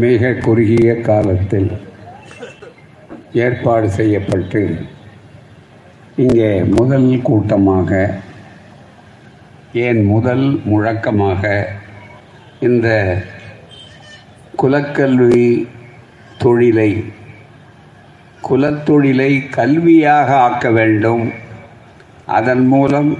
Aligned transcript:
மிக 0.00 0.32
குறுகிய 0.32 1.00
காலத்தில் 1.00 1.70
ஏற்பாடு 3.32 3.90
செய்யப்பட்டு 3.90 4.76
இங்கே 6.16 6.62
முதல் 6.62 7.22
கூட்டமாக 7.22 7.90
ஏன் 9.72 10.04
முதல் 10.04 10.60
முழக்கமாக 10.64 11.68
இந்த 12.60 13.18
குலக்கல்வி 14.56 15.68
தொழிலை 16.38 16.90
குலத்தொழிலை 18.48 19.30
கல்வியாக 19.50 20.28
ஆக்க 20.46 20.70
வேண்டும். 20.70 21.32
அதன் 22.26 22.66
மூலம் 22.66 23.18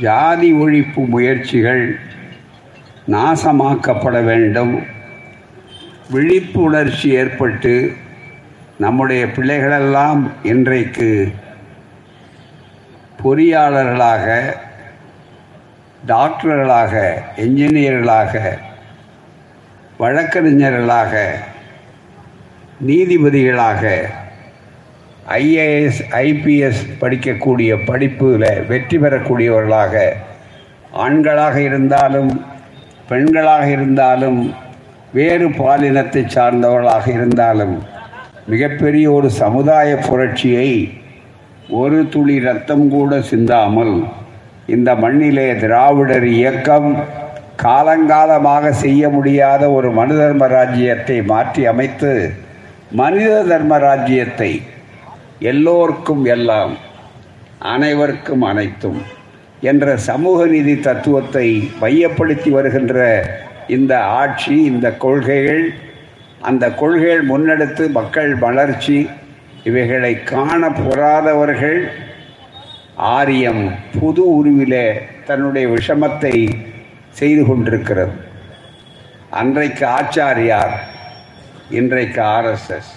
ஜாதி 0.00 0.52
ஒழிப்பு 0.52 1.06
முயற்சிகள் 1.06 1.98
நாசமாக்கப்பட 3.08 4.24
வேண்டும். 4.24 4.91
விழிப்புணர்ச்சி 6.12 7.08
ஏற்பட்டு 7.14 7.72
நம்முடைய 8.78 9.22
பிள்ளைகளெல்லாம் 9.26 10.22
இன்றைக்கு 10.42 11.10
பொறியாளர்களாக 13.22 14.26
டாக்டர்களாக 16.06 16.94
என்ஜினியர்களாக 17.36 18.32
வழக்கறிஞர்களாக 20.00 21.14
நீதிபதிகளாக 22.86 23.82
ஐஏஎஸ் 25.38 26.00
ஐபிஎஸ் 26.22 26.82
படிக்கக்கூடிய 27.00 27.72
படிப்பில் 27.84 28.48
வெற்றி 28.68 28.98
பெறக்கூடியவர்களாக 28.98 29.94
ஆண்களாக 30.96 31.56
இருந்தாலும் 31.62 32.32
பெண்களாக 33.08 33.66
இருந்தாலும் 33.70 34.42
வேறு 35.12 35.46
பாலினத்தை 35.56 36.22
சார்ந்தவர்களாக 36.26 37.06
இருந்தாலும் 37.10 37.74
மிகப்பெரிய 38.46 39.06
ஒரு 39.12 39.28
சமுதாய 39.38 39.90
புரட்சியை 40.04 40.70
ஒரு 41.72 41.98
துளி 42.10 42.36
ரத்தம் 42.40 42.86
கூட 42.88 43.18
சிந்தாமல் 43.22 43.94
இந்த 44.66 44.90
மண்ணிலே 44.94 45.46
திராவிடர் 45.58 46.26
இயக்கம் 46.32 46.88
காலங்காலமாக 47.62 48.72
செய்ய 48.80 49.02
முடியாத 49.08 49.62
ஒரு 49.72 49.88
மனு 49.92 50.14
தர்ம 50.14 50.46
ராஜ்யத்தை 50.48 51.18
மாற்றி 51.26 51.62
அமைத்து 51.66 52.12
மனித 52.94 53.34
தர்ம 53.44 53.78
ராஜ்யத்தை 53.80 54.52
எல்லோருக்கும் 55.44 56.24
எல்லாம் 56.30 56.74
அனைவருக்கும் 57.68 58.44
அனைத்தும் 58.44 59.00
என்ற 59.62 59.96
சமூக 60.02 60.46
நீதி 60.46 60.74
தத்துவத்தை 60.80 61.46
மையப்படுத்தி 61.80 62.50
வருகின்ற 62.50 63.00
இந்த 63.68 64.04
ஆட்சி 64.04 64.62
இந்த 64.64 64.90
கொள்கைகள் 64.92 65.74
அந்த 66.40 66.70
கொள்கைகள் 66.70 67.28
முன்னெடுத்து 67.28 67.90
மக்கள் 67.90 68.34
வளர்ச்சி 68.34 69.08
இவைகளை 69.64 70.22
காண 70.22 70.68
பொறாதவர்கள் 70.68 71.90
ஆரியம் 72.96 73.74
புது 74.00 74.22
உருவிலே 74.36 74.92
தன்னுடைய 75.26 75.68
விஷமத்தை 75.68 76.52
செய்து 77.10 77.46
கொண்டிருக்கிறது. 77.46 78.12
அன்றைக்கு 79.30 79.86
ஆச்சாரியார் 79.86 80.74
இன்றைக்கு 81.70 82.22
ஆர்எஸ்எஸ் 82.22 82.92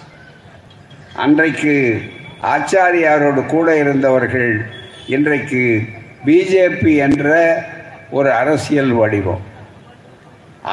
அன்றைக்கு 1.14 2.00
ஆச்சாரியாரோடு 2.42 3.46
கூட 3.46 3.78
இருந்தவர்கள் 3.78 4.66
இன்றைக்கு 5.06 5.82
பிஜேபி 6.24 6.96
என்ற 6.96 7.62
ஒரு 8.10 8.32
அரசியல் 8.32 8.90
வடிவம். 8.90 9.54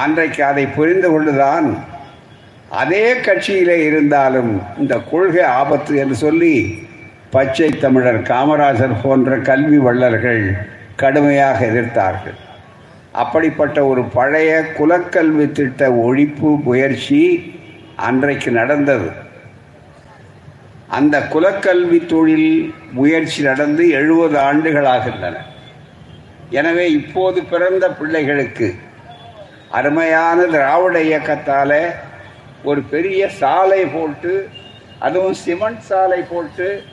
அன்றைக்கு 0.02 0.42
அதை 0.52 0.66
புரிந்து 0.78 1.10
கொண்டுதான் 1.12 1.68
அதே 2.82 3.06
கட்சியிலே 3.26 3.78
இருந்தாலும் 3.88 4.52
இந்த 4.82 4.94
கொள்கை 5.12 5.44
ஆபத்து 5.60 5.94
என்று 6.04 6.16
சொல்லி 6.16 6.54
பச்சை 7.36 7.70
தமிழர் 7.84 8.22
காமராஜர் 8.30 9.02
போன்ற 9.04 9.38
கல்வி 9.50 9.80
வள்ளல்கள் 9.86 10.44
கடுமையாக 11.02 11.60
எதிர்த்தார்கள். 11.66 12.38
அப்படிப்பட்ட 13.22 13.78
ஒரு 13.92 14.02
பழைய 14.16 14.52
குலக்கல்வி 14.78 15.46
திட்ட 15.52 15.90
ஒழிப்பு 16.06 16.50
முயற்சி 16.68 17.22
அன்றைக்கு 18.08 18.52
நடந்தது. 18.52 19.10
அந்த 20.98 21.16
குலக்கல்வி 21.34 22.00
தொழில் 22.06 22.74
முயற்சி 22.98 23.40
நடந்து 23.50 23.84
எழுபது 24.00 24.38
ஆண்டுகளாகின்றன 24.50 25.36
எனவே 26.60 26.86
இப்போது 27.00 27.40
பிறந்த 27.52 27.86
பிள்ளைகளுக்கு 28.00 28.68
அருமையான 29.74 30.42
திராவிட 30.42 31.02
இயக்கத்தால் 31.02 31.94
ஒரு 32.64 32.82
பெரிய 32.82 33.30
சாலை 33.30 33.86
போட்டு 33.86 34.50
அதுவும் 35.00 35.34
சிமெண்ட் 35.34 35.80
சாலை 35.80 36.22
போட்டு 36.22 36.84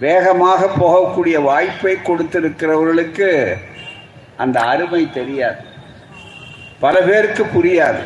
வேகமாக 0.00 0.70
போகக்கூடிய 0.80 1.42
வாய்ப்பை 1.42 1.96
கொடுத்திருக்கிறவர்களுக்கு 1.96 3.54
அந்த 4.36 4.60
அருமை 4.60 5.10
தெரியாது. 5.10 5.58
பல 6.80 7.00
பேருக்கு 7.00 7.44
புரியாது. 7.44 8.02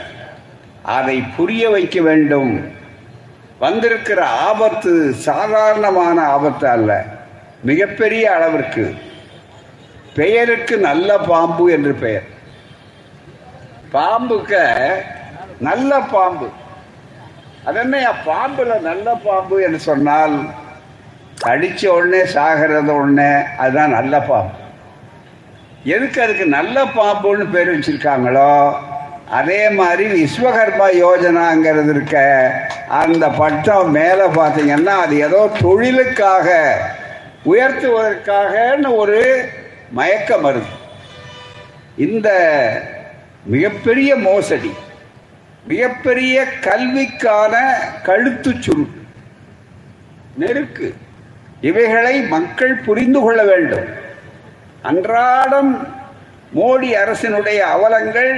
அதை 0.83 1.23
புரிய 1.37 1.71
வைக்க 1.71 2.01
வேண்டும். 2.01 2.73
வந்திருக்கிற 3.59 4.27
ஆபத்து 4.27 5.13
சாதாரணமான 5.13 6.23
ஆபத்து 6.23 6.69
அல்ல. 6.69 7.05
மிகப்பெரிய 7.63 8.35
அளவிற்கு. 8.35 8.95
பெயருக்கு 10.15 10.79
நல்ல 10.79 11.19
பாம்பு 11.19 11.73
என்று 11.73 11.95
பெயர். 11.95 12.33
பாம்புக்க 13.95 14.55
நல்ல 15.69 15.91
பாம்பு. 16.13 16.47
அதென்ன 17.69 18.09
பாம்புல 18.29 18.73
நல்ல 18.91 19.09
பாம்பு 19.27 19.57
என்று 19.67 19.81
சொன்னால் 19.89 20.35
அடிச்ச 21.51 21.83
உடனே 21.97 22.21
சாகிறது 22.35 22.93
உடனே 23.01 23.31
அதுதான் 23.63 23.95
நல்ல 23.99 24.15
பாம்பு. 24.31 24.59
எதுக்கு 25.95 26.19
அதுக்கு 26.25 26.47
நல்ல 26.59 26.77
பாம்புன்னு 26.99 27.47
பேர் 27.55 27.73
வச்சிருக்காங்களோ 27.73 28.51
அதே 29.39 29.63
மாதிரி 29.79 30.05
விஸ்வகர்மா 30.15 30.87
யோஜனாங்கிறது 31.05 31.91
இருக்க 31.95 32.17
அந்த 33.03 33.25
பட்டம் 33.41 33.91
மேலே 33.99 34.27
பார்த்தீங்கன்னா 34.39 34.95
அது 35.05 35.15
ஏதோ 35.27 35.41
தொழிலுக்காக 35.63 36.49
உயர்த்துவதற்காகன்னு 37.53 38.91
ஒரு 39.03 39.21
மயக்க 39.99 40.37
மருந்து 40.45 40.77
இந்த 42.07 42.29
மிகப்பெரிய 43.53 44.11
மோசடி 44.17 44.73
மிகப்பெரிய 45.67 46.45
கல்விக்கான 46.61 47.55
கழுத்து 48.03 48.51
சுரு 48.65 48.85
நெருக்கு. 50.37 50.95
இவைகளை 51.61 52.21
மக்கள் 52.21 52.75
புரிந்து 52.87 53.21
கொள்ள 53.21 53.45
வேண்டும். 53.45 53.87
அன்றாடம் 54.83 55.73
மோடி 56.57 56.91
அரசினுடைய 57.03 57.61
அவலங்கள் 57.75 58.33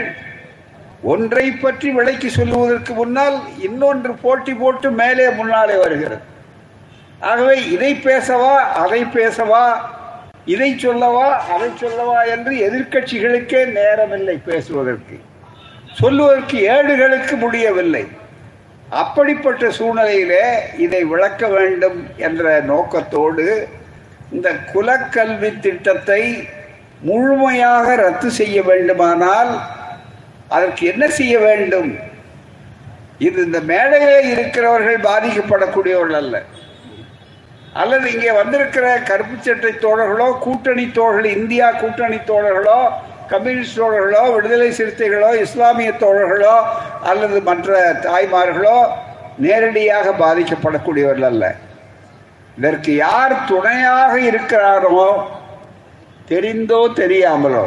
ஒன்றை 1.03 1.50
பற்றி 1.50 1.91
விலைக்கு 1.91 2.31
சொல்லுவதற்கு 2.31 2.95
முன்னால் 2.95 3.39
இன்னொன்று 3.59 4.12
போட்டி 4.15 4.55
போட்டு 4.55 4.91
மேலே 4.91 5.28
முன்னாலே 5.31 5.77
வருகிறது. 5.77 6.22
ஆகவே 7.21 7.56
இதை 7.71 7.93
பேசவா 7.95 8.55
அதை 8.83 9.05
பேசவா 9.05 9.65
இதை 10.53 10.69
சொல்லவா 10.84 11.29
அதை 11.55 11.69
சொல்லவா 11.83 12.19
என்று 12.34 12.53
எதிர்க்கட்சிகளுக்கே 12.67 13.61
நேரமில்லை 13.79 14.37
பேசுவதற்கு. 14.49 15.17
சொல்லுவதற்கு 16.01 16.57
ஏடுகளுக்கு 16.75 17.34
முடியவில்லை. 17.45 18.05
அப்படிப்பட்ட 19.03 19.71
சூழ்நிலையிலே 19.79 20.45
இதை 20.84 21.01
விளக்க 21.12 21.49
வேண்டும் 21.57 21.99
என்ற 22.27 22.61
நோக்கத்தோடு 22.71 23.47
இந்த 24.34 24.49
குலக்கல்வி 24.73 25.51
திட்டத்தை 25.67 26.23
முழுமையாக 27.09 27.87
ரத்து 28.05 28.28
செய்ய 28.41 28.59
வேண்டுமானால் 28.69 29.53
அதற்கு 30.57 30.83
என்ன 30.93 31.05
செய்ய 31.19 31.34
வேண்டும்? 31.47 31.91
இது 33.27 33.39
இந்த 33.49 33.61
மேடையில் 33.71 34.31
இருக்கிறவர்கள் 34.34 35.07
பாதிக்கப்படக்கூடியவர்கள் 35.09 36.21
அல்ல. 36.22 36.37
அல்லது 37.77 38.13
இங்கே 38.13 38.31
வந்திருக்கிற 38.31 38.99
கருப்பு 39.01 39.37
சட்டை 39.41 39.73
தோழர்களோ 39.81 40.39
கூட்டணி 40.39 40.91
தோழர்கள் 40.91 41.37
இந்தியா 41.37 41.71
கூட்டணி 41.73 42.17
தோழர்களோ 42.27 42.78
கம்யூனிஸ்ட் 43.28 43.78
தோழர்களோ 43.78 44.34
விடுதலை 44.34 44.69
சிறுத்தைகளோ 44.71 45.34
இஸ்லாமிய 45.41 45.93
தோழர்களோ 46.01 46.55
அல்லது 47.03 47.41
மற்ற 47.41 47.71
தாய்மார்களோ 48.03 48.77
நேரடியாக 49.39 50.13
பாதிக்கப்படக்கூடியவர்கள் 50.19 51.23
அல்ல. 51.23 51.45
இதற்கு 52.57 52.95
யார் 52.97 53.45
துணையாக 53.45 54.19
இருக்கிறாரோ 54.21 55.09
தெரிந்தோ 56.28 56.89
தெரியாமலோ 56.95 57.67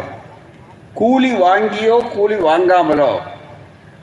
கூலி 0.94 1.32
வாங்கியோ 1.42 1.98
கூலி 2.14 2.36
வாங்காமலோ 2.36 3.12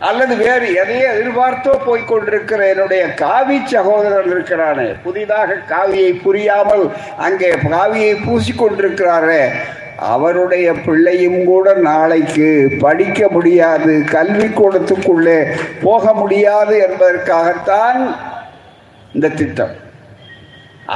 அல்லது 0.01 0.35
வேறு 0.37 0.67
எதையோ 0.81 1.07
எதிர்பார்த்தோ 1.13 1.75
போய்கொண்டிருக்கிற 1.87 2.61
என்னுடைய 2.73 3.03
காவி 3.23 3.57
சகோதரர் 3.73 4.29
இருக்கிறானே. 4.33 4.89
புதிதாக 5.05 5.57
காவியை 5.73 6.11
புரியாமல் 6.25 6.85
அங்கே 7.27 7.51
காவியை 7.73 8.13
பூசிக்கொண்டிருக்கிறாரே 8.27 9.43
அவருடைய 10.13 10.67
பிள்ளையும் 10.87 11.41
கூட 11.45 11.67
நாளைக்கு 11.89 12.49
படிக்க 12.85 13.29
முடியாது 13.29 13.93
கல்விக்கூடத்துக்குள்ளே 14.15 15.39
போக 15.85 16.13
முடியாது 16.21 16.75
என்பதற்காகத்தான் 16.89 18.01
இந்த 19.15 19.29
திட்டம். 19.41 19.75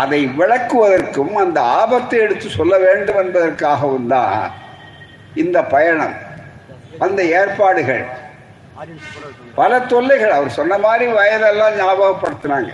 அதை 0.02 0.22
விளக்குவதற்கும் 0.38 1.34
அந்த 1.44 1.60
ஆபத்தை 1.60 2.18
எடுத்து 2.24 2.48
சொல்ல 2.58 2.74
வேண்டும் 2.86 3.20
என்பதற்காகவும் 3.24 4.10
தான் 4.16 4.50
இந்த 5.34 5.58
பயணம் 5.62 6.16
அந்த 6.98 7.22
ஏற்பாடுகள். 7.38 8.04
பல 9.54 9.80
தொல்லைகள். 9.80 10.30
அவர் 10.30 10.56
சொன்ன 10.58 10.78
மாதிரி 10.78 11.06
வயதெல்லாம் 11.12 11.76
ஞாபகப்படுத்தினாங்க. 11.80 12.70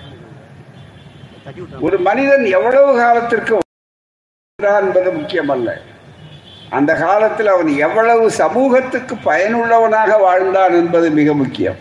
ஒரு 1.87 1.97
மனிதன் 1.99 2.45
எவ்வளவு 2.59 2.91
காலத்திற்கு 2.99 3.53
என்பது 4.83 5.11
முக்கியமல்ல. 5.13 5.71
அந்த 6.71 6.93
காலத்தில் 6.95 7.51
அவன் 7.55 7.71
எவ்வளவு 7.87 8.31
சமூகத்துக்கு 8.43 9.15
பயனுள்ளவனாக 9.29 10.13
வாழ்ந்தான் 10.21 10.75
என்பது 10.81 11.11
மிக 11.19 11.35
முக்கியம். 11.35 11.79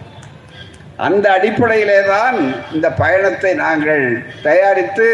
அந்த 1.08 1.26
அடிப்படையிலே 1.38 2.00
தான் 2.06 2.38
இந்த 2.74 2.88
பயணத்தை 3.04 3.54
நாங்கள் 3.54 4.06
தயாரித்து 4.48 5.08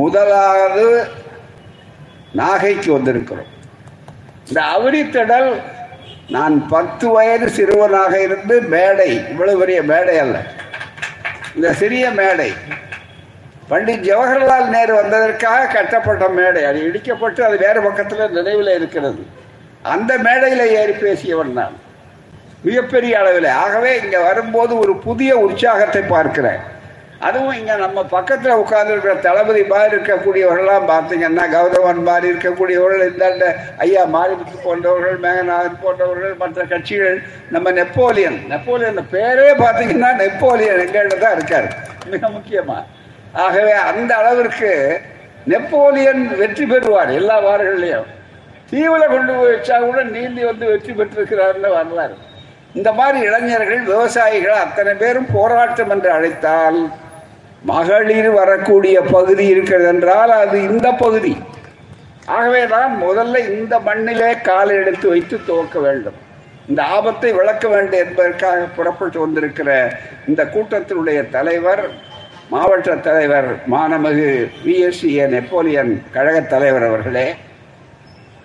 முதலாவது 0.00 0.86
நாகைக்கு 2.32 2.88
வந்திருக்கிறோம். 2.98 3.50
இந்த 4.48 4.60
அவரித்திடல் 4.76 5.50
நான் 6.28 6.68
பத்து 6.68 7.08
வயது 7.08 7.48
சிறுவனாக 7.48 8.20
இருந்து 8.20 8.60
மேடை 8.60 9.28
இவ்வளவு 9.28 9.58
பெரிய 9.58 9.82
மேடை 9.82 10.18
அல்ல. 10.18 10.42
இந்த 11.54 11.72
சிறிய 11.72 12.10
மேடை. 12.10 12.52
பண்டிட் 13.70 14.04
ஜவஹர்லால் 14.08 14.68
நேரு 14.68 14.94
வந்ததற்காக 14.94 15.72
கட்டப்பட்ட 15.72 16.28
மேடை. 16.28 16.64
அது 16.64 16.80
இடிக்கப்பட்டு 16.80 17.40
அது 17.40 17.58
வேறு 17.58 17.82
பக்கத்தில் 17.82 18.30
நினைவில் 18.30 18.74
இருக்கிறது. 18.74 19.26
அந்த 19.82 20.18
மேடையில் 20.18 20.70
ஏறி 20.70 20.92
பேசியவன் 20.92 21.52
நான். 21.52 21.76
மிகப்பெரிய 22.62 23.18
அளவில். 23.18 23.48
ஆகவே 23.48 24.00
இங்கே 24.00 24.22
வரும்போது 24.22 24.78
ஒரு 24.78 24.96
புதிய 24.96 25.38
உற்சாகத்தை 25.38 26.02
பார்க்கிறேன். 26.02 26.76
அதுவும் 27.26 27.56
இங்கே 27.58 27.76
நம்ம 27.76 28.00
பக்கத்தில் 28.12 28.60
உட்கார்ந்துருக்கிற 28.62 29.14
தளபதி 29.20 29.62
மாதிரி 29.70 29.94
இருக்கக்கூடியவர்கள்லாம் 29.96 30.84
பார்த்தீங்கன்னா 30.90 31.44
கௌதவன் 31.54 32.02
மாதிரி 32.08 32.26
இருக்கக்கூடியவர்கள் 32.32 33.02
இந்த 33.08 33.46
ஐயா 33.84 34.02
மாரிமுத்து 34.14 34.56
போன்றவர்கள் 34.66 35.16
மேகநாதன் 35.24 35.80
போன்றவர்கள் 35.84 36.34
மற்ற 36.42 36.64
கட்சிகள் 36.72 37.16
நம்ம 37.54 37.72
நெப்போலியன். 37.78 38.38
நெப்போலியன் 38.52 39.00
பேரே 39.14 39.48
பார்த்தீங்கன்னா 39.62 40.10
நெப்போலியன் 40.22 40.82
எங்கள்கிட்ட 40.84 41.18
தான் 41.24 41.36
இருக்கார். 41.38 41.68
மிக 42.12 42.28
முக்கியமாக 42.36 42.84
ஆகவே 43.46 43.74
அந்த 43.90 44.12
அளவிற்கு 44.20 44.70
நெப்போலியன் 45.52 46.22
வெற்றி 46.42 46.64
பெறுவார் 46.66 47.12
எல்லா 47.18 47.36
வார்கள்லையும் 47.48 48.08
தீவில் 48.70 49.12
கொண்டு 49.14 49.32
போய் 49.34 49.52
வச்சா 49.52 49.76
கூட 49.84 50.00
நீந்தி 50.14 50.42
வந்து 50.50 50.64
வெற்றி 50.72 50.92
பெற்றிருக்கிறார்னு 50.92 51.70
வரலாறு. 51.76 52.16
இந்த 52.78 52.90
மாதிரி 52.92 53.18
இளைஞர்கள் 53.28 53.82
விவசாயிகள் 53.90 54.62
அத்தனை 54.64 54.92
பேரும் 55.02 55.28
போராட்டம் 55.36 55.92
என்று 55.94 56.10
அழைத்தால் 56.16 56.80
மகளிர் 57.62 58.30
வரக்கூடிய 58.30 58.96
பகுதி 59.14 59.44
இருக்கிறது 59.46 59.88
என்றால் 59.88 60.32
அது 60.42 60.56
இந்த 60.62 60.88
பகுதி. 60.92 61.32
ஆகவே 62.28 62.66
தான் 62.66 62.90
முதல்ல 63.04 63.38
இந்த 63.52 63.74
மண்ணிலே 63.78 64.30
காலை 64.40 64.74
எடுத்து 64.76 65.06
வைத்து 65.08 65.36
துவக்க 65.46 65.78
வேண்டும். 65.78 66.18
இந்த 66.68 66.82
ஆபத்தை 66.82 67.32
விளக்க 67.32 67.68
வேண்டும் 67.68 68.00
என்பதற்காக 68.00 68.66
புறப்பட்டு 68.76 69.18
வந்திருக்கிற 69.20 69.68
இந்த 70.28 70.42
கூட்டத்தினுடைய 70.44 71.18
தலைவர் 71.30 71.84
மாவட்ட 72.50 72.96
தலைவர் 72.96 73.48
மாணமிகு 73.66 74.28
விஎஸ்சிஏ 74.66 75.24
நெப்போலியன் 75.26 75.92
கழக 76.12 76.36
தலைவர் 76.40 76.82
அவர்களே 76.82 77.26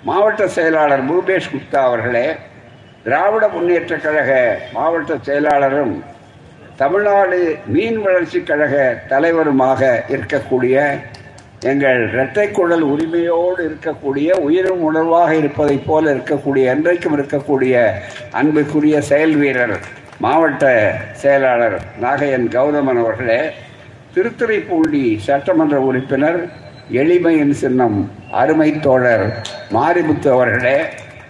மாவட்ட 0.04 0.48
செயலாளர் 0.48 1.06
பூபேஷ் 1.10 1.52
குப்தா 1.52 1.82
அவர்களே 1.84 2.26
திராவிட 3.04 3.48
முன்னேற்ற 3.48 3.96
கழக 3.98 4.32
மாவட்ட 4.74 5.18
செயலாளரும் 5.24 5.96
தமிழ்நாடு 6.78 7.40
மீன் 7.66 8.00
வளர்ச்சி 8.02 8.40
கழக 8.42 8.76
தலைவருமாக 9.10 9.82
இருக்கக்கூடிய 10.14 10.76
எங்கள் 11.64 12.00
இரட்டை 12.08 12.46
குழல் 12.50 12.86
உரிமையோடு 12.88 13.62
இருக்கக்கூடிய 13.66 14.30
உயிரும் 14.40 14.82
உணர்வாக 14.82 15.30
இருப்பதைப் 15.36 15.86
போல 15.86 16.06
இருக்கக்கூடிய 16.14 16.64
என்றைக்கும் 16.72 17.16
இருக்கக்கூடிய 17.18 17.76
அன்புக்குரிய 18.32 18.96
செயல் 19.02 19.36
வீரர் 19.36 19.76
மாவட்ட 20.20 20.66
செயலாளர் 21.22 21.78
நாகையன் 22.02 22.50
கௌதமன் 22.50 23.02
அவர்களே 23.04 23.40
திருத்துறைப்பூண்டி 24.16 25.06
சட்டமன்ற 25.26 25.78
உறுப்பினர் 25.82 26.42
எளிமையின் 26.98 27.56
சின்னம் 27.56 27.98
அருமை 28.34 28.70
தோழர் 28.80 29.26
மாரிமுத்து 29.72 30.30
அவர்களே 30.30 30.78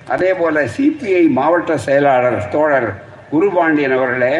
அதே 0.07 0.33
போல 0.33 0.65
சிபிஐ 0.73 1.23
மாவட்ட 1.33 1.77
செயலாளர் 1.83 2.41
தோழர் 2.49 2.89
குருபாண்டியன் 3.29 3.95
அவர்களே 3.95 4.35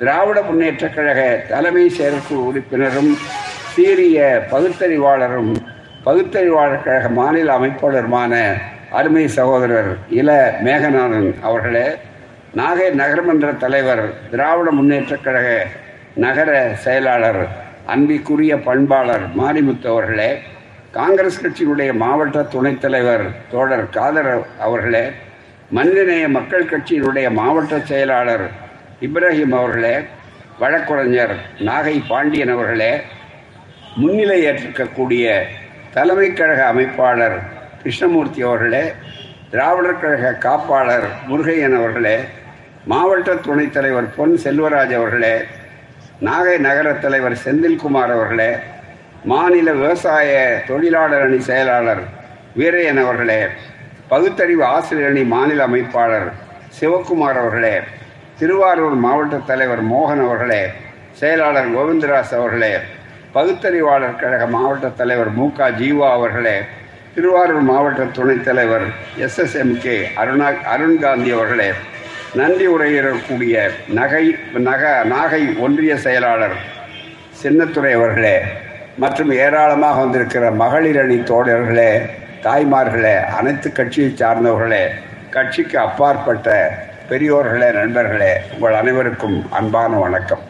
திராவிட 0.00 0.38
முன்னேற்ற 0.40 0.84
கழக 0.88 1.20
தலைமை 1.48 1.82
செயற்குழு 1.88 2.42
உறுப்பினரும் 2.42 3.10
சீரிய 3.72 4.18
பகுத்தறிவாளரும் 4.50 5.50
பகுத்தறிவாளர் 6.04 6.84
கழக 6.84 7.08
மாநில 7.16 7.48
அமைப்பாளருமான 7.52 8.34
அருமை 8.92 9.24
சகோதரர் 9.34 9.90
இள 10.20 10.30
மேகநாதன் 10.62 11.28
அவர்களே 11.42 11.84
நாகை 12.54 12.86
நகரமன்ற 12.92 13.50
தலைவர் 13.56 14.04
திராவிட 14.30 14.70
முன்னேற்ற 14.70 15.18
கழக 15.18 15.50
நகர 16.16 16.50
செயலாளர் 16.84 17.42
அன்பிற்குரிய 17.88 18.56
பண்பாளர் 18.60 19.26
மாரிமுத்து 19.36 19.88
அவர்களே 19.88 20.30
காங்கிரஸ் 20.92 21.42
கட்சியினுடைய 21.42 21.90
மாவட்ட 21.96 22.46
துணைத் 22.48 22.82
தலைவர் 22.82 23.26
தோழர் 23.50 23.86
காதர் 23.90 24.32
அவர்களே 24.60 25.04
மனிதநேய 25.70 26.24
மக்கள் 26.30 26.70
கட்சியினுடைய 26.70 27.26
மாவட்ட 27.34 27.74
செயலாளர் 27.86 28.48
இப்ராஹிம் 29.00 29.54
அவர்களே 29.54 29.92
வழக்குரைஞர் 30.58 31.34
நாகை 31.60 31.94
பாண்டியன் 32.08 32.50
அவர்களே 32.50 32.90
முன்னிலை 33.96 34.36
ஏற்றிருக்கக்கூடிய 34.42 35.26
தலைமை 35.94 36.26
கழக 36.30 36.60
அமைப்பாளர் 36.64 37.36
கிருஷ்ணமூர்த்தி 37.78 38.40
அவர்களே 38.42 38.82
திராவிடர் 39.50 40.00
கழக 40.00 40.32
காப்பாளர் 40.42 41.06
முருகையன் 41.28 41.76
அவர்களே 41.76 42.16
மாவட்ட 42.86 43.30
துணைத் 43.38 43.72
தலைவர் 43.72 44.08
பொன் 44.14 44.34
செல்வராஜ் 44.38 44.94
அவர்களே 44.94 45.34
நாகை 46.20 46.56
நகர 46.58 46.92
தலைவர் 46.98 47.36
செந்தில்குமார் 47.44 48.12
அவர்களே 48.12 48.50
மாநில 49.24 49.68
விவசாய 49.72 50.30
தொழிலாளர் 50.68 51.24
அணி 51.24 51.40
செயலாளர் 51.42 52.02
வீரையன் 52.56 53.02
அவர்களே 53.02 53.40
பகுத்தறிவு 54.08 54.64
ஆசிரியர் 54.66 55.10
அணி 55.10 55.24
மாநில 55.28 55.62
அமைப்பாளர் 55.66 56.28
சிவக்குமார் 56.78 57.40
அவர்களே 57.40 57.74
திருவாரூர் 58.40 58.94
மாவட்ட 58.96 59.38
தலைவர் 59.46 59.80
மோகன் 59.86 60.20
அவர்களே 60.20 60.60
செயலாளர் 61.18 61.66
கோவிந்தராஸ் 61.74 62.32
அவர்களே 62.34 62.70
பகுத்தறிவாளர் 63.32 64.14
கழக 64.16 64.44
மாவட்ட 64.46 64.86
தலைவர் 64.96 65.30
மு 65.30 65.46
க 65.58 65.68
ஜீவா 65.76 66.06
அவர்களே 66.12 66.54
திருவாரூர் 67.14 67.64
மாவட்ட 67.64 68.06
துணைத் 68.12 68.44
தலைவர் 68.44 68.86
எஸ்எஸ்எம்கே 69.18 69.96
அருணா 70.16 70.48
அருண்காந்தி 70.72 71.30
அவர்களே 71.32 71.68
நன்றி 72.36 72.66
உரையிடக்கூடிய 72.68 73.54
நகை 73.94 74.24
நக 74.62 74.92
நாகை 75.06 75.42
ஒன்றிய 75.58 75.94
செயலாளர் 75.98 76.58
சின்னத்துறை 77.40 77.92
அவர்களே 77.94 78.36
மற்றும் 78.98 79.32
ஏராளமாக 79.38 79.98
வந்திருக்கிற 80.00 80.46
மகளிர் 80.56 81.00
அணி 81.00 81.18
தோழர்களே 81.24 81.92
தாய்மார்களே 82.42 83.16
அனைத்து 83.38 83.70
கட்சியை 83.72 84.12
சார்ந்தவர்களே 84.14 84.84
கட்சிக்கு 85.30 85.76
அப்பாற்பட்ட 85.80 86.48
பெரியோர்களே 87.10 87.72
நண்பர்களே 87.72 88.40
உங்கள் 88.54 88.74
அனைவருக்கும் 88.74 89.46
அன்பான 89.50 89.98
வணக்கம். 89.98 90.42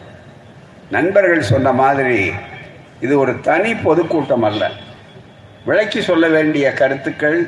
நண்பர்கள் 0.91 1.41
சொன்ன 1.43 1.73
மாதிரி 1.73 2.33
இது 3.01 3.19
ஒரு 3.19 3.41
தனி 3.41 3.75
பொதுக்கூட்டம் 3.75 4.43
அல்ல. 4.43 4.71
விளக்கி 5.65 6.01
சொல்ல 6.01 6.29
வேண்டிய 6.29 6.73
கருத்துக்கள் 6.73 7.39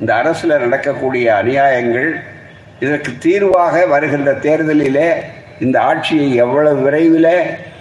இந்த 0.00 0.14
அரசில் 0.14 0.54
நடக்கக்கூடிய 0.58 1.34
அநியாயங்கள் 1.42 2.10
இதற்கு 2.80 3.18
தீர்வாக 3.18 3.86
வருகின்ற 3.86 4.32
தேர்தலிலே 4.32 5.08
இந்த 5.60 5.80
ஆட்சியை 5.80 6.34
எவ்வளவு 6.34 6.82
விரைவில் 6.82 7.32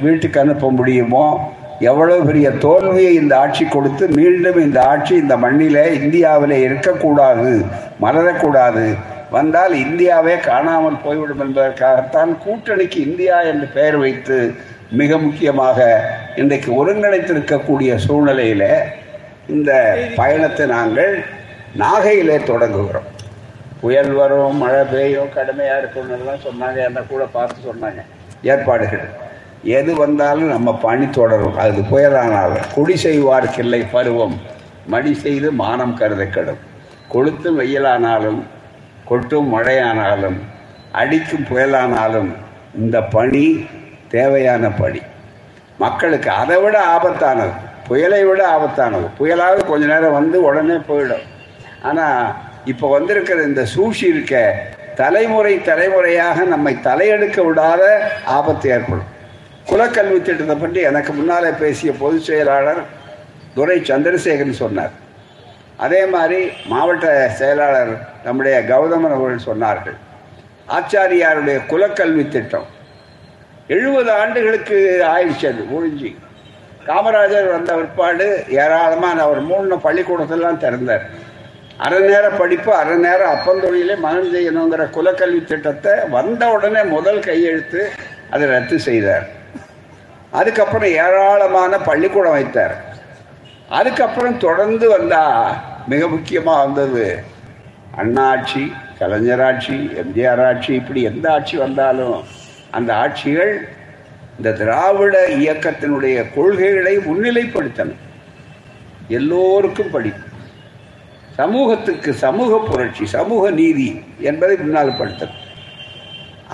வீட்டுக்கு 0.01 0.39
அனுப்ப 0.39 0.71
முடியுமோ 0.71 1.25
எவ்வளவு 1.79 2.21
பெரிய 2.25 2.49
தோல்வியை 2.49 3.13
இந்த 3.13 3.37
ஆட்சி 3.37 3.65
கொடுத்து 3.65 4.07
மீண்டும் 4.07 4.61
இந்த 4.61 4.83
ஆட்சி 4.83 5.15
இந்த 5.15 5.37
மண்ணிலே 5.37 5.85
இந்தியாவில் 5.93 6.63
இருக்கக்கூடாது 6.63 7.65
மலரக்கூடாது 8.01 8.87
வந்தால் 9.31 9.73
இந்தியாவே 9.73 10.37
காணாமல் 10.37 11.03
போய்விடும் 11.03 11.41
என்பதற்காகத்தான் 11.45 12.31
கூட்டணிக்கு 12.45 12.95
இந்தியா 12.95 13.41
என்று 13.41 13.67
பெயர் 13.67 13.97
வைத்து 13.97 14.55
மிக 14.91 15.17
முக்கியமாக 15.17 16.09
இன்றைக்கு 16.35 16.69
ஒருங்கிணைத்திருக்கக்கூடிய 16.77 17.95
சூழ்நிலையில் 17.95 18.69
இந்த 19.47 19.97
பயணத்தை 20.15 20.65
நாங்கள் 20.65 21.23
நாகையிலே 21.77 22.37
தொடங்குகிறோம். 22.37 23.07
புயல் 23.81 24.11
வரும் 24.11 24.55
மழை 24.55 24.83
பெய்யும் 24.91 25.33
கடுமையாக 25.33 25.81
இருக்கும்னுலாம் 25.81 26.45
சொன்னாங்க. 26.47 26.85
என்ன 26.85 26.99
கூட 27.01 27.25
பார்த்து 27.25 27.69
சொன்னாங்க. 27.71 28.01
ஏற்பாடுகள். 28.41 29.05
எது 29.63 29.95
வந்தாலும் 29.95 30.47
நம்ம 30.47 30.75
பணி 30.75 31.09
தொடரும். 31.09 31.57
அது 31.57 31.81
புயலானாலும் 31.81 32.65
குடி 32.73 32.95
செய்வார்க்கில்லை 33.03 33.85
பருவம். 33.91 34.37
மடி 34.87 35.13
செய்து 35.13 35.51
மானம் 35.51 35.93
கருத 35.93 36.25
கெடும் 36.25 36.61
கொளுத்தும் 37.13 37.59
வெயிலானாலும் 37.59 38.43
கொட்டும் 39.09 39.49
மழையானாலும் 39.55 40.39
அடிக்கும் 40.91 41.45
புயலானாலும் 41.49 42.31
இந்த 42.79 43.01
பணி 43.01 43.45
தேவையான 44.07 44.69
பணி. 44.69 45.01
மக்களுக்கு 45.77 46.29
அதை 46.29 46.57
விட 46.61 46.77
ஆபத்தானது. 46.95 47.53
புயலை 47.87 48.23
விட 48.25 48.41
ஆபத்தானது. 48.55 49.07
புயலாவது 49.19 49.61
கொஞ்ச 49.65 49.85
நேரம் 49.85 50.17
வந்து 50.19 50.37
உடனே 50.41 50.77
போயிடும். 50.89 51.25
ஆனால் 51.81 52.33
இப்போ 52.65 52.89
வந்திருக்கிற 52.89 53.43
இந்த 53.43 53.65
சூழ்ச்சி 53.65 54.07
இருக்க 54.07 54.35
தலைமுறை 54.95 55.61
தலைமுறையாக 55.61 56.43
நம்மை 56.43 56.73
தலையெடுக்க 56.83 57.37
விடாத 57.49 57.83
ஆபத்து 58.25 58.69
ஏற்படும். 58.69 59.09
குலக்கல்வி 59.69 60.21
திட்டத்தை 60.21 60.55
பற்றி 60.55 60.79
எனக்கு 60.81 61.13
முன்னாலே 61.13 61.49
பேசிய 61.59 61.91
பொதுச் 61.99 62.27
செயலாளர் 62.29 62.81
துரை 63.55 63.77
சந்திரசேகரன் 63.79 64.61
சொன்னார். 64.63 64.91
அதே 65.77 66.05
மாதிரி 66.05 66.49
மாவட்ட 66.65 67.29
செயலாளர் 67.29 67.91
நம்முடைய 68.23 68.61
கௌதமன் 68.69 69.15
அவர்கள் 69.17 69.47
சொன்னார்கள். 69.49 69.97
ஆச்சாரியாருடைய 70.77 71.57
குலக்கல்வி 71.71 72.27
திட்டம். 72.27 72.65
எழுபது 73.67 74.11
ஆண்டுகளுக்கு 74.11 74.77
ஆயிடுச்சு 75.03 75.47
அது 75.51 75.63
முடிஞ்சு. 75.73 76.09
காமராஜர் 76.87 77.51
வந்த 77.51 77.73
பிற்பாடு 77.73 78.43
ஏராளமான 78.47 79.21
அவர் 79.21 79.41
மூணு 79.41 79.75
பள்ளிக்கூடத்தெல்லாம் 79.75 80.57
திறந்தார். 80.57 81.05
அரை 81.77 81.99
நேர 81.99 82.29
படிப்பு 82.29 82.73
அரை 82.73 82.95
நேரம் 82.97 83.33
அப்பந்தொழிலே 83.35 83.95
மகன் 83.97 84.33
செய்யணுங்கிற 84.35 84.83
குலக்கல்வி 84.97 85.45
திட்டத்தை 85.45 85.93
வந்த 86.09 86.49
உடனே 86.49 86.83
முதல் 86.83 87.19
கையெழுத்து 87.19 87.89
அதை 88.31 88.47
ரத்து 88.47 88.79
செய்தார். 88.79 89.25
அதுக்கப்புறம் 90.31 90.89
ஏராளமான 90.89 91.77
பள்ளிக்கூடம் 91.77 92.31
வைத்தார். 92.31 92.86
அதுக்கப்புறம் 93.69 94.37
தொடர்ந்து 94.37 94.89
வந்தா 94.89 95.23
மிக 95.87 96.07
முக்கியமாக 96.07 96.63
வந்தது 96.63 97.23
அண்ணாட்சி 97.91 98.71
கலைஞர் 98.99 99.41
ஆட்சி 99.41 99.73
எம்ஜிஆர் 99.73 100.43
ஆட்சி 100.45 100.73
இப்படி 100.73 101.01
எந்த 101.01 101.31
ஆட்சி 101.31 101.57
வந்தாலும் 101.57 102.23
அந்த 102.71 102.93
ஆட்சிகள் 102.93 103.53
இந்த 104.37 104.51
திராவிட 104.51 105.27
இயக்கத்தினுடைய 105.27 106.31
கொள்கைகளை 106.35 106.97
முன்னிலைப்படுத்தணும் 106.97 108.03
எல்லோருக்கும் 109.07 109.89
படிப்பு 109.89 110.25
சமூகத்துக்கு 111.35 112.13
சமூக 112.13 112.59
புரட்சி 112.59 113.05
சமூக 113.05 113.51
நீதி 113.51 114.01
என்பதை 114.19 114.57
முன்னால் 114.57 114.97
படுத்தணும் 114.97 115.43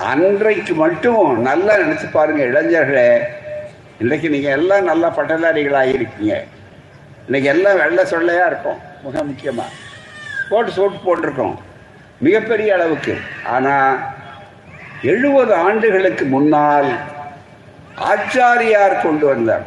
அன்றைக்கு 0.10 0.74
மட்டும் 0.74 1.42
நல்லா 1.42 1.78
நினைச்சு 1.78 2.12
பாருங்க 2.12 2.44
இளைஞர்களே. 2.46 3.10
இன்றைக்கு 4.00 4.30
நீங்கள் 4.30 4.52
எல்லாம் 4.52 4.84
நல்லா 4.84 5.14
பட்டதாரிகளாக 5.18 5.86
இருக்கீங்க 5.90 6.46
இன்னைக்கு 7.28 7.50
எல்லாம் 7.54 7.80
வெள்ளை 7.82 8.04
சொல்லையாக 8.14 8.50
இருக்கும். 8.52 8.80
மிக 9.04 9.24
முக்கியமாக 9.30 9.70
போட்டு 10.50 10.72
சோட்டு 10.78 10.98
போட்டிருக்கோம். 11.06 11.56
மிகப்பெரிய 12.26 12.70
அளவுக்கு. 12.78 13.14
ஆனால் 13.54 13.94
எழுபது 15.12 15.54
ஆண்டுகளுக்கு 15.68 16.26
முன்னால் 16.34 16.90
ஆச்சாரியார் 18.12 18.96
கொண்டு 19.06 19.26
வந்தார். 19.32 19.64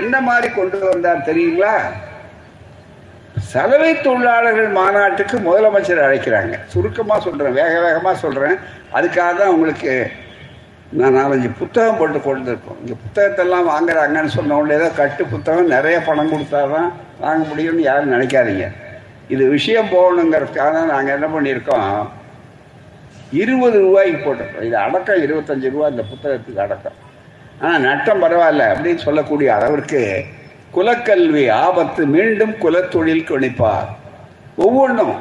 என்ன 0.00 0.14
மாதிரி 0.28 0.48
கொண்டு 0.58 0.78
வந்தார் 0.90 1.26
தெரியுங்களா? 1.28 1.74
சலவை 3.52 3.92
தொழிலாளர்கள் 4.06 4.70
மாநாட்டுக்கு 4.80 5.36
முதலமைச்சர் 5.48 6.04
அழைக்கிறாங்க. 6.06 6.54
சுருக்கமாக 6.72 7.20
சொல்கிறேன் 7.26 7.58
வேக 7.60 7.74
வேகமாக 7.86 8.16
சொல்கிறேன் 8.24 8.56
அதுக்காக 8.98 9.32
தான் 9.40 9.54
உங்களுக்கு 9.56 9.92
நான் 10.98 11.14
நாலஞ்சு 11.18 11.48
புத்தகம் 11.58 11.98
போட்டு 11.98 12.18
கொண்டிருக்கோம் 12.24 12.80
இந்த 12.84 12.94
புத்தகத்தெல்லாம் 13.02 13.68
வாங்குறாங்கன்னு 13.72 14.32
சொன்ன 14.34 14.56
உடனே 14.58 14.74
ஏதோ 14.78 14.88
கட்டு 14.98 15.22
புத்தகம் 15.34 15.70
நிறைய 15.74 15.98
பணம் 16.08 16.32
கொடுத்தா 16.32 16.60
தான் 16.72 16.88
வாங்க 17.22 17.42
முடியும்னு 17.50 17.86
யாரும் 17.86 18.12
நினைக்காதீங்க. 18.14 18.66
இது 19.34 19.44
விஷயம் 19.56 19.88
போகணுங்கிறதுக்காக 19.94 20.72
தான் 20.76 20.92
நாங்கள் 20.94 21.16
என்ன 21.16 21.28
பண்ணியிருக்கோம்? 21.34 21.94
இருபது 23.42 23.76
ரூபாய்க்கு 23.86 24.20
போட்டிருக்கோம். 24.26 24.66
இது 24.68 24.76
அடக்கம் 24.84 25.22
இருபத்தஞ்சு 25.26 25.72
ரூபா 25.74 25.88
இந்த 25.94 26.04
புத்தகத்துக்கு 26.12 26.62
அடக்கம். 26.66 26.98
ஆனால் 27.64 27.84
நட்டம் 27.88 28.22
பரவாயில்ல 28.24 28.68
அப்படின்னு 28.74 29.06
சொல்லக்கூடிய 29.06 29.48
அளவிற்கு 29.56 30.02
குலக்கல்வி 30.76 31.44
ஆபத்து 31.64 32.02
மீண்டும் 32.16 32.54
குலத்தொழில் 32.64 33.28
கணிப்பார் 33.30 33.90
ஒவ்வொன்றும். 34.64 35.16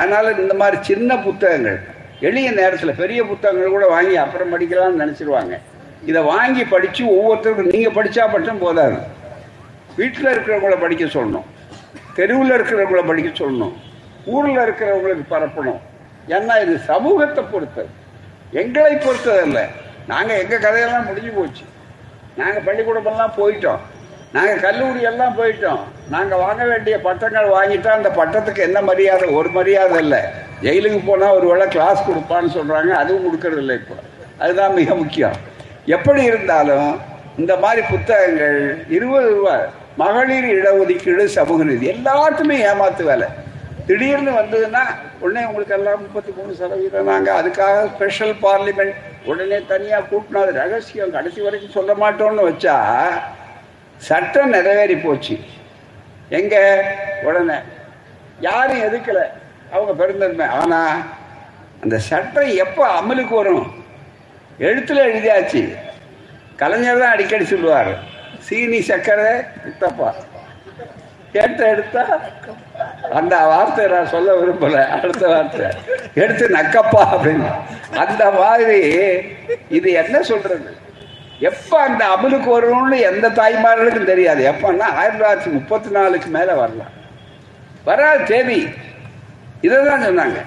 அதனால் 0.00 0.38
இந்த 0.44 0.54
மாதிரி 0.60 0.76
சின்ன 0.90 1.16
புத்தகங்கள் 1.26 1.80
எளிய 2.26 2.50
நேரத்தில் 2.50 3.00
பெரிய 3.02 3.24
புத்தகங்கள் 3.24 3.74
கூட 3.74 3.86
வாங்கி 3.86 4.16
அப்புறம் 4.16 4.52
படிக்கலாம்னு 4.52 5.02
நினச்சிருவாங்க. 5.02 5.54
இதை 6.06 6.22
வாங்கி 6.22 6.64
படித்து 6.64 7.04
ஒவ்வொருத்தருக்கும் 7.04 7.72
நீங்கள் 7.72 7.96
படித்தா 7.96 8.30
மட்டும் 8.30 8.58
போதாது. 8.58 8.96
வீட்டில் 9.96 10.24
இருக்கிறவங்கள 10.24 10.80
படிக்க 10.80 11.04
சொல்லணும். 11.04 11.46
தெருவில் 12.14 12.50
இருக்கிறவங்கள 12.50 13.06
படிக்க 13.06 13.44
சொல்லணும். 13.44 13.72
ஊரில் 14.24 14.56
இருக்கிறவங்களுக்கு 14.56 15.24
பரப்பணும். 15.30 15.80
ஏன்னா 16.28 16.62
இது 16.62 16.78
சமூகத்தை 16.78 17.44
பொறுத்தது. 17.44 17.88
எங்களை 18.50 18.94
பொறுத்ததல்ல. 18.94 19.66
நாங்கள் 20.06 20.40
எங்கள் 20.42 20.64
கதையெல்லாம் 20.66 21.06
முடிஞ்சு 21.06 21.30
போச்சு. 21.30 21.64
நாங்கள் 22.36 22.62
பள்ளிக்கூடமெல்லாம் 22.62 23.32
போயிட்டோம். 23.36 23.82
நாங்கள் 24.34 24.62
கல்லூரி 24.64 25.00
எல்லாம் 25.10 25.36
போயிட்டோம். 25.38 25.82
நாங்கள் 26.14 26.40
வாங்க 26.44 26.62
வேண்டிய 26.70 26.94
பட்டங்கள் 27.06 27.48
வாங்கிட்டா 27.56 27.90
அந்த 27.98 28.10
பட்டத்துக்கு 28.18 28.60
என்ன 28.68 28.78
மரியாதை? 28.88 29.26
ஒரு 29.38 29.50
மரியாதை 29.58 29.98
இல்லை. 30.04 30.20
ஜெயிலுக்கு 30.64 31.00
போனால் 31.06 31.36
ஒரு 31.38 31.46
வேளை 31.50 31.66
கிளாஸ் 31.74 32.06
கொடுப்பான்னு 32.08 32.50
சொல்கிறாங்க 32.56 32.92
அதுவும் 33.00 33.26
கொடுக்கறது 33.26 33.62
இல்லை 33.64 33.74
இப்போ. 33.80 33.96
அதுதான் 34.38 34.74
மிக 34.80 34.94
முக்கியம். 35.02 35.36
எப்படி 35.96 36.22
இருந்தாலும் 36.30 36.90
இந்த 37.42 37.52
மாதிரி 37.56 37.82
புத்தகங்கள் 37.92 38.58
இருபது 38.96 39.28
ரூபாய் 39.36 39.64
மகளிர் 40.02 40.48
இடஒதுக்கீடு 40.58 41.24
சமூக 41.38 41.64
நீதி 41.64 41.86
எல்லாத்துமே 41.94 42.56
ஏமாத்து 42.70 43.04
வேலை. 43.10 43.28
திடீர்னு 43.88 44.32
வந்ததுன்னா 44.40 44.82
உடனே 45.22 45.40
உங்களுக்கு 45.48 45.74
எல்லாம் 45.78 46.02
முப்பத்தி 46.04 46.30
மூணு 46.36 46.52
சதவீதம் 46.60 47.08
நாங்கள் 47.12 47.38
அதுக்காக 47.40 47.86
ஸ்பெஷல் 47.94 48.34
பார்லிமெண்ட் 48.44 48.94
உடனே 49.30 49.58
தனியாக 49.72 50.08
கூட்டினா 50.12 50.42
ரகசியம் 50.60 51.14
கடைசி 51.16 51.40
வரைக்கும் 51.46 51.76
சொல்ல 51.78 51.92
மாட்டோம்னு 52.02 52.48
வச்சா 52.50 52.76
சட்டம் 53.96 54.48
நிறைவேறி 54.48 54.96
போச்சு. 54.96 55.38
எங்க? 56.28 56.84
உடனே. 57.22 57.54
யாரும் 58.40 58.82
எதுக்கல? 58.82 59.18
அவங்க 59.72 59.92
பெருந்தன்மை. 59.94 60.46
ஆனா 60.46 61.06
அந்த 61.82 61.98
சட்டம் 61.98 62.56
எப்போ 62.56 63.00
அமலுக்கு 63.00 63.34
வரும்? 63.34 63.84
எழுத்துல 64.58 64.98
எழுதியாச்சு. 64.98 65.76
கலைஞர் 66.56 66.98
தான் 66.98 67.10
அடிக்கடி 67.10 67.44
சொல்லுவார். 67.44 67.98
சீனி 68.38 68.78
சக்கரை 68.78 69.46
இத்தப்பா 69.64 70.14
கேட்ட 71.32 71.68
எடுத்தா 71.68 72.20
அந்த 73.12 73.38
வார்த்தை 73.38 73.86
நான் 73.86 74.08
சொல்ல 74.08 74.32
விரும்பல. 74.32 74.86
அடுத்த 74.88 75.28
வார்த்தை. 75.28 75.66
எடுத்து 76.14 76.48
நக்கப்பா 76.48 77.06
அப்படின்னு. 77.12 77.52
அந்த 77.96 78.30
மாதிரி 78.30 78.96
இது 79.68 79.92
என்ன 79.92 80.22
சொல்றது? 80.22 80.76
எப்ப 81.40 81.78
அந்த 81.80 82.02
அமலுக்கு 82.14 82.48
வரணும்னு 82.56 82.98
எந்த 83.10 83.26
தாய்மார்களுக்கும் 83.28 84.10
தெரியாது. 84.10 84.42
எப்பன்னா 84.52 84.88
ஆயிரத்தி 84.98 85.20
தொள்ளாயிரத்தி 85.20 85.50
முப்பத்தி 85.52 85.90
நாலுக்கு 85.90 86.28
மேல 86.36 86.54
வரலாம். 86.54 86.92
வராது 87.84 88.24
தேதி. 88.24 88.60
இதை 89.66 89.78
தான் 89.84 90.04
சொன்னாங்க. 90.08 90.38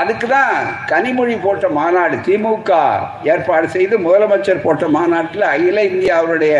அதுக்கு 0.00 0.26
தான் 0.28 0.54
கனிமொழி 0.90 1.34
போட்ட 1.44 1.68
மாநாடு 1.68 2.16
திமுக 2.16 2.72
ஏற்பாடு 3.32 3.68
செய்து 3.76 3.98
முதலமைச்சர் 3.98 4.64
போட்ட 4.64 4.88
மாநாட்டில் 4.88 5.46
அகில 5.52 5.84
இந்தியாவுடைய 5.90 6.54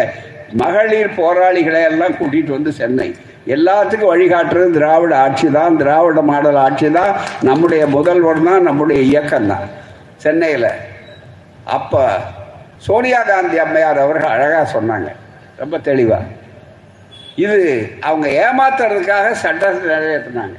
மகளிர் 0.63 1.17
போராளிகளை 1.21 1.83
எல்லாம் 1.91 2.17
கூட்டிட்டு 2.19 2.57
வந்து 2.57 2.73
சென்னை. 2.73 3.09
எல்லாத்துக்கும் 3.55 4.13
வழிகாட்டுறது 4.13 4.71
திராவிட 4.77 5.17
ஆட்சி 5.25 5.49
தான். 5.49 5.77
திராவிட 5.77 6.21
மாடல் 6.21 6.61
ஆட்சி 6.67 6.89
தான். 6.91 7.13
நம்முடைய 7.43 7.87
முதல்வர் 7.87 8.47
தான் 8.49 8.63
நம்முடைய 8.63 9.01
இயக்கம் 9.01 9.51
தான் 9.53 9.67
சென்னையில். 10.25 10.71
அப்போ 11.65 12.03
சோனியா 12.85 13.21
காந்தி 13.29 13.57
அம்மையார் 13.65 14.05
அவர்கள் 14.05 14.35
அழகாக 14.35 14.67
சொன்னாங்க. 14.77 15.09
ரொம்ப 15.61 15.77
தெளிவாக 15.89 16.25
இது 17.45 17.59
அவங்க 18.09 18.27
ஏமாத்துறதுக்காக 18.45 19.27
சட்டத்தை 19.45 19.87
நிறைவேற்றினாங்க. 19.95 20.57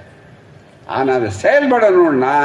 ஆனால் 0.95 1.15
அது 1.19 1.29
செயல்படணும்னா 1.43 2.35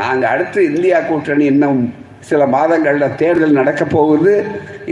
நாங்கள் 0.00 0.30
அடுத்து 0.32 0.60
இந்தியா 0.72 0.98
கூட்டணி 1.08 1.44
இன்னும் 1.52 1.80
சில 2.28 2.46
மாதங்களில் 2.54 3.16
தேர்தல் 3.20 3.58
நடக்க 3.58 3.82
போகுது. 3.94 4.32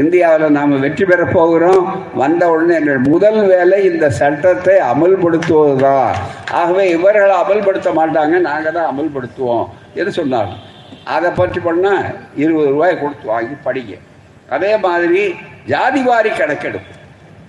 இந்தியாவில் 0.02 0.54
நாம் 0.56 0.82
வெற்றி 0.84 1.04
பெற 1.10 1.22
போகிறோம். 1.36 1.86
வந்த 2.22 2.42
உடனே 2.52 2.74
எங்கள் 2.80 3.00
முதல் 3.12 3.40
வேலை 3.52 3.78
இந்த 3.90 4.06
சட்டத்தை 4.20 4.76
அமல்படுத்துவது 4.92 5.76
தான் 5.84 6.14
ஆகவே 6.60 6.84
இவர்கள் 6.96 7.34
அமல்படுத்த 7.42 7.92
மாட்டாங்க 8.00 8.38
நாங்கள் 8.48 8.76
தான் 8.78 8.90
அமல்படுத்துவோம். 8.92 9.66
என்று 9.98 10.12
சொன்னார்கள் 10.20 10.62
அதை 11.14 11.28
பற்றி 11.40 11.60
பண்ணால் 11.66 12.06
இருபது 12.42 12.70
ரூபாய் 12.74 13.00
கொடுத்து 13.02 13.26
வாங்கி 13.34 13.56
படிங்க. 13.66 13.94
அதே 14.54 14.72
மாதிரி 14.86 15.22
ஜாதிவாரி 15.72 16.30
கணக்கெடுப்பு. 16.40 16.92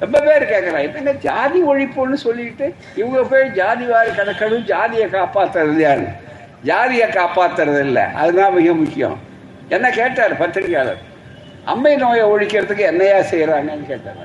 ரொம்ப 0.03 0.17
பேர் 0.25 0.43
கேட்குறாங்க 0.51 0.87
என்னங்க 0.87 1.13
ஜாதி 1.27 1.59
ஒழிப்புன்னு 1.71 2.17
சொல்லிட்டு 2.25 2.65
இவங்க 2.99 3.21
போய் 3.31 3.45
ஜாதி 3.59 3.85
வாரி 3.91 4.11
கணக்கெடுப்பு 4.19 4.69
ஜாதியை 4.73 5.07
காப்பாற்றுறது 5.17 5.81
யாரு? 5.87 6.05
ஜாதியை 6.69 7.07
காப்பாற்றுறது 7.19 7.81
இல்லை. 7.87 8.05
அதுதான் 8.21 8.55
மிக 8.57 8.73
முக்கியம். 8.81 9.17
என்ன 9.75 9.87
கேட்டார் 9.99 10.33
பத்திரிகையாளர்? 10.41 11.01
அம்மை 11.73 11.93
நோயை 12.03 12.25
ஒழிக்கிறதுக்கு 12.33 12.83
என்னையா 12.91 13.19
செய்கிறாங்கன்னு 13.31 13.87
கேட்டார். 13.91 14.21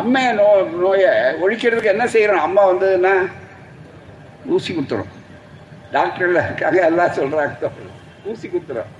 அம்மை 0.00 0.24
நோ 0.40 0.48
நோயை 0.82 1.10
ஒழிக்கிறதுக்கு 1.44 1.94
என்ன 1.94 2.04
செய்கிறோம் 2.14 2.44
அம்மா 2.46 2.62
வந்ததுன்னா 2.70 3.14
ஊசி 4.54 4.70
குத்துறோம். 4.72 5.10
டாக்டர்ல 5.96 6.42
இருக்காங்க 6.48 6.80
எல்லாம் 6.90 7.16
சொல்கிறாங்க 7.20 7.70
ஊசி 8.30 8.46
குத்துறோம் 8.48 8.90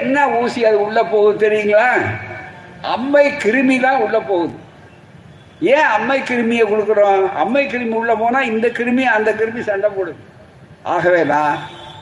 என்ன 0.00 0.16
ஊசி 0.40 0.60
அது 0.68 0.78
உள்ள 0.86 0.98
போகுது 1.12 1.42
தெரியுங்களா? 1.44 1.88
அம்மை 2.94 3.24
கிருமி 3.42 3.76
தான் 3.86 4.02
உள்ள 4.04 4.16
போகுது. 4.30 4.54
ஏன் 5.74 5.88
அம்மை 5.96 6.18
கிருமியை 6.30 6.64
கொடுக்குறோம்? 6.70 7.24
அம்மை 7.42 7.64
கிருமி 7.72 7.94
உள்ள 8.00 8.14
போனா 8.22 8.40
இந்த 8.52 8.66
கிருமி 8.78 9.04
அந்த 9.16 9.30
கிருமி 9.40 9.62
சண்டை 9.70 9.90
போடுது. 9.96 10.22
ஆகவே 10.94 11.22
தான் 11.32 11.52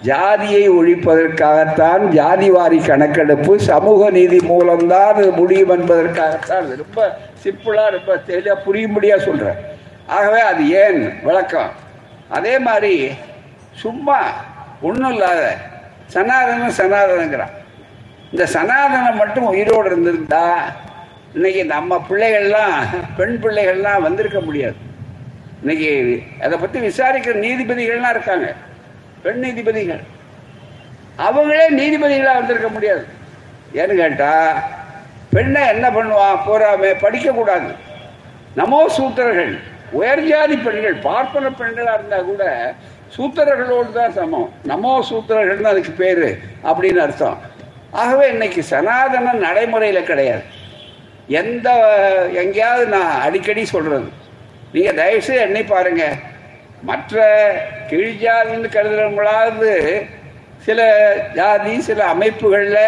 ஜாதியை 0.09 0.63
ஒழிப்பதற்காகத்தான் 0.79 2.05
ஜாதிவாரி 2.19 2.79
கணக்கெடுப்பு 2.87 3.53
சமூக 3.71 4.11
நீதி 4.19 4.39
மூலம்தான் 4.53 5.21
முடியும் 5.41 5.75
என்பதற்காகத்தான். 5.77 6.71
ரொம்ப 6.83 7.01
சிம்பிளா 7.45 7.85
ரொம்ப 7.97 8.17
தெளிவா 8.31 8.57
புரியும்படியா 8.67 9.19
சொல்றேன். 9.27 9.61
ஆகவே 10.17 10.41
அது 10.53 10.63
ஏன் 10.85 11.01
விளக்கம் 11.27 11.71
அதே 12.39 12.55
மாதிரி 12.69 12.95
சும்மா 13.83 14.19
ஒன்றும் 14.89 15.13
இல்லாத 15.15 15.43
சனாதனம் 16.15 16.79
சனாதனங்கிறான். 16.81 17.55
இந்த 18.33 18.45
சனாதனம் 18.55 19.21
மட்டும் 19.23 19.51
உயிரோடு 19.53 19.89
இருந்திருந்தா 19.91 20.47
இன்னைக்கு 21.35 21.65
நம்ம 21.65 21.99
பிள்ளைகள்லாம் 22.09 22.77
பெண் 23.17 23.39
பிள்ளைகள்லாம் 23.43 24.05
வந்திருக்க 24.07 24.41
முடியாது. 24.41 24.79
இன்னைக்கு 25.61 25.91
அதை 26.45 26.59
பற்றி 26.59 26.79
விசாரிக்கிற 26.81 27.35
நீதிபதிகள்லாம் 27.47 28.15
இருக்காங்க. 28.17 28.49
பெண் 29.23 29.43
நீதிபதிகள். 29.45 30.03
அவங்களே 31.27 31.67
நீதிபதிகளாக 31.81 32.39
வந்திருக்க 32.41 32.69
முடியாது. 32.69 33.05
ஏன்னு 33.81 33.95
கேட்டால் 34.01 34.63
பெண்ணை 35.35 35.61
என்ன 35.75 35.87
பண்ணுவான் 35.91 36.43
போறாமே 36.47 36.91
படிக்கக்கூடாது 37.05 37.71
நமோ 38.57 38.81
சூத்திரர்கள் 38.97 39.53
உயர்ஜாதி 39.99 40.57
பெண்கள் 40.65 40.97
பார்ப்பன 41.07 41.53
பெண்களாக 41.61 41.97
இருந்தால் 41.99 42.25
கூட 42.25 42.45
சூத்திரர்களோடு 43.17 43.91
தான் 43.99 44.15
சமம். 44.19 44.49
நமோ 44.71 44.93
சூத்திரர்கள்னு 45.11 45.73
அதுக்கு 45.73 45.93
பேர் 46.03 46.27
அப்படின்னு 46.69 47.01
அர்த்தம். 47.07 47.39
ஆகவே 48.03 48.27
இன்னைக்கு 48.35 48.61
சனாதன 48.73 49.33
நடைமுறையில் 49.47 50.09
கிடையாது. 50.11 50.45
எந்த 51.41 51.69
எங்கேயாவது 52.43 52.85
நான் 52.97 53.21
அடிக்கடி 53.27 53.63
சொல்கிறது 53.75 54.09
நீங்கள் 54.75 54.99
தயவுசெய்து 55.01 55.45
எண்ணி 55.47 55.63
பாருங்கள் 55.73 56.19
மற்ற 56.89 57.25
கீழ்ஜாதின்னு 57.91 58.69
கருதுகிறவங்களாவது 58.77 59.73
கருதுறவங்களாவது 59.73 59.73
சில 60.67 60.81
ஜாதி 61.39 61.75
சில 61.89 62.01
அமைப்புகளில் 62.15 62.85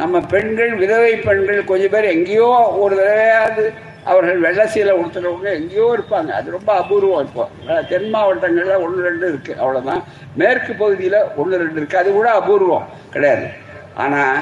நம்ம 0.00 0.20
பெண்கள் 0.32 0.72
விதவை 0.82 1.12
பெண்கள் 1.26 1.68
கொஞ்சம் 1.70 1.92
பேர் 1.94 2.12
எங்கேயோ 2.14 2.50
ஒரு 2.82 2.94
தடவையாவது 3.00 3.64
அவர்கள் 4.04 4.40
வெள்ளை 4.40 4.66
சீலை 4.66 4.92
உடுத்துறவங்க 5.00 5.48
எங்கேயோ 5.60 5.96
இருப்பாங்க. 5.96 6.30
அது 6.38 6.50
ரொம்ப 6.50 6.70
அபூர்வம் 6.80 7.24
இப்போ. 7.26 7.48
தென் 7.88 8.08
மாவட்டங்களில் 8.10 8.82
ஒன்று 8.84 9.08
ரெண்டு 9.08 9.26
இருக்குது 9.32 9.60
அவ்வளோதான் 9.62 10.02
மேற்கு 10.34 10.72
பகுதியில் 10.72 11.20
ஒன்று 11.36 11.58
ரெண்டு 11.58 11.80
இருக்குது 11.80 11.94
அது 11.94 12.12
கூட 12.12 12.30
அபூர்வம். 12.30 12.86
கிடையாது. 13.10 13.46
ஆனால் 13.94 14.38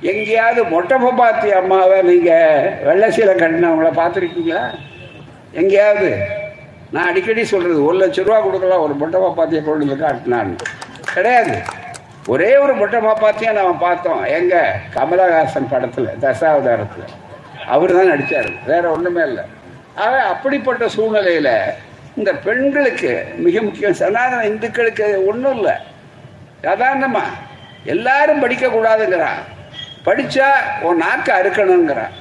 எங்கேயாவது 0.00 0.64
மொட்டை 0.64 0.96
பாத்தி 1.16 1.52
அம்மாவை 1.52 2.02
நீங்கள் 2.02 2.72
வெள்ளை 2.84 3.08
சீலை 3.08 3.34
கட்டினவங்கள 3.34 3.90
பார்த்துருக்கீங்களா? 4.02 4.62
எங்கேயாவது? 5.52 6.10
நான் 6.90 7.08
அடிக்கடி 7.08 7.44
சொல்கிறது 7.44 7.84
ஒரு 7.84 7.96
லட்ச 7.98 8.24
ரூபா 8.24 8.40
கொடுக்கலாம் 8.40 8.80
ஒரு 8.80 8.94
மொட்டை 8.94 9.20
பாப்பாத்தியை 9.20 9.64
கொண்டு 9.64 9.86
வந்து 9.86 10.04
காட்டினான்னு. 10.06 10.56
கிடையாது. 11.14 11.56
ஒரே 12.26 12.56
ஒரு 12.56 12.74
மொட்டை 12.74 13.00
பாப்பாத்தியை 13.00 13.52
நாம் 13.52 13.78
பார்த்தோம். 13.78 14.24
எங்க? 14.24 14.80
கமலஹாசன் 14.94 15.70
படத்தில் 15.70 16.08
தசாவதாரத்தில். 16.22 17.08
அவர் 17.74 17.96
தான் 17.96 18.10
நடித்தார் 18.12 18.50
வேற 18.70 18.84
ஒன்றுமே 18.94 19.22
இல்லை. 19.30 19.44
ஆக 20.04 20.14
அப்படிப்பட்ட 20.32 20.84
சூழ்நிலையில் 20.94 21.54
இந்த 22.18 22.30
பெண்களுக்கு 22.46 23.10
மிக 23.44 23.62
முக்கியம் 23.66 23.98
சனாதன 24.02 24.44
இந்துக்களுக்கு 24.50 25.06
ஒன்றும் 25.30 25.56
இல்லை. 25.58 25.74
சாதாரணமா 26.66 27.24
எல்லாரும் 27.94 28.42
படிக்கக்கூடாதுங்கிறான் 28.44 29.42
படித்தா 30.06 30.48
உன் 30.86 31.02
நாக்கு 31.04 31.32
அறுக்கணுங்கிறான் 31.38 32.14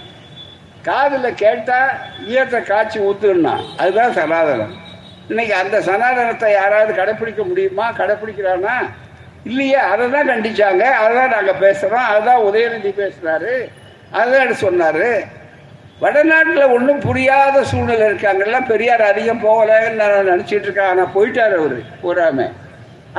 காதில் 0.87 1.37
கேட்டால் 1.43 1.93
ஈயத்தை 2.31 2.59
காய்ச்சி 2.71 2.97
ஊத்துனா 3.07 3.53
அதுதான் 3.81 4.17
சனாதனம். 4.17 4.73
இன்னைக்கு 5.31 5.53
அந்த 5.61 5.77
சனாதனத்தை 5.87 6.49
யாராவது 6.59 6.91
கடைப்பிடிக்க 6.99 7.41
முடியுமா? 7.51 7.85
கடைப்பிடிக்கிறானா? 7.99 8.75
இல்லையே 9.49 9.79
அதை 9.91 10.05
தான் 10.15 10.29
கண்டிச்சாங்க. 10.31 10.83
அதை 11.01 11.13
தான் 11.19 11.33
நாங்கள் 11.35 11.61
பேசுகிறோம் 11.63 12.09
அதுதான் 12.11 12.45
உதயநிதி 12.49 12.91
பேசுகிறாரு 13.01 13.53
அதுதான் 14.19 14.61
சொன்னார். 14.65 15.07
வடநாட்டில் 16.03 16.71
ஒன்றும் 16.75 17.03
புரியாத 17.07 17.57
சூழ்நிலை 17.69 18.05
இருக்காங்கெல்லாம் 18.09 18.69
பெரியார் 18.71 19.03
அதிகம் 19.11 19.43
போகலைன்னு 19.45 19.99
நான் 20.01 20.29
நினச்சிட்டு 20.31 20.67
இருக்கேன். 20.67 20.89
ஆனால் 20.93 21.13
போயிட்டார் 21.13 21.55
அவர் 21.59 21.77
பூராமே 22.01 22.47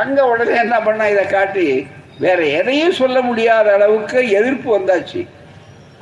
அங்கே 0.02 0.22
உடனே 0.32 0.56
என்ன 0.64 0.76
பண்ணா 0.86 1.04
இதை 1.14 1.24
காட்டி 1.26 1.66
வேற 2.24 2.40
எதையும் 2.58 2.98
சொல்ல 3.00 3.16
முடியாத 3.28 3.72
அளவுக்கு 3.76 4.18
எதிர்ப்பு 4.38 4.68
வந்தாச்சு. 4.76 5.22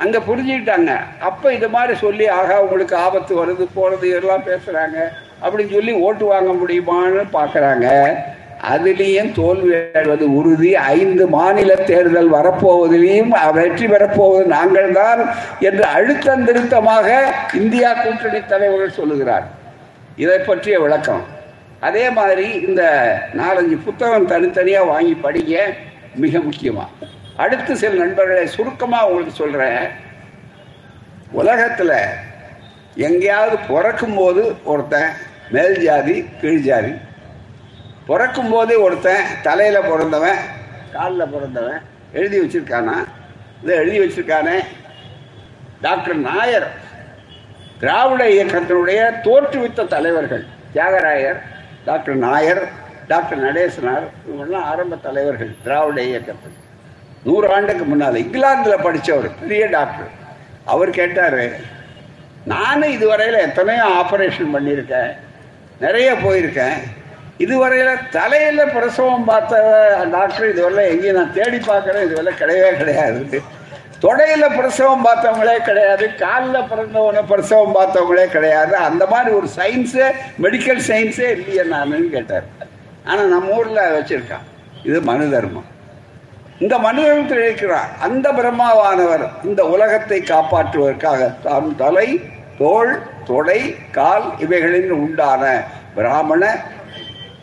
அங்கே 0.02 0.20
புரிஞ்சுக்கிட்டாங்க. 0.28 0.92
அப்போ 1.28 1.46
இது 1.56 1.68
மாதிரி 1.76 1.94
சொல்லி 2.04 2.26
ஆகா 2.38 2.56
உங்களுக்கு 2.64 2.94
ஆபத்து 3.06 3.32
வருது 3.40 3.64
போகிறது 3.76 4.04
இதெல்லாம் 4.12 4.46
பேசுகிறாங்க 4.50 4.98
அப்படின்னு 5.42 5.74
சொல்லி 5.78 5.92
ஓட்டு 6.06 6.26
வாங்க 6.32 6.52
முடியுமான்னு 6.62 7.24
பார்க்குறாங்க 7.38 7.88
அதுலேயும் 8.72 9.30
தோல்வி 9.38 9.72
அடைவது 9.98 10.26
உறுதி. 10.38 10.70
ஐந்து 10.76 11.24
மாநில 11.36 11.74
தேர்தல் 11.90 12.30
வரப்போவதிலையும் 12.36 13.32
வெற்றி 13.58 13.86
பெறப்போவது 13.86 14.44
நாங்கள் 14.56 14.90
தான் 15.00 15.22
என்று 15.68 15.84
அழுத்தம் 15.96 16.44
திருத்தமாக 16.48 17.08
இந்தியா 17.62 17.90
கூட்டணி 18.02 18.40
தலைவர்கள் 18.52 18.98
சொல்லுகிறார். 19.00 19.46
இதை 20.24 20.38
பற்றிய 20.40 20.76
விளக்கம். 20.84 21.24
அதே 21.88 22.04
மாதிரி 22.18 22.46
இந்த 22.68 22.82
நாலஞ்சு 23.40 23.76
புத்தகம் 23.86 24.30
தனித்தனியாக 24.32 24.90
வாங்கி 24.92 25.14
படிக்க 25.24 25.64
மிக 26.22 26.38
முக்கியமாக 26.38 27.08
அடுத்து 27.42 27.72
சில 27.76 27.92
நண்பர்களை 28.02 28.44
சுருக்கமாக 28.56 29.08
உங்களுக்கு 29.08 29.34
சொல்கிறேன் 29.42 29.84
உலகத்தில் 31.40 31.96
எங்கேயாவது 33.06 33.56
பிறக்கும் 33.70 34.16
போது 34.18 34.42
ஒருத்தன் 34.72 35.10
மேல் 35.54 35.78
ஜாதி 35.86 36.16
கீழ் 36.40 36.64
ஜாதி 36.68 36.92
பிறக்கும் 38.08 38.50
போதே 38.50 38.74
ஒருத்தன் 38.74 39.28
தலையில் 39.42 39.86
பிறந்தவன் 39.90 40.40
காலில் 40.94 41.30
பிறந்தவன் 41.34 41.80
எழுதி 42.12 42.38
வச்சிருக்கானா? 42.40 42.96
இதை 43.62 43.76
எழுதி 43.82 43.98
வச்சிருக்கானே. 44.00 44.56
டாக்டர் 45.80 46.16
நாயர் 46.16 46.66
திராவிட 47.80 48.24
இயக்கத்தினுடைய 48.28 49.00
தோற்றுவித்த 49.26 49.86
தலைவர்கள். 49.94 50.44
தியாகராயர் 50.74 51.38
டாக்டர் 51.84 52.16
நாயர் 52.16 52.62
டாக்டர் 53.08 53.42
நடேசனார் 53.44 54.04
இவங்கெல்லாம் 54.26 54.66
ஆரம்ப 54.72 54.98
தலைவர்கள் 55.06 55.52
திராவிட 55.64 56.02
இயக்கத்தில். 56.02 56.58
நூறு 57.24 57.48
ஆண்டுக்கு 57.54 57.84
முன்னால் 57.84 58.20
இங்கிலாந்தில் 58.24 58.84
படித்தவர் 58.86 59.38
பெரிய 59.40 59.66
டாக்டர். 59.76 60.10
அவர் 60.64 60.90
கேட்டார் 60.90 61.42
நானும் 62.52 62.94
இதுவரையில் 62.96 63.44
எத்தனையோ 63.46 63.86
ஆப்ரேஷன் 64.00 64.54
பண்ணியிருக்கேன் 64.54 65.12
நிறைய 65.80 66.08
போயிருக்கேன். 66.24 66.78
இதுவரையில் 67.42 68.02
தலையில் 68.16 68.72
பிரசவம் 68.74 69.28
பார்த்த 69.28 69.54
டாக்டர் 70.14 70.50
இதுவரை 70.52 70.84
எங்கேயும் 70.92 71.18
நான் 71.20 71.36
தேடி 71.38 71.58
பார்க்குறேன் 71.70 72.06
இதுவரை 72.08 72.32
கிடையவே 72.40 72.70
கிடையாது. 72.80 73.40
தொடையில் 74.04 74.54
பிரசவம் 74.58 75.04
பார்த்தவங்களே 75.06 75.56
கிடையாது 75.68 76.04
காலில் 76.22 76.68
பிறந்தவனை 76.70 77.22
பிரசவம் 77.30 77.76
பார்த்தவங்களே 77.76 78.26
கிடையாது. 78.36 78.74
அந்த 78.88 79.04
மாதிரி 79.12 79.30
ஒரு 79.38 79.48
சயின்ஸு 79.58 80.04
மெடிக்கல் 80.44 80.82
சயின்ஸே 80.90 81.28
இல்லையே 81.36 81.64
நானுன்னு 81.74 82.10
கேட்டார். 82.16 82.48
ஆனால் 83.10 83.32
நம்ம 83.34 83.56
ஊரில் 83.58 83.94
வச்சுருக்கான். 83.98 84.44
இது 84.88 85.00
மனு 85.10 85.26
தர்மம். 85.34 85.68
இந்த 86.64 86.74
மனிதர்கள் 86.86 87.44
இருக்கிறார் 87.46 87.90
அந்த 88.06 88.26
பிரம்மாவானவர் 88.38 89.24
இந்த 89.48 89.62
உலகத்தை 89.74 90.18
காப்பாற்றுவதற்காக 90.32 91.30
தான் 91.46 91.70
தலை 91.82 92.08
தோல் 92.58 92.92
தொடை 93.30 93.60
கால் 93.96 94.26
இவைகளில் 94.44 94.92
உண்டான 95.02 95.42
பிராமண 95.96 96.42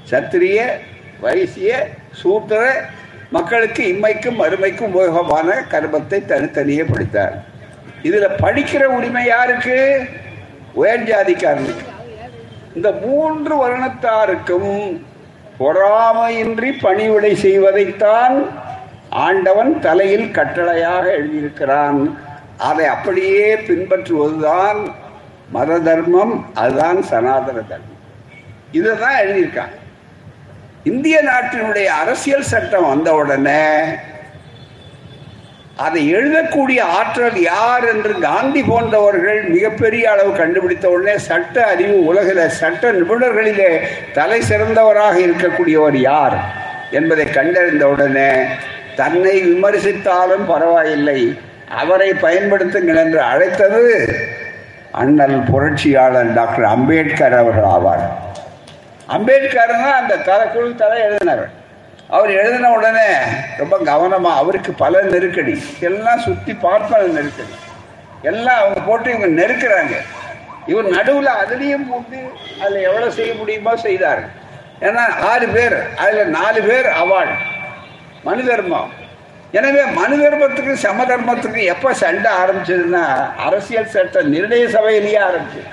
சத்திரிய 0.10 0.60
வைசிய 1.22 1.88
சூத்திர 2.12 2.62
மக்களுக்கு 3.30 3.84
இம்மைக்கும் 3.88 4.40
அருமைக்கும் 4.40 4.94
உபயோகமான 4.96 5.50
கர்மத்தை 5.70 6.26
தனித்தனியே 6.26 6.84
படித்தார். 6.84 7.36
இதுல 8.04 8.28
படிக்கிற 8.42 8.84
உரிமை 8.84 9.26
யாருக்கு? 9.26 9.78
உயர்ஜாதிக்காரனுக்கு 10.82 11.88
இந்த 12.76 12.92
மூன்று 12.92 13.54
வருணத்தாருக்கும் 13.62 15.02
பொறாமையின்றி 15.60 16.70
பணிவிடை 16.82 17.36
செய்வதைத்தான் 17.36 18.36
ஆண்டவன் 19.10 19.80
தலையில் 19.80 20.32
கட்டளையாக 20.32 21.06
எழுதியிருக்கிறான். 21.18 22.18
அதை 22.58 22.86
அப்படியே 22.86 23.56
பின்பற்றுவதுதான் 23.56 24.80
மத 25.50 25.80
தர்மம் 25.80 26.34
அதுதான் 26.54 27.02
சனாதன 27.02 27.60
தர்மம். 27.72 28.02
இதை 28.72 28.92
தான் 29.00 29.20
எழுதியிருக்கான். 29.24 29.74
இந்திய 30.86 31.17
நாட்டினுடைய 31.22 31.88
அரசியல் 32.02 32.50
சட்டம் 32.52 32.88
வந்த 32.89 33.10
உடனே 33.13 33.65
அதை 35.78 36.02
எழுதக்கூடிய 36.13 36.80
ஆற்றல் 36.98 37.38
யார் 37.41 37.86
என்று 37.88 38.13
காந்தி 38.20 38.62
போன்றவர்கள் 38.63 39.39
மிகப்பெரிய 39.44 40.12
அளவு 40.12 40.32
கண்டுபிடித்த 40.38 40.89
உடனே 40.89 41.15
சட்ட 41.17 41.56
அறிவு 41.65 41.96
உலகில 42.12 42.46
சட்ட 42.48 42.91
நிபுணர்களிலே 42.91 43.70
தலை 44.13 44.39
சிறந்தவராக 44.41 45.15
இருக்கக்கூடியவர் 45.20 45.98
யார் 46.00 46.36
என்பதை 46.91 47.26
கண்டறிந்த 47.32 47.88
உடனே 47.88 48.32
தன்னை 48.96 49.36
விமர்சித்தாலும் 49.41 50.46
பரவாயில்லை 50.46 51.20
அவரை 51.76 52.10
பயன்படுத்துங்கள் 52.22 52.96
என்று 52.96 53.22
அழைத்தது 53.22 53.86
அண்ணல் 54.91 55.39
புரட்சியாளர் 55.52 56.34
டாக்டர் 56.34 56.65
அம்பேத்கர் 56.65 57.34
அவர்கள் 57.34 57.70
ஆவார். 57.72 58.04
அம்பேத்கர் 59.15 59.74
தான் 59.84 60.00
அந்த 60.02 60.15
தலை 60.28 60.45
குழு 60.54 60.69
தலை 60.82 60.97
எழுதினார். 61.08 61.45
அவர் 62.15 62.32
எழுதின 62.41 62.69
உடனே 62.78 63.08
ரொம்ப 63.62 63.76
கவனமாக 63.89 64.39
அவருக்கு 64.41 64.71
பல 64.84 65.02
நெருக்கடி. 65.13 65.56
எல்லாம் 65.89 66.24
சுற்றி 66.26 66.54
பார்ப்பன 66.65 67.10
நெருக்கடி. 67.17 67.56
எல்லாம் 68.32 68.60
அவங்க 68.62 68.80
போட்டு 68.88 69.08
இவங்க 69.13 69.30
நெருக்கிறாங்க. 69.39 69.95
இவர் 70.71 70.88
நடுவில் 70.95 71.32
அதுலேயும் 71.41 71.88
போட்டு 71.91 72.19
அதில் 72.62 72.88
எவ்வளோ 72.89 73.10
செய்ய 73.17 73.32
முடியுமோ 73.41 73.74
செய்தார். 73.88 74.24
ஏன்னா 74.88 75.04
ஆறு 75.32 75.47
பேர் 75.56 75.78
அதில் 76.04 76.34
நாலு 76.38 76.60
பேர் 76.69 76.89
அவார்டு. 77.02 77.36
மனு 78.28 78.43
தர்மம் 78.50 78.91
எனவே 79.60 79.84
மனு 80.00 80.15
தர்மத்துக்கு 80.24 80.74
சம 80.86 81.06
தர்மத்துக்கு 81.12 81.62
எப்போ 81.74 81.89
சண்டை 82.04 82.32
ஆரம்பிச்சதுன்னா 82.41 83.04
அரசியல் 83.47 83.93
சட்ட 83.95 84.21
நிர்ணய 84.34 84.65
சபையிலேயே 84.76 85.19
ஆரம்பிச்சது. 85.30 85.69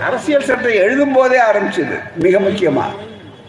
அரசியல் 0.00 0.42
சட்டம் 0.42 0.72
எழுதும் 0.72 1.12
போதே 1.12 1.40
ஆரம்பிச்சது. 1.40 1.98
மிக 2.14 2.38
முக்கியமா. 2.38 2.84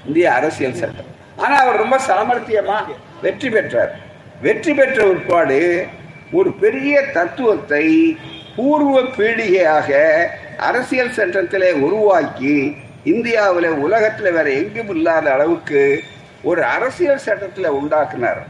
இந்திய 0.06 0.34
அரசியல் 0.34 0.74
சட்டம். 0.74 1.06
ஆனா 1.36 1.56
அவர் 1.60 1.76
ரொம்ப 1.76 2.00
சாமர்த்தியமா 2.08 2.84
வெற்றி 3.22 3.50
பெற்றார். 3.50 3.96
வெற்றி 4.42 4.74
பெற்ற 4.74 5.04
உட்பாடு 5.04 5.88
ஒரு 6.32 6.52
பெரிய 6.52 7.02
தத்துவத்தை 7.02 8.18
பூர்வ 8.56 9.02
பீடிகையாக 9.02 10.16
அரசியல் 10.58 11.12
சட்டத்திலே 11.12 11.72
உருவாக்கி 11.72 12.76
இந்தியாவில் 13.04 13.70
உலகத்தில் 13.70 14.32
வேற 14.32 14.50
எங்கும் 14.50 14.90
இல்லாத 14.90 15.32
அளவுக்கு 15.32 16.04
ஒரு 16.44 16.64
அரசியல் 16.64 17.18
சட்டத்தில் 17.18 17.72
உண்டாக்குனார். 17.72 18.42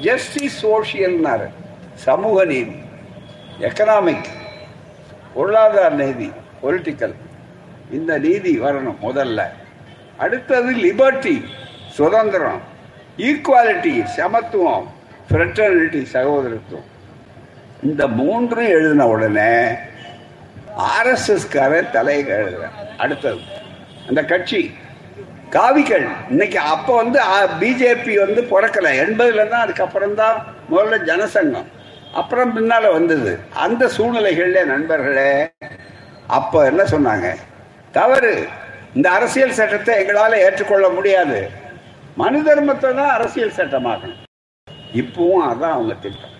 ஜஸ்டிஸ் 0.00 0.66
சோசியல்னார் 0.66 1.48
சமூக 1.94 2.44
நீதி. 2.44 2.76
எக்கனாமிக் 3.60 4.24
பொருளாதார 5.34 5.88
நீதி. 5.88 6.32
பொலிட்டிக்கல் 6.62 7.14
இந்த 7.96 8.12
நீதி 8.24 8.52
வரணும் 8.64 9.00
முதல்ல. 9.06 9.40
அடுத்தது 10.24 10.70
லிபர்ட்டி 10.84 11.36
சுதந்திரம் 11.98 12.62
ஈக்குவாலிட்டி 13.28 13.94
சமத்துவம் 14.16 14.88
ஃப்ரெட்டர்னிட்டி 15.28 16.02
சகோதரத்துவம். 16.14 16.88
இந்த 17.88 18.02
மூன்றும் 18.18 18.70
எழுதின 18.76 19.06
உடனே 19.14 19.54
ஆர்எஸ்எஸ்கார 20.94 21.80
தலையை 21.96 22.22
எழுதுறேன் 22.38 22.76
அடுத்தது 23.04 23.40
அந்த 24.08 24.20
கட்சி 24.32 24.60
காவிகள். 25.56 26.06
இன்னைக்கு 26.30 26.58
அப்போ 26.74 26.92
வந்து 27.02 27.18
பிஜேபி 27.60 28.14
வந்து 28.24 28.40
பிறக்கல. 28.52 28.88
எண்பதுல 29.04 29.48
தான் 29.52 29.64
அதுக்கப்புறம் 29.66 30.16
தான் 30.22 30.36
முதல்ல 30.70 30.96
ஜனசங்கம். 31.10 31.68
அப்புறம் 32.20 32.52
பின்னால 32.56 32.84
வந்தது. 32.98 33.32
அந்த 33.66 33.90
சூழ்நிலைகள்ல 33.96 34.62
நண்பர்களே 34.72 35.32
அப்ப 36.28 36.64
என்ன 36.64 36.82
சொன்னாங்க? 36.82 37.34
தவறு. 37.92 38.48
இந்த 38.94 39.10
அரசியல் 39.10 39.50
சட்டத்தை 39.50 40.04
எங்களால 40.04 40.36
ஏற்றுக்கொள்ள 40.36 40.88
முடியாது. 40.88 41.50
மனு 42.16 42.38
தர்மத்தை 42.40 42.94
தான் 42.94 43.10
அரசியல் 43.10 43.56
சட்டமாகணும் 43.56 44.24
இப்பவும் 44.94 45.44
அதான் 45.50 45.74
அவங்க 45.76 45.94
திட்டம். 45.94 46.34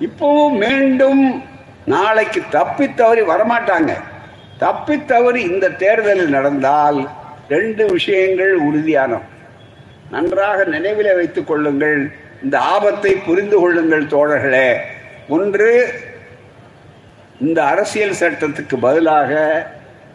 இப்பவும் 0.00 0.56
மீண்டும் 0.56 1.42
நாளைக்கு 1.84 2.42
தப்பி 2.50 2.94
தவறி 2.94 3.20
வரமாட்டாங்க. 3.20 3.92
தப்பி 4.58 5.04
தவறி 5.04 5.42
இந்த 5.42 5.68
தேர்தலில் 5.68 6.28
நடந்தால் 6.28 7.08
ரெண்டு 7.48 7.86
விஷயங்கள் 7.86 8.54
உறுதியான 8.54 9.20
நன்றாக 10.10 10.64
நினைவில் 10.64 11.14
வைத்துக் 11.14 11.46
கொள்ளுங்கள். 11.46 12.12
இந்த 12.42 12.58
ஆபத்தை 12.58 13.12
புரிந்து 13.14 13.60
கொள்ளுங்கள் 13.60 14.06
தோழர்களே. 14.06 14.76
ஒன்று 15.28 15.70
இந்த 17.42 17.64
அரசியல் 17.64 18.10
சட்டத்துக்கு 18.10 18.76
பதிலாக 18.76 19.30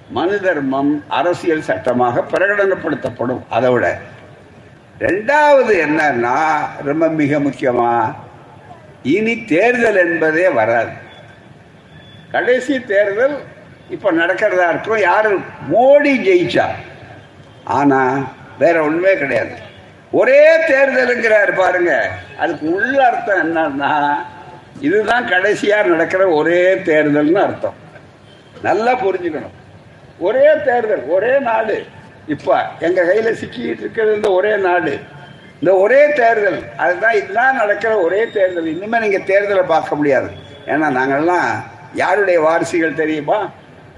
மனு 0.10 0.42
தர்மம் 0.42 1.04
அரசியல் 1.08 1.62
சட்டமாக 1.62 2.24
பிரகடனப்படுத்தப்படும். 2.32 3.42
அதை 3.50 3.70
விட 3.70 3.98
ரெண்டாவது 5.00 5.74
என்னன்னா 5.86 6.38
ரொம்ப 6.84 7.08
மிக 7.08 7.40
முக்கியமா 7.40 8.16
இனி 9.04 9.46
தேர்தல் 9.46 9.96
என்பதே 9.96 10.50
வராது. 10.50 10.90
கடைசி 12.32 12.80
தேர்தல் 12.84 13.38
இப்ப 13.90 14.12
நடக்கிறதா 14.12 14.70
இருக்கும். 14.70 15.00
யாரு? 15.00 15.38
மோடி 15.74 16.14
ஜெயிச்சா. 16.28 16.66
ஆனா 17.64 18.32
வேற 18.60 18.82
ஒண்ணுமே 18.82 19.18
கிடையாது. 19.18 19.56
ஒரே 20.12 20.58
தேர்தலுங்கிறாரு 20.68 21.56
பாருங்க. 21.56 22.10
அதுக்கு 22.40 22.74
உள்ள 22.74 23.10
அர்த்தம் 23.10 23.56
என்னன்னா 23.56 24.16
இதுதான் 24.82 25.28
கடைசியாக 25.28 25.88
நடக்கிற 25.88 26.28
ஒரே 26.28 26.74
தேர்தல்னு 26.74 27.34
அர்த்தம். 27.34 27.74
நல்லா 28.62 28.92
புரிஞ்சுக்கணும். 28.92 29.56
ஒரே 30.20 30.48
தேர்தல் 30.66 31.06
ஒரே 31.08 31.40
நாடு. 31.40 31.86
இப்போ 32.28 32.64
எங்கள் 32.80 33.08
கையில் 33.08 33.38
சிக்கிட்டு 33.42 33.80
இருக்கிறது 33.80 34.16
இந்த 34.16 34.32
ஒரே 34.32 34.58
நாடு. 34.58 35.00
இந்த 35.60 35.76
ஒரே 35.76 36.14
தேர்தல் 36.14 36.64
அதுதான் 36.78 37.16
இதுதான் 37.16 37.56
நடக்கிற 37.56 37.98
ஒரே 37.98 38.28
தேர்தல். 38.28 38.76
இன்னுமே 38.76 39.00
நீங்கள் 39.00 39.22
தேர்தலை 39.22 39.64
பார்க்க 39.66 39.96
முடியாது. 39.96 40.30
ஏன்னா 40.66 40.88
நாங்கள்லாம் 41.00 41.50
யாருடைய 41.94 42.42
வாரிசுகள் 42.42 42.94
தெரியுமா? 42.94 43.50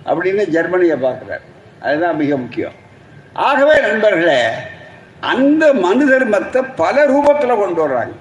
அப்படின்னு 0.06 0.48
ஜெர்மனியை 0.48 1.02
பார்க்குறார். 1.02 1.42
அதுதான் 1.82 2.16
மிக 2.16 2.38
முக்கியம். 2.38 2.72
ஆகவே 3.34 3.80
நண்பர்களே 3.80 4.42
அந்த 5.20 5.74
மனு 5.74 6.20
தர்மத்தை 6.20 6.70
பல 6.76 7.06
ரூபத்தில் 7.06 7.60
கொண்டு 7.60 7.88
வர்றாங்க. 7.88 8.12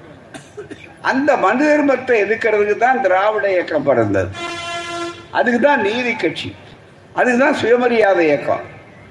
அந்த 1.10 1.36
மனு 1.36 1.64
தர்மத்தை 1.68 2.16
எதிர்க்கிறதுக்கு 2.24 2.76
தான் 2.76 3.00
திராவிட 3.00 3.50
இயக்கம் 3.50 3.86
பிறந்தது. 3.88 4.30
அதுக்கு 5.38 5.60
தான் 5.60 5.80
நீதி 5.80 6.12
கட்சி. 6.14 6.54
அதுக்கு 7.18 7.38
தான் 7.44 7.58
சுயமரியாதை 7.60 8.24
இயக்கம். 8.26 8.64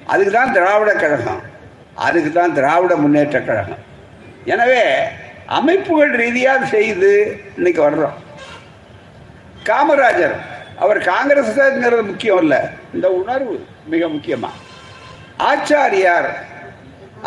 அதுக்கு 0.06 0.32
தான் 0.32 0.54
திராவிட 0.58 0.94
கழகம். 0.94 1.42
அதுக்கு 1.96 2.32
தான் 2.32 2.56
திராவிட 2.58 2.96
முன்னேற்ற 2.96 3.40
கழகம். 3.42 3.84
எனவே 4.54 4.84
அமைப்புகள் 5.48 6.14
ரீதியாக 6.24 6.66
செய்து 6.66 7.42
இன்னைக்கு 7.58 7.82
வர்றோம். 7.88 8.18
காமராஜர் 9.70 10.36
அவர் 10.84 11.00
காங்கிரஸ்ங்கிறது 11.12 12.04
முக்கியம் 12.12 12.42
இல்லை. 12.44 12.60
இந்த 12.94 13.08
உணர்வு 13.12 13.66
மிக 13.94 14.08
முக்கியமாக 14.08 14.54
ஆச்சாரியார் 15.50 16.30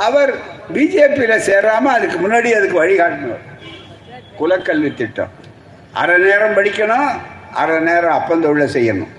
அவர் 0.07 0.33
பிஜேபியில் 0.75 1.45
சேராமல் 1.49 1.97
அதுக்கு 1.97 2.19
முன்னாடி 2.19 2.51
அதுக்கு 2.59 2.83
வழிகாட்டினவர். 2.83 3.47
குலக்கல்வி 4.41 4.91
திட்டம். 5.01 5.33
அரை 6.01 6.17
நேரம் 6.25 6.57
படிக்கணும் 6.59 7.11
அரை 7.63 7.79
நேரம் 7.89 8.17
அப்பந்தொழில 8.19 8.67
செய்யணும். 8.77 9.13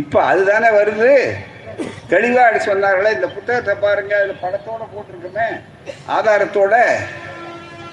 இப்போ 0.00 0.18
அதுதானே 0.30 0.70
வருது. 0.78 1.12
தெளிவாக 2.12 2.58
சொன்னார்களே 2.68 3.10
இந்த 3.16 3.28
புத்தகத்தை 3.34 3.74
பாருங்க 3.84 4.12
அதில் 4.20 4.40
படத்தோட 4.44 4.82
போட்டிருக்குமே 4.94 5.48
ஆதாரத்தோட. 6.16 6.74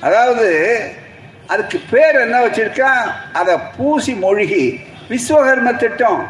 அதாவது 0.08 0.48
அதுக்கு 1.54 1.78
பேர் 1.92 2.18
என்ன 2.24 2.38
வச்சிருக்கான் 2.46 3.04
அதை 3.40 3.56
பூசி 3.76 4.14
மொழிகி 4.24 4.64
விஸ்வகர்ம 5.12 5.72
திட்டம். 5.84 6.24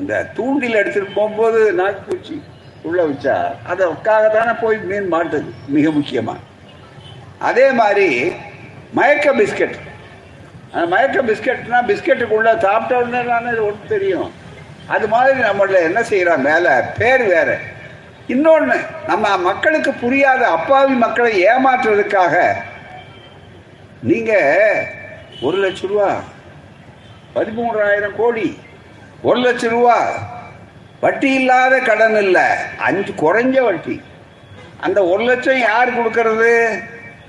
இந்த 0.00 0.14
தூண்டில் 0.36 0.80
எடுத்துட்டு 0.80 1.16
போகும்போது 1.18 1.60
நாக்குப்பூச்சி 1.80 2.34
உள்ள 2.88 2.98
வச்சா 3.10 3.36
அதற்காக 3.72 4.24
தானே 4.34 4.52
போய் 4.64 4.76
மீன் 4.90 5.08
மாட்டுது 5.14 5.50
மிக 5.76 5.90
முக்கியமாக 5.98 6.44
அதே 7.48 7.64
மாதிரி 7.80 8.08
மயக்க 8.92 9.32
பிஸ்கட். 9.32 9.76
அந்த 10.72 10.86
மயக்க 10.86 11.22
பிஸ்கட்னா 11.22 11.78
பிஸ்கட்டுக்குள்ள 11.90 12.50
சாப்பிட்ட 12.58 13.02
உடனே 13.02 13.58
ஒன்று 13.68 13.92
தெரியும். 13.94 14.32
அது 14.86 15.08
மாதிரி 15.08 15.38
நம்மள 15.40 15.82
என்ன 15.82 16.02
செய்கிறோம் 16.02 16.42
மேலே 16.42 16.70
பேர் 16.98 17.24
வேற. 17.24 17.58
இன்னொன்று 18.26 18.76
நம்ம 19.06 19.36
மக்களுக்கு 19.36 19.92
புரியாத 19.92 20.42
அப்பாவி 20.48 20.92
மக்களை 20.92 21.32
ஏமாற்றுறதுக்காக 21.46 22.34
நீங்கள் 24.02 24.86
ஒரு 25.40 25.56
லட்சம் 25.58 25.90
ரூபா 25.90 26.10
பதிமூன்றாயிரம் 27.34 28.16
கோடி 28.16 28.58
ஒரு 29.22 29.38
லட்சம் 29.40 29.70
ரூபா 29.70 29.98
வட்டி 31.00 31.30
இல்லாத 31.32 31.78
கடன் 31.78 32.18
இல்லை 32.22 32.44
அஞ்சு 32.76 33.12
குறைஞ்ச 33.22 33.56
வட்டி. 33.64 34.02
அந்த 34.80 35.04
ஒரு 35.04 35.22
லட்சம் 35.24 35.58
யார் 35.58 35.96
கொடுக்கறது? 35.98 36.52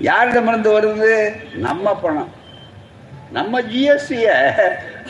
யாரிடமிருந்து 0.00 0.70
வருது? 0.78 1.34
நம்ம 1.54 1.94
பணம். 1.94 2.32
நம்ம 3.32 3.60
ஜிஎஸ்டிய 3.60 4.28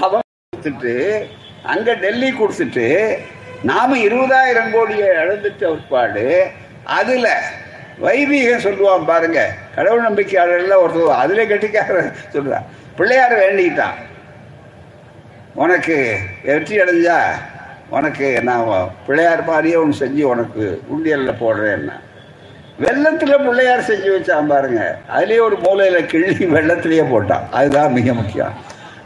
அவன் 0.00 0.20
கொடுத்துட்டு 0.56 1.24
அங்க 1.62 1.94
டெல்லி 1.94 2.30
கொடுத்துட்டு 2.30 3.16
நாம 3.62 3.96
இருபதாயிரம் 3.96 4.72
கோடியை 4.72 5.08
இழந்துட்ட 5.08 5.64
உட்பாடு 5.64 6.46
அதுல 6.84 7.40
வைவீகம் 7.98 8.64
சொல்லுவான் 8.66 9.06
பாருங்க. 9.06 9.40
கடவுள் 9.74 10.06
நம்பிக்கையாளர்கள் 10.08 10.82
ஒருத்தர் 10.82 11.22
அதிலே 11.22 11.46
கெட்டிக்கார 11.46 12.12
சொல்கிறான் 12.28 12.66
பிள்ளையார் 12.96 13.38
வேண்டிக்கிட்டான். 13.38 13.96
உனக்கு 15.54 16.16
வெற்றி 16.44 16.78
அடைஞ்சா 16.78 17.20
உனக்கு 17.90 18.42
நான் 18.42 18.92
பிள்ளையார் 19.06 19.44
மாதிரியே 19.44 19.74
ஒன்று 19.74 20.06
செஞ்சு 20.06 20.22
உனக்கு 20.22 20.82
உண்டியலில் 20.92 21.40
போடுறேன்னா. 21.40 21.96
வெள்ளத்தில் 22.78 23.36
பிள்ளையார் 23.36 23.88
செஞ்சு 23.90 24.10
வச்சான் 24.16 24.46
பாருங்க. 24.46 24.98
அதுலேயே 25.16 25.40
ஒரு 25.40 25.56
மூலையில் 25.56 26.06
கிள்ளி 26.06 26.46
வெள்ளத்திலேயே 26.46 27.04
போட்டான். 27.12 27.48
அதுதான் 27.50 27.92
மிக 27.92 28.12
முக்கியம். 28.12 28.54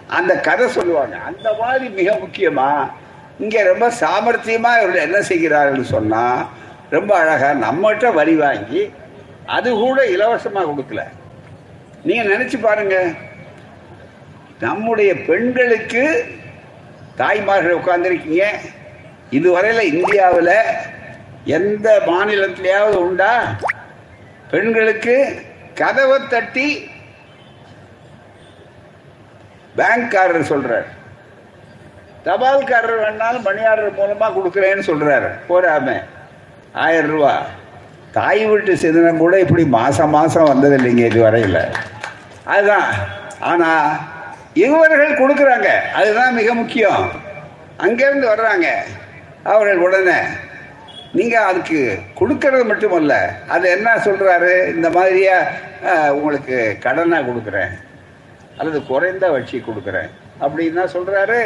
அந்த 0.07 0.41
கதை 0.41 0.69
சொல்லுவாங்க. 0.69 1.17
அந்த 1.17 1.53
மாதிரி 1.61 1.89
மிக 1.89 2.19
முக்கியமா 2.25 2.91
இங்கே 3.39 3.63
ரொம்ப 3.63 3.93
சாமர்த்தியமாக 4.01 4.81
இவர்கள் 4.81 5.07
என்ன 5.07 5.21
செய்கிறார்கள் 5.21 5.85
சொன்னால் 5.85 6.47
ரொம்ப 6.91 7.19
அழகாக 7.19 7.55
நம்மகிட்ட 7.67 8.15
வரி 8.15 8.35
வாங்கி 8.35 8.93
அது 9.47 9.71
கூட 9.71 10.07
இலவசமாக 10.07 10.71
கொடுக்கல. 10.71 11.03
நீங்கள் 12.03 12.31
நினச்சி 12.33 12.61
பாருங்க. 12.61 12.97
நம்முடைய 14.61 15.15
பெண்களுக்கு 15.15 16.25
தாய்மார்கள் 17.17 17.79
உட்கார்ந்துருக்கீங்க. 17.79 18.45
இதுவரையில் 19.31 19.95
இந்தியாவில் 19.95 20.55
எந்த 21.45 22.03
மாநிலத்திலேயாவது 22.07 22.95
உண்டா? 22.95 23.43
பெண்களுக்கு 24.51 25.43
கதவை 25.75 26.19
தட்டி 26.29 26.91
பேங்க்காரர் 29.77 30.49
சொல்றார். 30.49 30.85
தபால்காரர் 32.25 33.01
வேணாலும் 33.01 33.43
மணி 33.43 33.65
ஆர்டர் 33.65 33.97
மூலமா 33.97 34.23
கொடுக்குறேன்னு 34.23 34.83
சொல்றாரு. 34.87 35.31
போறாம. 35.49 36.03
ஆயிரம் 36.73 37.11
ரூபா. 37.11 37.43
தாய் 38.13 38.47
வீட்டு 38.47 38.77
சிதனம் 38.77 39.17
கூட 39.17 39.41
இப்படி 39.41 39.65
மாசம் 39.65 40.11
மாசம் 40.11 40.45
வந்தது 40.45 40.77
இல்லைங்க 40.77 41.07
இது 41.07 41.23
வரையில் 41.23 41.67
அதுதான். 42.45 42.93
ஆனா 43.41 43.99
இவர்கள் 44.55 45.19
கொடுக்குறாங்க. 45.19 45.91
அதுதான் 45.93 46.35
மிக 46.35 46.55
முக்கியம். 46.55 47.11
அங்கேருந்து 47.79 48.29
வர்றாங்க. 48.29 48.67
அவர்கள் 49.43 49.77
உடனே 49.77 50.19
நீங்க 51.17 51.37
அதுக்கு 51.49 51.79
கொடுக்கறது 52.19 52.65
மட்டுமல்ல 52.71 53.15
அது 53.55 53.67
என்ன 53.77 53.89
சொல்றாரு? 54.07 54.53
இந்த 54.75 54.89
மாதிரியா 54.97 55.37
உங்களுக்கு 56.17 56.57
கடனா 56.85 57.19
கொடுக்குறேன் 57.29 57.73
அல்லது 58.59 58.79
குறைந்த 58.91 59.25
வச்சு 59.35 59.57
கொடுக்குறேன் 59.69 60.11
அப்படின்னு 60.43 60.79
தான் 60.81 60.95
சொல்றாரு. 60.95 61.41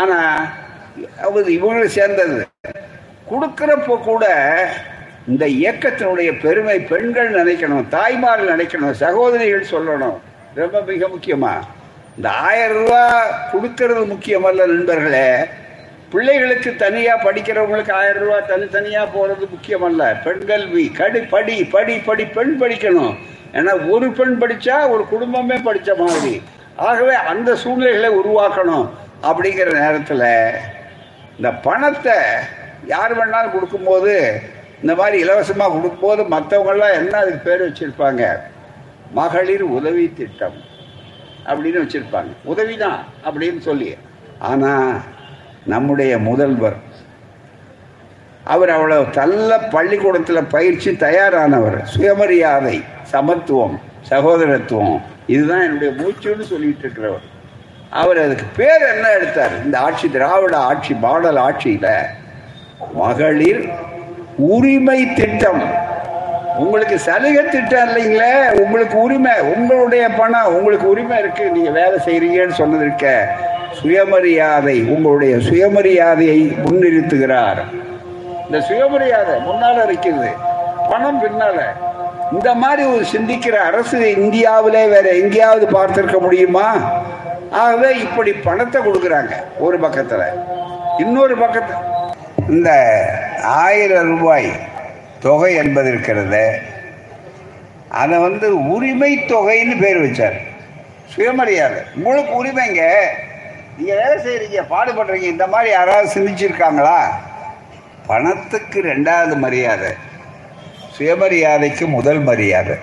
ஆனா 0.00 0.18
அவர் 1.26 1.54
இவங்களும் 1.56 1.96
சேர்ந்தது. 1.98 2.40
கொடுக்கிறப்போ 3.30 3.94
கூட 4.08 4.24
இந்த 5.32 5.44
இயக்கத்தினுடைய 5.60 6.30
பெருமை 6.44 6.78
பெண்கள் 6.90 7.36
நினைக்கணும் 7.38 7.88
தாய்மார்கள் 7.96 8.52
நினைக்கணும் 8.54 9.00
சகோதரிகள் 9.04 9.72
சொல்லணும். 9.74 10.18
ரொம்ப 10.60 10.76
மிக 10.90 11.08
முக்கியமா. 11.14 11.54
இந்த 12.16 12.28
ஆயிரம் 12.48 12.78
ரூபாய் 12.80 13.32
கொடுக்கறது 13.52 14.02
முக்கியமல்ல 14.14 14.66
நண்பர்களே 14.72 15.28
பிள்ளைகளுக்கு 16.12 16.70
தனியாக 16.84 17.22
படிக்கிறவங்களுக்கு 17.26 17.92
ஆயிரம் 18.00 18.22
ரூபாய் 18.24 18.48
தனித்தனியாக 18.52 19.06
போகிறது 19.14 19.44
முக்கியமல்ல. 19.54 20.02
பெண் 20.24 20.44
கல்வி 20.50 20.84
கடி 21.00 21.20
படி 21.34 21.56
படி 21.74 21.94
படி 22.08 22.24
பெண் 22.36 22.56
படிக்கணும். 22.62 23.14
ஏன்னா 23.58 23.72
ஒரு 23.94 24.08
பெண் 24.18 24.36
படித்தா 24.42 24.76
ஒரு 24.94 25.04
குடும்பமே 25.12 25.56
படித்த 25.68 25.94
மாதிரி. 26.00 26.34
ஆகவே 26.88 27.14
அந்த 27.32 27.50
சூழ்நிலைகளை 27.62 28.10
உருவாக்கணும் 28.20 28.86
அப்படிங்கிற 29.28 29.70
நேரத்தில் 29.82 30.28
இந்த 31.36 31.50
பணத்தை 31.66 32.16
யார் 32.94 33.12
வேணாலும் 33.18 33.54
கொடுக்கும்போது 33.54 34.14
இந்த 34.82 34.94
மாதிரி 35.00 35.16
இலவசமாக 35.24 35.74
கொடுக்கும்போது 35.74 36.22
மற்றவங்களாம் 36.34 36.98
என்ன 37.00 37.14
அதுக்கு 37.18 37.40
பேர் 37.48 37.66
வச்சிருப்பாங்க? 37.66 38.22
மகளிர் 39.18 39.64
உதவி 39.78 40.04
திட்டம் 40.18 40.58
அப்படின்னு 41.50 42.32
உதவி 42.52 42.76
தான் 42.76 43.00
அப்படின்னு 43.26 43.60
சொல்லி. 43.68 43.90
ஆனால் 44.50 44.94
நம்முடைய 45.66 46.18
முதல்வர். 46.18 46.76
அவர் 48.44 48.68
அவ்வளவு 48.68 49.06
நல்ல 49.14 49.58
பள்ளிக்கூடத்தில் 49.58 50.44
பயிற்சி 50.44 50.90
தயாரானவர். 50.90 51.82
சுயமரியாதை 51.82 52.82
சமத்துவம் 53.02 53.80
சகோதரத்துவம். 54.10 55.00
இதுதான் 55.26 55.60
என்னுடைய 55.60 55.94
மூச்சுன்னு 56.02 56.40
சொல்லிட்டு 56.40 56.88
இருக்கிறவர் 56.88 57.30
அவர் 57.90 58.18
அதுக்கு 58.18 58.44
பேர் 58.56 58.82
என்ன 58.94 59.10
எடுத்தார்? 59.10 59.64
இந்த 59.64 59.78
ஆட்சி 59.78 60.10
திராவிட 60.10 60.56
ஆட்சி 60.56 60.94
மாடல் 60.94 61.36
ஆட்சியில 61.36 61.88
மகளிர் 62.92 63.68
உரிமை 64.36 65.12
திட்டம். 65.12 65.62
உங்களுக்கு 66.56 66.98
சலுகை 66.98 67.44
திட்டம் 67.44 67.88
இல்லைங்களே? 67.88 68.50
உங்களுக்கு 68.50 69.00
உரிமை 69.00 69.40
உங்களுடைய 69.40 70.08
பணம் 70.08 70.54
உங்களுக்கு 70.54 70.88
உரிமை 70.88 71.18
இருக்கு. 71.18 71.50
நீங்க 71.50 71.70
வேலை 71.70 71.98
செய்றீங்கன்னு 72.06 72.80
இருக்க. 72.80 73.36
சுயமரியாதை 73.80 74.82
உங்களுடைய 74.82 75.36
சுயமரியாதையை 75.36 76.56
முன்னிறுத்துகிறார். 76.64 77.62
இந்த 78.44 78.60
சுயமரியாதை 78.60 79.34
முன்னால 79.34 79.96
இருக்குது. 79.96 80.28
பணம் 80.90 81.22
பின்னால. 81.24 81.62
இந்த 82.32 82.54
மாதிரி 82.54 82.88
ஒரு 82.88 83.04
சிந்திக்கிற 83.12 83.50
அரசு 83.50 84.14
இந்தியாவிலே 84.16 84.86
வேற 84.86 85.08
எங்கேயாவது 85.08 85.66
பார்த்திருக்க 85.66 86.18
முடியுமா? 86.18 87.00
ஆகவே 87.50 87.98
இப்படி 87.98 88.32
பணத்தை 88.32 88.82
கொடுக்குறாங்க 88.82 89.30
ஒரு 89.58 89.78
பக்கத்தில். 89.78 90.18
இன்னொரு 90.98 91.36
பக்கத்தில் 91.36 91.76
இந்த 92.48 93.02
ஆயிரம் 93.42 94.18
ரூபாய் 94.18 94.50
தொகை 95.20 95.54
என்பது 95.54 95.88
இருக்கிறது. 95.88 96.58
அதை 97.88 98.18
வந்து 98.18 98.68
உரிமை 98.68 99.16
தொகைன்னு 99.16 99.80
பேர் 99.80 100.02
வச்சார். 100.02 100.36
சுயமரியாதை. 101.06 101.78
உங்களுக்கு 101.96 102.44
உரிமைங்க. 102.44 102.90
நீங்கள் 103.78 104.00
வேலை 104.00 104.16
செய்கிறீங்க 104.24 104.62
பாடுபடுறீங்க 104.70 105.28
இந்த 105.34 105.46
மாதிரி 105.46 105.70
யாராவது 105.70 106.08
சிந்திச்சிருக்காங்களா? 106.14 106.98
பணத்துக்கு 108.06 108.82
ரெண்டாவது 108.82 109.36
மரியாதை. 109.36 109.90
சுயமரியாதைக்கு 110.96 111.86
முதல் 111.86 112.20
மரியாதை. 112.20 112.74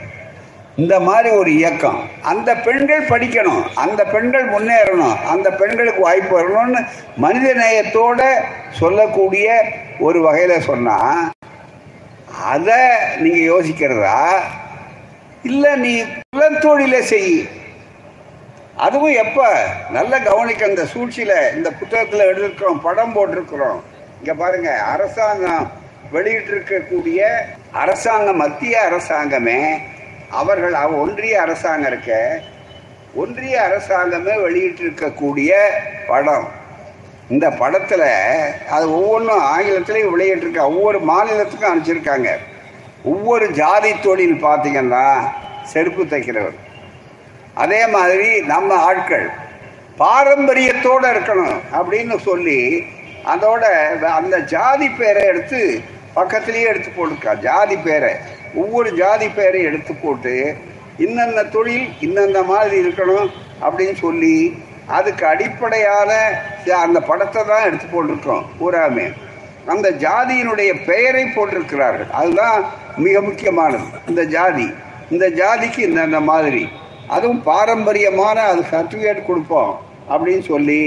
இந்த 0.75 0.99
மாதிரி 0.99 1.29
ஒரு 1.35 1.51
இயக்கம். 1.53 2.09
அந்த 2.21 2.55
பெண்கள் 2.55 3.07
படிக்கணும் 3.07 3.63
அந்த 3.75 4.05
பெண்கள் 4.05 4.49
முன்னேறணும் 4.49 5.17
அந்த 5.23 5.49
பெண்களுக்கு 5.49 6.01
வாய்ப்பு 6.01 6.33
வரணும்னு 6.39 6.81
மனித 7.17 7.53
நேயத்தோட 7.53 8.21
சொல்லக்கூடிய 8.69 9.47
ஒரு 9.99 10.21
வகையில் 10.21 10.61
சொன்னால் 10.61 11.29
அதை 12.43 12.81
நீங்கள் 13.19 13.49
யோசிக்கிறதா? 13.53 14.21
இல்லை 15.43 15.75
நீ 15.75 16.03
குலத்தொழிலை 16.35 16.99
செய். 16.99 17.49
அதுவும் 18.79 19.13
எப்போ? 19.13 19.65
நல்ல 19.89 20.19
கவனிக்க 20.19 20.65
இந்த 20.65 20.85
சூழ்ச்சியில் 20.85 21.55
இந்த 21.55 21.71
புத்தகத்தில் 21.71 22.19
எழுதிருக்கிறோம் 22.19 22.79
படம் 22.83 23.15
போட்டிருக்கிறோம். 23.15 23.79
இங்கே 24.17 24.33
பாருங்க 24.37 24.73
அரசாங்கம் 24.73 25.71
வெளியிட்டிருக்கக்கூடிய 26.13 27.25
அரசாங்கம் 27.71 28.35
மத்திய 28.35 28.91
அரசாங்கமே 28.91 29.77
அவர்கள் 30.29 30.73
அவ- 30.73 30.97
ஒன்றிய 30.97 31.41
அரசாங்கம் 31.41 31.91
இருக்க 31.91 32.41
ஒன்றிய 33.13 33.61
அரசாங்கமே 33.61 34.33
வெளியிட்டிருக்கக்கூடிய 34.37 35.51
படம். 36.07 36.47
இந்த 37.29 37.49
படத்தில் 37.49 38.03
அது 38.69 38.93
ஒவ்வொன்றும் 38.93 39.43
ஆங்கிலத்திலையும் 39.43 40.19
வெளியிட்டிருக்க 40.19 40.59
ஒவ்வொரு 40.59 40.99
மாநிலத்துக்கும் 40.99 41.65
அனுப்பிச்சிருக்காங்க. 41.65 42.29
ஒவ்வொரு 43.03 43.51
ஜாதி 43.51 43.99
தொழில் 43.99 44.43
பார்த்தீங்கன்னா 44.43 45.13
செருப்பு 45.63 46.03
தைக்கிறவர். 46.03 46.55
அதே 47.63 47.81
மாதிரி 47.95 48.29
நம்ம 48.51 48.75
ஆட்கள் 48.89 49.27
பாரம்பரியத்தோடு 49.99 51.07
இருக்கணும் 51.13 51.57
அப்படின்னு 51.79 52.15
சொல்லி 52.27 52.59
அதோட 53.31 53.63
அந்த 54.19 54.35
ஜாதி 54.53 54.87
பேரை 54.89 55.23
எடுத்து 55.31 55.81
பக்கத்திலேயே 56.13 56.67
எடுத்து 56.71 56.89
போட்டுருக்கா 56.97 57.33
ஜாதி 57.47 57.77
பேரை. 57.77 58.13
ஒவ்வொரு 58.55 58.89
ஜாதி 58.93 59.27
பேரை 59.29 59.61
எடுத்து 59.69 59.93
போட்டு 59.93 60.55
இன்னென்ன 61.05 61.43
தொழில் 61.55 61.87
இன்னென்ன 62.01 62.45
மாதிரி 62.45 62.77
இருக்கணும் 62.87 63.29
அப்படின்னு 63.61 63.95
சொல்லி 64.05 64.35
அதுக்கு 64.97 65.25
அடிப்படையான 65.25 66.11
அந்த 66.85 66.99
படத்தை 67.09 67.41
தான் 67.45 67.65
எடுத்து 67.67 67.87
போட்டிருக்கோம். 67.91 68.45
பூராமே. 68.59 69.07
அந்த 69.73 69.87
ஜாதியினுடைய 70.03 70.71
பெயரை 70.85 71.23
போட்டிருக்கிறார்கள். 71.23 72.11
அதுதான் 72.21 72.59
மிக 72.97 73.21
முக்கியமானது. 73.21 73.87
இந்த 74.07 74.23
ஜாதி. 74.35 74.67
இந்த 75.11 75.25
ஜாதிக்கு 75.39 75.81
இந்தந்த 75.89 76.21
மாதிரி? 76.31 76.63
அதுவும் 77.15 77.43
பாரம்பரியமான 77.43 78.37
அது 78.51 78.61
சர்டிஃபிகேட் 78.71 79.27
கொடுப்போம் 79.27 79.71
அப்படின்னு 80.11 80.43
சொல்லி 80.51 80.81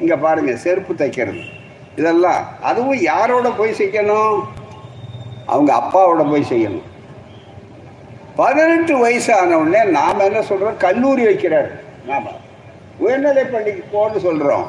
இங்கே 0.00 0.16
பாருங்க 0.24 0.52
செருப்பு 0.64 0.92
தைக்கிறது. 0.94 1.42
இதெல்லாம் 1.96 2.42
அதுவும் 2.62 3.00
யாரோட 3.10 3.48
போய் 3.58 3.78
செய்யணும்? 3.78 4.38
அவங்க 5.46 5.70
அப்பாவோட 5.80 6.22
போய் 6.30 6.50
செய்யணும். 6.50 6.86
பதினெட்டு 8.40 8.94
வயசு 9.02 9.34
நாம் 9.98 10.24
என்ன 10.28 10.42
சொல்கிறோம் 10.42 10.76
கல்லூரி 10.86 11.22
வைக்கிறார். 11.26 11.70
நாம் 12.06 12.26
உயர்நிலை 13.04 13.44
பள்ளிக்கு 13.44 13.84
போன்னு 13.94 14.18
சொல்கிறோம் 14.26 14.66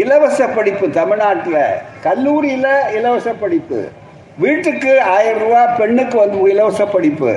இலவச 0.00 0.40
படிப்பு 0.56 0.86
தமிழ்நாட்டில். 0.90 1.62
கல்லூரியில் 2.02 2.72
இலவச 2.96 3.28
படிப்பு. 3.42 3.80
வீட்டுக்கு 4.44 4.90
ஆயிரம் 5.02 5.40
ரூபா 5.42 5.62
பெண்ணுக்கு 5.78 6.16
வந்து 6.18 6.38
இலவச 6.50 6.80
படிப்பு. 6.94 7.30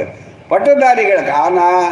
பட்டதாரிகளுக்கு. 0.50 1.36
ஆனால் 1.46 1.86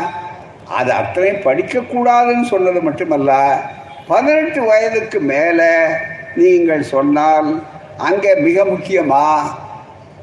அது 0.77 0.91
அத்தனையும் 0.91 1.43
படிக்கக்கூடாதுன்னு 1.43 2.41
சொன்னது 2.41 2.81
மட்டுமல்ல 2.81 3.61
பதினெட்டு 4.07 4.61
வயதுக்கு 4.63 5.19
மேலே 5.19 5.71
நீங்கள் 6.35 6.83
சொன்னால் 6.83 7.63
அங்கே 7.97 8.35
மிக 8.35 8.65
முக்கியமாக 8.65 9.67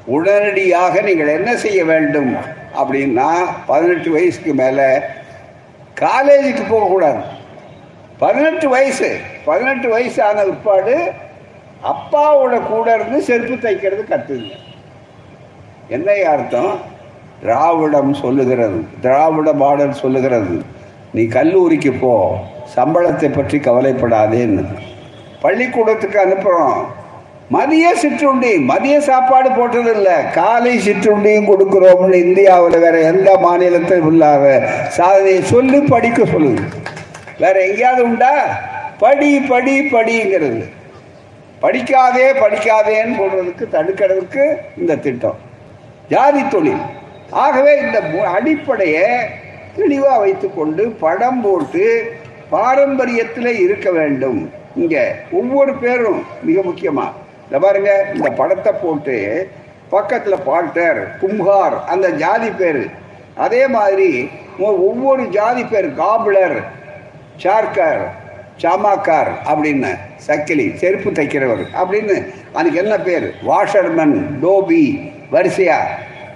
உடனடியாக 0.07 1.01
நீங்கள் 1.01 1.29
என்ன 1.29 1.57
செய்ய 1.57 1.85
வேண்டும் 1.85 2.37
அப்படின்னா 2.81 3.31
பதினெட்டு 3.67 4.11
வயசுக்கு 4.11 4.55
மேலே 4.55 4.89
காலேஜுக்கு 6.01 6.65
போகக்கூடாது. 6.69 7.23
பதினெட்டு 8.19 8.69
வயசு 8.69 9.17
பதினெட்டு 9.45 9.89
வயசு 9.89 10.23
ஆன 10.23 10.45
பிற்பாடு 10.45 10.97
அப்பாவோட 11.83 12.67
கூட 12.67 12.95
இருந்து 12.95 13.23
செருப்பு 13.23 13.69
தைக்கிறது 13.69 14.05
கற்றுங்க 14.11 14.53
என்ன 15.89 16.13
அர்த்தம்? 16.29 16.81
திராவிடம் 17.41 18.15
சொல்லுகிறது. 18.15 18.85
திராவிட 19.01 19.53
பாடல் 19.53 19.93
சொல்லுகிறது. 19.93 20.63
நீ 21.13 21.25
கல்லூரிக்கு 21.25 21.93
போ. 21.93 22.37
சம்பளத்தை 22.77 23.33
பற்றி 23.33 23.59
கவலைப்படாதேன்னு 23.59 24.65
பள்ளிக்கூடத்துக்கு 25.41 26.19
அனுப்புகிறோம் 26.21 26.85
மதிய 27.49 27.95
சிற்றுண்டி. 27.95 28.59
மதிய 28.59 29.01
சாப்பாடு 29.01 29.51
போட்டதில்லை. 29.51 30.31
காலை 30.33 30.79
சிற்றுண்டியும் 30.79 31.51
கொடுக்குறோம்னு 31.51 32.15
இந்தியாவில் 32.15 32.79
வேற 32.79 32.99
எந்த 32.99 33.39
மாநிலத்திலும் 33.39 34.11
இல்லாத 34.11 34.69
சாதனையை 34.89 35.43
சொல்லி 35.43 35.81
படிக்க 35.81 36.23
சொல்லுது 36.23 36.63
வேற 37.39 37.67
எங்கேயாவது 37.67 38.03
உண்டா? 38.03 38.59
படி 38.99 39.41
படி 39.41 39.81
படிங்கிறது. 39.81 40.65
படிக்காதே 41.63 42.27
படிக்காதேன்னு 42.43 43.19
சொல்றதுக்கு 43.19 43.65
தடுக்கிறதுக்கு 43.73 44.57
இந்த 44.79 44.97
திட்டம். 44.97 45.39
ஜாதி 46.09 46.49
தொழில். 46.49 47.05
ஆகவே 47.31 47.79
இந்த 47.79 48.01
மு- 48.01 48.23
அடிப்படையை 48.23 49.05
தெளிவாக 49.77 50.19
வைத்துக்கொண்டு 50.19 50.97
படம் 51.01 51.41
போட்டு 51.41 52.13
பாரம்பரியத்தில் 52.53 53.61
இருக்க 53.61 53.91
வேண்டும். 53.91 54.53
இங்கே 54.77 55.11
ஒவ்வொரு 55.33 55.75
பேரும் 55.75 56.23
மிக 56.43 56.63
முக்கியமாக 56.63 57.11
இந்த 57.45 57.59
பாருங்க 57.59 58.07
இந்த 58.15 58.31
படத்தை 58.31 58.73
போட்டு 58.83 59.49
பக்கத்தில் 59.89 60.43
பால்டர் 60.45 61.19
கும்ஹார் 61.21 61.85
அந்த 61.85 62.11
ஜாதி 62.11 62.51
பேர். 62.51 62.91
அதே 63.35 63.67
மாதிரி 63.67 64.29
ஒவ்வொரு 64.59 65.29
ஜாதி 65.29 65.65
பேர் 65.65 65.95
காபிளர் 65.95 66.63
சார்கர் 67.43 68.11
சாமாக்கார் 68.63 69.31
அப்படின்னு 69.49 69.99
சக்கிலி 70.27 70.75
செருப்பு 70.75 71.11
தைக்கிறவர் 71.11 71.65
அப்படின்னு 71.83 72.33
அதுக்கு 72.53 72.79
என்ன 72.79 72.99
பேர்? 72.99 73.35
வாஷர்மன் 73.47 74.23
டோபி 74.43 75.13
வரிசையா. 75.33 75.79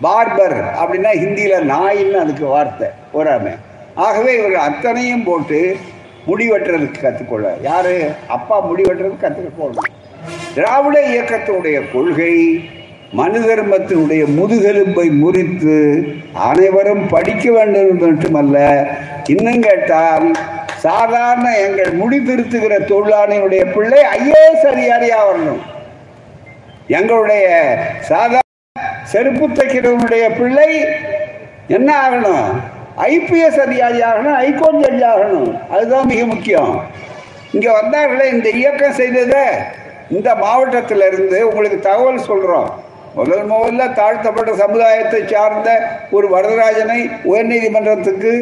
பார்பர் 0.05 0.59
அப்படின்னா 0.81 1.11
ஹிந்தியில் 1.23 1.71
நாயின்னு 1.73 2.19
அதுக்கு 2.25 2.47
வார்த்தை 2.47 2.89
போறாம. 3.15 3.55
ஆகவே 4.07 4.31
இவர்கள் 4.39 4.67
அத்தனையும் 4.69 5.25
போட்டு 5.25 5.61
முடி 6.27 6.45
வெட்டுறதுக்கு 6.51 7.01
கற்றுக்கொள்ள. 7.01 7.47
யாரு? 7.63 7.95
அப்பா 8.29 8.57
முடி 8.61 8.83
வெட்டுறதுக்கு 8.83 9.25
கற்றுக்கொள்ளணும் 9.25 9.97
திராவிட 10.55 10.97
இயக்கத்தினுடைய 11.13 11.77
கொள்கை 11.93 12.35
மனு 13.19 13.39
தர்மத்தினுடைய 13.41 14.23
முதுகெலும்பை 14.39 15.07
முறித்து 15.23 15.77
அனைவரும் 16.49 17.05
படிக்க 17.09 17.45
வேண்டும் 17.51 18.03
மட்டுமல்ல 18.03 18.59
இன்னும் 19.27 19.63
கேட்டால் 19.63 20.27
சாதாரண 20.85 21.47
எங்கள் 21.65 21.93
முடி 21.93 22.19
திருத்துகிற 22.19 22.75
தொழிலாளியுடைய 22.91 23.63
பிள்ளை 23.75 24.03
ஐஏஎஸ் 24.19 24.69
அதிகாரியா 24.73 25.19
வரணும். 25.29 25.63
எங்களுடைய 26.99 27.47
சாதாரண 28.11 28.47
செருப்பு 29.13 29.47
தைக்கிறவனுடைய 29.49 30.25
பிள்ளை 30.39 30.71
என்ன 31.77 31.89
ஆகணும்? 32.07 32.47
ஐபிஎஸ் 33.13 33.61
அதிகாரி 33.67 34.01
ஆகணும் 34.11 34.37
ஹைகோர்ட் 34.41 34.83
ஜட்ஜி 34.85 35.05
ஆகணும். 35.13 35.51
அதுதான் 35.75 36.11
மிக 36.13 36.21
முக்கியம். 36.33 36.73
இங்கே 37.55 37.71
வந்தார்களே 37.81 38.27
இந்த 38.35 38.49
இயக்கம் 38.61 38.99
செய்ததை 39.01 39.45
இந்த 40.17 40.31
மாவட்டத்திலிருந்து 40.45 41.39
உங்களுக்கு 41.49 41.81
தகவல் 41.89 42.29
சொல்கிறோம் 42.29 42.71
முதல் 43.15 43.47
முதல்ல 43.51 43.85
தாழ்த்தப்பட்ட 43.99 44.51
சமுதாயத்தை 44.61 45.21
சார்ந்த 45.31 45.69
ஒரு 46.17 46.27
வரதராஜனை 46.35 46.99
உயர்நீதிமன்றத்துக்கு 47.31 48.33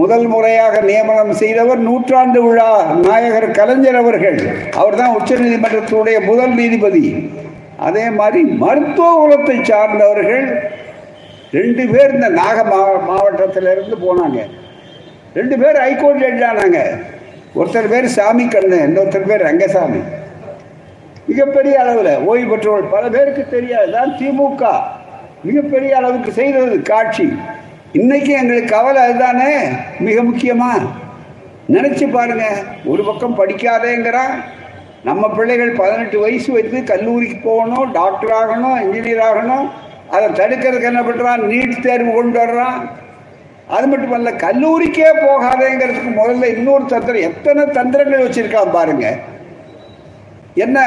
முதல் 0.00 0.26
முறையாக 0.32 0.80
நியமனம் 0.88 1.32
செய்தவர் 1.42 1.80
நூற்றாண்டு 1.88 2.40
விழா 2.46 2.70
நாயகர் 3.06 3.56
கலைஞர் 3.58 4.00
அவர்கள். 4.02 4.38
அவர்தான் 4.80 5.16
உச்சநீதிமன்றத்தினுடைய 5.18 6.18
முதல் 6.30 6.54
நீதிபதி. 6.60 7.04
அதே 7.86 8.04
மாதிரி 8.10 8.40
மருத்துவ 8.62 9.08
குலத்தை 9.20 9.56
சார்ந்தவர்கள் 9.70 10.46
ரெண்டு 11.50 11.82
பேர் 11.92 12.14
இந்த 12.14 12.28
நாக 12.28 12.64
மாவ 12.64 13.26
இருந்து 13.74 13.98
போனாங்க. 14.06 14.38
ரெண்டு 15.34 15.56
பேர் 15.58 15.78
ஹைகோர்ட் 15.84 16.22
ஜட்ஜ் 16.24 16.44
ஆனாங்க 16.48 16.80
ஒருத்தர் 17.58 17.90
பேர் 17.92 18.06
சாமி 18.16 18.44
கண்ணு 18.44 18.78
இன்னொருத்தர் 18.86 19.28
பேர் 19.30 19.46
ரங்கசாமி. 19.48 20.00
மிகப்பெரிய 21.28 21.74
அளவில் 21.82 22.12
ஓய்வு 22.28 22.48
பெற்றவர்கள் 22.50 22.92
பல 22.94 23.04
பேருக்கு 23.08 23.44
தெரியாது. 23.48 23.90
தான் 23.92 24.12
திமுக. 24.18 24.62
மிகப்பெரிய 25.48 25.96
அளவுக்கு 25.96 26.30
செய்தது 26.32 26.76
காட்சி. 26.82 27.26
இன்னைக்கு 27.92 28.32
எங்களுக்கு 28.32 28.74
கவலை 28.76 29.02
அதுதானே? 29.02 29.52
மிக 30.06 30.22
முக்கியமா? 30.22 30.70
நினைச்சு 31.74 32.06
பாருங்க. 32.12 32.46
ஒரு 32.84 33.02
பக்கம் 33.04 33.38
படிக்காதேங்கிறான் 33.38 34.34
நம்ம 35.08 35.28
பிள்ளைகள் 35.28 35.70
பதினெட்டு 35.70 36.18
வயசு 36.20 36.52
வைத்து 36.52 36.84
கல்லூரிக்கு 36.84 37.38
போகணும் 37.48 37.92
டாக்டர் 37.92 38.32
ஆகணும் 38.40 38.78
இன்ஜினியர் 38.84 39.26
ஆகணும். 39.28 39.66
அதை 40.10 40.26
தடுக்கிறதுக்கு 40.28 40.88
என்ன 40.90 41.00
பண்ணுறான் 41.00 41.42
நீட் 41.50 41.82
தேர்வு 41.82 42.12
கொண்டு 42.12 42.38
வர்றான். 42.44 42.80
அது 43.68 43.86
மட்டுமல்ல 43.86 44.30
கல்லூரிக்கே 44.30 45.08
போகாதேங்கிறதுக்கு 45.24 46.10
முதல்ல 46.20 46.44
இன்னொரு 46.56 46.84
தந்திரம் 46.84 47.26
எத்தனை 47.28 47.64
தந்திரங்கள் 47.64 48.26
வச்சிருக்கான் 48.26 48.72
பாருங்க. 48.72 49.06
என்ன? 50.54 50.78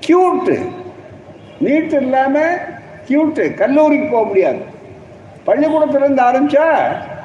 கியூட்டு 0.00 0.56
நீட் 1.64 1.94
இல்லாம 2.00 2.38
கியூட்டு 3.04 3.54
கல்லூரிக்கு 3.54 4.08
போக 4.08 4.24
முடியாது. 4.24 4.60
பள்ளிக்கூடத்திலிருந்து 5.44 6.22
ஆரம்பிச்சா 6.22 6.66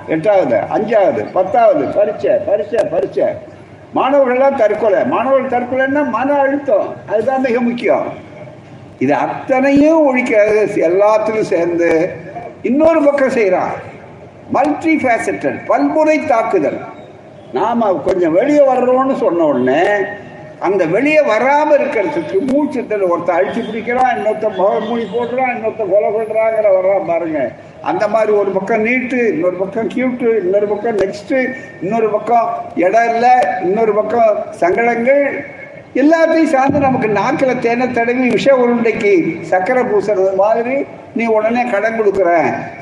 எட்டாவது 0.07 0.57
அஞ்சாவது 0.75 1.21
பத்தாவது 1.33 1.85
பரீட்சை 1.85 2.33
பரீட்சை 2.47 2.83
பரீட்சை 2.91 3.27
மாணவர்கள்லாம் 3.95 4.55
தற்கொலை. 4.55 5.05
மாணவர்கள் 5.05 5.53
தற்கொலைன்னா 5.53 6.09
மன 6.09 6.33
அழுத்தம். 6.33 6.93
அதுதான் 7.11 7.41
மிக 7.41 7.61
முக்கியம். 7.61 8.07
இது 8.99 9.15
அத்தனையும் 9.15 10.03
ஒழிக்கிறது. 10.07 10.61
எல்லாத்திலும் 10.89 11.49
சேர்ந்து 11.53 12.09
இன்னொரு 12.61 13.03
பக்கம் 13.03 13.29
செய்கிறான் 13.29 13.71
மல்டி 14.51 14.95
ஃபேசட்டட் 14.95 15.65
பல்முறை 15.65 16.25
தாக்குதல். 16.25 16.79
நாம் 17.53 18.03
கொஞ்சம் 18.03 18.33
வெளியே 18.33 18.61
வர்றோம்னு 18.67 19.15
சொன்ன 19.15 19.43
உடனே 19.43 19.85
அந்த 20.63 20.83
வெளியே 20.85 21.21
வராம 21.27 21.69
இருக்கிறதுக்கு 21.77 22.37
மூச்சத்தில் 22.49 23.09
ஒருத்தன் 23.09 23.37
அழிச்சு 23.37 23.61
பிடிக்கிறான் 23.61 24.11
இன்னொருத்தன் 24.15 24.55
முக 24.57 24.77
மூடி 24.85 25.05
போடுறான் 25.13 25.51
இன்னொருத்தன் 25.55 25.91
கொலை 25.93 26.09
பண்றாங்கிற 26.11 26.67
வர்றான் 26.75 27.09
பாருங்க. 27.09 27.39
அந்த 27.83 28.03
மாதிரி 28.07 28.31
ஒரு 28.41 28.51
பக்கம் 28.51 28.85
நீட்டு 28.87 29.19
இன்னொரு 29.31 29.57
பக்கம் 29.57 29.89
கியூட்டு 29.93 30.29
இன்னொரு 30.43 30.67
பக்கம் 30.67 30.99
நெக்ஸ்ட்டு 31.01 31.39
இன்னொரு 31.81 32.09
பக்கம் 32.11 32.47
இடம் 32.83 33.09
இல்லை 33.13 33.33
இன்னொரு 33.63 33.93
பக்கம் 33.93 34.31
சங்கடங்கள். 34.61 35.25
எல்லாத்தையும் 35.95 36.53
சார்ந்து 36.53 36.79
நமக்கு 36.79 37.09
நாக்கில் 37.17 37.59
தேனை 37.59 37.87
தடவி 37.91 38.23
விஷ 38.29 38.53
உருண்டைக்கு 38.61 39.11
சக்கரை 39.49 39.83
பூசுறது 39.83 40.31
மாதிரி 40.35 40.75
நீ 41.15 41.25
உடனே 41.35 41.63
கடன் 41.71 41.99
கொடுக்குற 41.99 42.29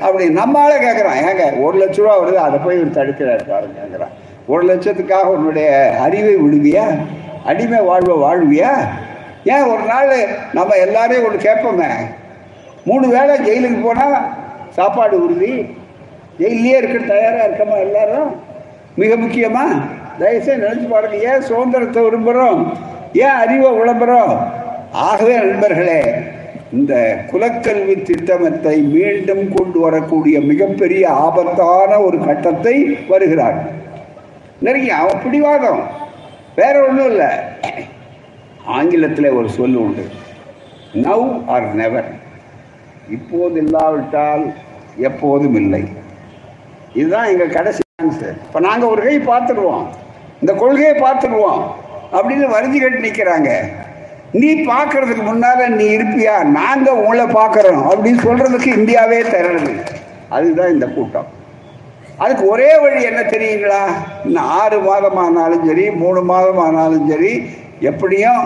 அப்படி 0.00 0.26
நம்மளால 0.38 0.76
கேட்குறான் 0.84 1.18
ஏங்க 1.24 1.46
ஒரு 1.64 1.76
லட்ச 1.82 1.98
ரூபா 1.98 2.14
வருது 2.20 2.40
அதை 2.44 2.58
போய் 2.58 2.78
இவர் 2.78 2.96
தடுக்கிறார் 2.96 3.44
பாருங்கிறான் 3.50 4.14
ஒரு 4.46 4.62
லட்சத்துக்காக 4.70 5.34
உன்னுடைய 5.34 5.68
அறிவை 5.98 6.32
விடுவியா 6.44 6.86
அடிமை 7.50 7.80
வாழ்வை 7.80 8.14
வாழ்வியா? 8.24 8.72
ஏன் 9.44 9.68
ஒரு 9.72 9.82
நாள் 9.82 10.12
நம்ம 10.52 10.74
எல்லாரையும் 10.74 11.24
ஒன்று 11.26 11.46
கேட்போமே? 11.46 11.90
மூணு 12.84 13.06
வேளை 13.08 13.34
ஜெயிலுக்கு 13.46 13.80
போனால் 13.82 14.16
சாப்பாடு 14.76 15.16
உறுதி. 15.24 15.52
ஜெயிலே 16.40 16.76
இருக்க 16.80 16.98
தயாராக 16.98 17.46
இருக்கமா 17.48 17.76
எல்லாரும்? 17.86 18.30
மிக 19.00 19.14
முக்கியமா 19.16 19.64
தயவுசெய்து 20.18 20.62
நினைச்சு 20.64 20.86
பாருங்க 20.88 21.18
ஏன் 21.30 21.46
சுதந்திரத்தை 21.48 22.00
விரும்புகிறோம் 22.02 22.60
ஏன் 23.24 23.38
அறிவை 23.42 23.70
விளம்புறோம்? 23.78 24.34
ஆகவே 24.92 25.34
நண்பர்களே 25.36 26.00
இந்த 26.78 26.94
குலக்கல்வி 27.30 27.94
திட்டமத்தை 28.02 28.76
மீண்டும் 28.94 29.44
கொண்டு 29.54 29.78
வரக்கூடிய 29.80 30.36
மிகப்பெரிய 30.40 31.04
ஆபத்தான 31.24 32.00
ஒரு 32.00 32.18
கட்டத்தை 32.26 32.76
வருகிறார் 33.08 33.58
நிறைய 34.66 34.96
பிடிவாதம். 35.24 35.82
வேற 36.56 36.86
ஒன்றும் 36.86 37.06
இல்லை. 37.06 37.26
ஆங்கிலத்தில் 38.64 39.30
ஒரு 39.30 39.48
சொல் 39.48 39.74
உண்டு. 39.74 40.08
நவ் 40.94 41.42
ஆர் 41.46 41.74
நெவர் 41.74 42.10
இப்போது 43.10 43.62
இல்லாவிட்டால் 43.62 44.52
எப்போதும் 44.96 45.54
இல்லை. 45.54 45.84
இதுதான் 46.94 47.26
எங்கள் 47.26 47.50
கடைசி 47.50 47.80
ஆன்சர் 48.02 48.36
இப்போ 48.46 48.60
நாங்கள் 48.60 48.88
ஒரு 48.88 49.02
கை 49.02 49.18
பார்த்துடுவோம். 49.18 49.86
இந்த 50.40 50.52
கொள்கையை 50.52 50.92
பார்த்துடுவோம். 50.92 51.62
அப்படின்னு 52.12 52.46
வரிஞ்சு 52.56 52.80
கட்டி 52.80 53.08
நிற்கிறாங்க 53.08 53.50
நீ 54.32 54.66
பார்க்கறதுக்கு 54.66 55.22
முன்னால் 55.22 55.74
நீ 55.74 55.96
இருப்பியா? 55.96 56.44
நாங்கள் 56.44 56.94
உங்களை 56.94 57.24
பார்க்குறோம். 57.24 57.82
அப்படின்னு 57.90 58.26
சொல்கிறதுக்கு 58.28 58.66
இந்தியாவே 58.66 59.20
தரது 59.22 59.74
அதுதான் 60.28 60.72
இந்த 60.72 60.86
கூட்டம். 60.86 61.40
அதுக்கு 62.18 62.44
ஒரே 62.48 62.78
வழி 62.78 63.02
என்ன 63.02 63.20
தெரியுங்களா? 63.20 63.82
இன்னும் 64.24 64.44
ஆறு 64.44 64.78
மாதம் 64.78 65.16
ஆனாலும் 65.16 65.66
சரி 65.66 65.90
மூணு 65.90 66.22
மாதம் 66.22 66.58
ஆனாலும் 66.58 67.08
சரி 67.10 67.32
எப்படியும் 67.80 68.44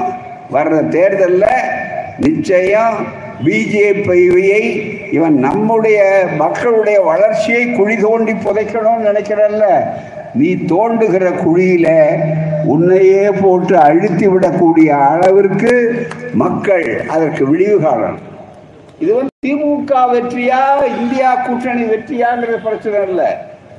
வர்ற 0.53 0.89
தேர்தலில் 0.89 1.71
நிச்சயம் 2.19 2.97
பிஜேபியை 3.45 4.61
இவன் 5.11 5.39
நம்முடைய 5.39 6.27
மக்களுடைய 6.37 7.01
வளர்ச்சியை 7.01 7.73
குழி 7.73 7.97
தோண்டி 7.97 8.33
புதைக்கணும்னு 8.33 9.09
நினைக்கிறல்ல. 9.11 9.65
நீ 10.35 10.55
தோண்டுகிற 10.55 11.27
குழியில 11.43 11.89
உன்னையே 12.65 13.31
போட்டு 13.43 13.79
அழுத்தி 13.79 14.29
விடக்கூடிய 14.29 14.89
அளவிற்கு 14.89 15.75
மக்கள் 16.35 17.07
அதற்கு 17.09 17.47
விழிவு 17.47 17.79
காணணும். 17.81 18.25
இது 18.99 19.15
வந்து 19.15 19.35
திமுக 19.47 19.93
வெற்றியா 20.13 20.63
இந்தியா 21.01 21.35
கூட்டணி 21.35 21.83
வெற்றியாங்கிற 21.83 22.57
பிரச்சனை 22.63 23.09
இல்லை. 23.09 23.31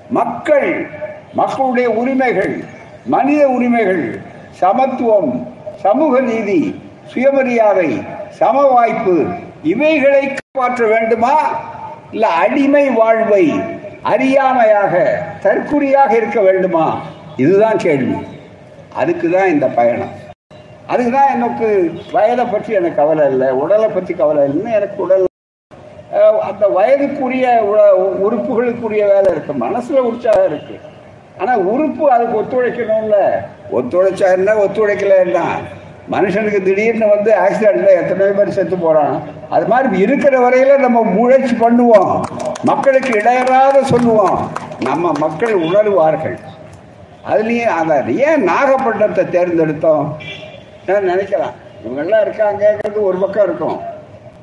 மக்கள் 0.09 0.89
மக்களுடைய 1.33 1.89
உரிமைகள் 1.89 2.63
மனித 3.05 3.49
உரிமைகள் 3.49 4.21
சமத்துவம் 4.59 5.47
சமூக 5.83 6.19
நீதி 6.19 6.79
சுயமரியாதை 7.13 7.99
சம 8.39 8.61
வாய்ப்பு 8.61 9.25
இவைகளை 9.63 10.27
காப்பாற்ற 10.27 10.87
வேண்டுமா? 10.87 11.61
இல்ல 12.11 12.27
அடிமை 12.27 12.89
வாழ்வை 12.89 13.53
அறியாமையாக 14.03 14.93
தற்குறியாக 15.43 16.15
இருக்க 16.15 16.41
வேண்டுமா? 16.41 17.01
இதுதான் 17.37 17.77
கேள்வி. 17.77 18.17
அதுக்கு 18.95 19.29
தான் 19.29 19.47
இந்த 19.47 19.67
பயணம். 19.67 20.13
அதுக்கு 20.87 21.11
தான் 21.11 21.29
எனக்கு 21.29 21.95
வயதை 22.11 22.45
பற்றி 22.45 22.73
எனக்கு 22.73 22.95
கவலை 22.95 23.31
இல்லை 23.31 23.49
உடலை 23.51 23.89
பற்றி 23.89 24.13
கவலை 24.13 24.43
இல்லைன்னு 24.43 24.73
எனக்கு 24.73 25.03
உடல் 25.03 25.26
அந்த 26.41 26.67
வயதுக்குரிய 26.67 27.59
உ- 27.59 28.29
உறுப்புகளுக்குரிய 28.29 29.05
வேலை 29.05 29.31
இருக்கு. 29.31 29.53
மனசுல 29.53 29.97
உற்சாகம் 29.97 30.45
இருக்கு. 30.45 30.79
ஆனா 31.37 31.57
உறுப்பு 31.57 32.11
அதுக்கு 32.11 32.41
ஒத்துழைக்கணும்ல. 32.41 33.15
ஒத்துழைச்சா 33.71 34.31
என்ன? 34.31 34.53
ஒத்துழைக்கல 34.53 35.17
என்ன 35.17 35.43
மனுஷனுக்கு 36.11 36.63
திடீர்னு 36.63 37.07
வந்து 37.07 37.31
ஆக்சிடென்ட்ல 37.31 37.87
எத்தனை 37.87 38.27
பேர் 38.27 38.49
செத்து 38.49 38.77
போறான். 38.77 39.21
அது 39.49 39.67
மாதிரி 39.67 39.99
இருக்கிற 39.99 40.49
வரையில 40.49 40.77
நம்ம 40.77 41.03
முயற்சி 41.03 41.55
பண்ணுவோம். 41.55 42.21
மக்களுக்கு 42.63 43.09
இடையறாத 43.09 43.81
சொல்லுவோம். 43.81 44.51
நம்ம 44.79 45.11
மக்கள் 45.19 45.59
உணர்வார்கள். 45.59 46.37
அதுலேயும் 47.29 47.91
அதை 47.91 48.19
ஏன் 48.19 48.49
நாகப்பட்டினத்தை 48.49 49.29
தேர்ந்தெடுத்தோம்? 49.29 50.11
நினைக்கலாம். 50.87 51.51
இவங்கெல்லாம் 51.87 52.23
இருக்காங்கிறது 52.25 53.01
ஒரு 53.01 53.17
பக்கம் 53.17 53.43
இருக்கும். 53.43 53.95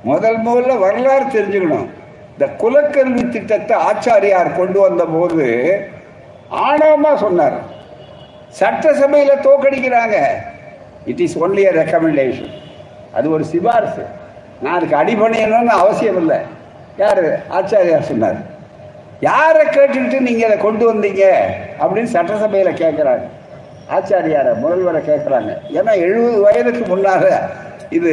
முதல் 0.09 0.39
முதல்ல 0.47 0.79
வரலாறு 0.79 1.27
தெரிஞ்சுக்கணும். 1.35 1.87
இந்த 2.33 2.47
குலக்கல்வி 2.63 3.23
திட்டத்தை 3.29 3.77
ஆச்சாரியார் 3.91 4.57
கொண்டு 4.57 4.81
வந்த 4.81 5.05
போது 5.05 5.47
ஆணவமாக 6.67 7.17
சொன்னார். 7.17 7.57
சட்டசபையில் 8.61 9.45
தோக்கடிக்கிறாங்க. 9.47 10.17
It 11.11 11.21
is 11.21 11.39
only 11.45 11.63
a 11.69 11.73
recommendation 11.81 12.53
அது 13.17 13.27
ஒரு 13.31 13.45
சிபாரிசு. 13.45 14.05
நான் 14.63 14.77
அதுக்கு 14.77 14.97
அடிபணியணும்னு 14.97 15.75
அவசியம் 15.83 16.19
இல்லை. 16.23 16.39
யார்? 16.97 17.25
ஆச்சாரியார் 17.49 18.11
சொன்னார். 18.11 18.39
யாரை 19.21 19.65
கேட்டுக்கிட்டு 19.67 20.21
நீங்கள் 20.21 20.49
அதை 20.49 20.59
கொண்டு 20.59 20.85
வந்தீங்க? 20.93 21.25
அப்படின்னு 21.81 22.15
சட்டசபையில் 22.17 22.79
கேட்குறாங்க 22.83 23.27
ஆச்சாரியாரை 23.97 24.53
முதல்வரை 24.63 25.01
கேட்குறாங்க 25.11 25.51
ஏன்னா 25.79 25.93
எழுபது 26.05 26.39
வயதுக்கு 26.41 26.83
முன்னால் 26.93 27.31
இது 27.95 28.13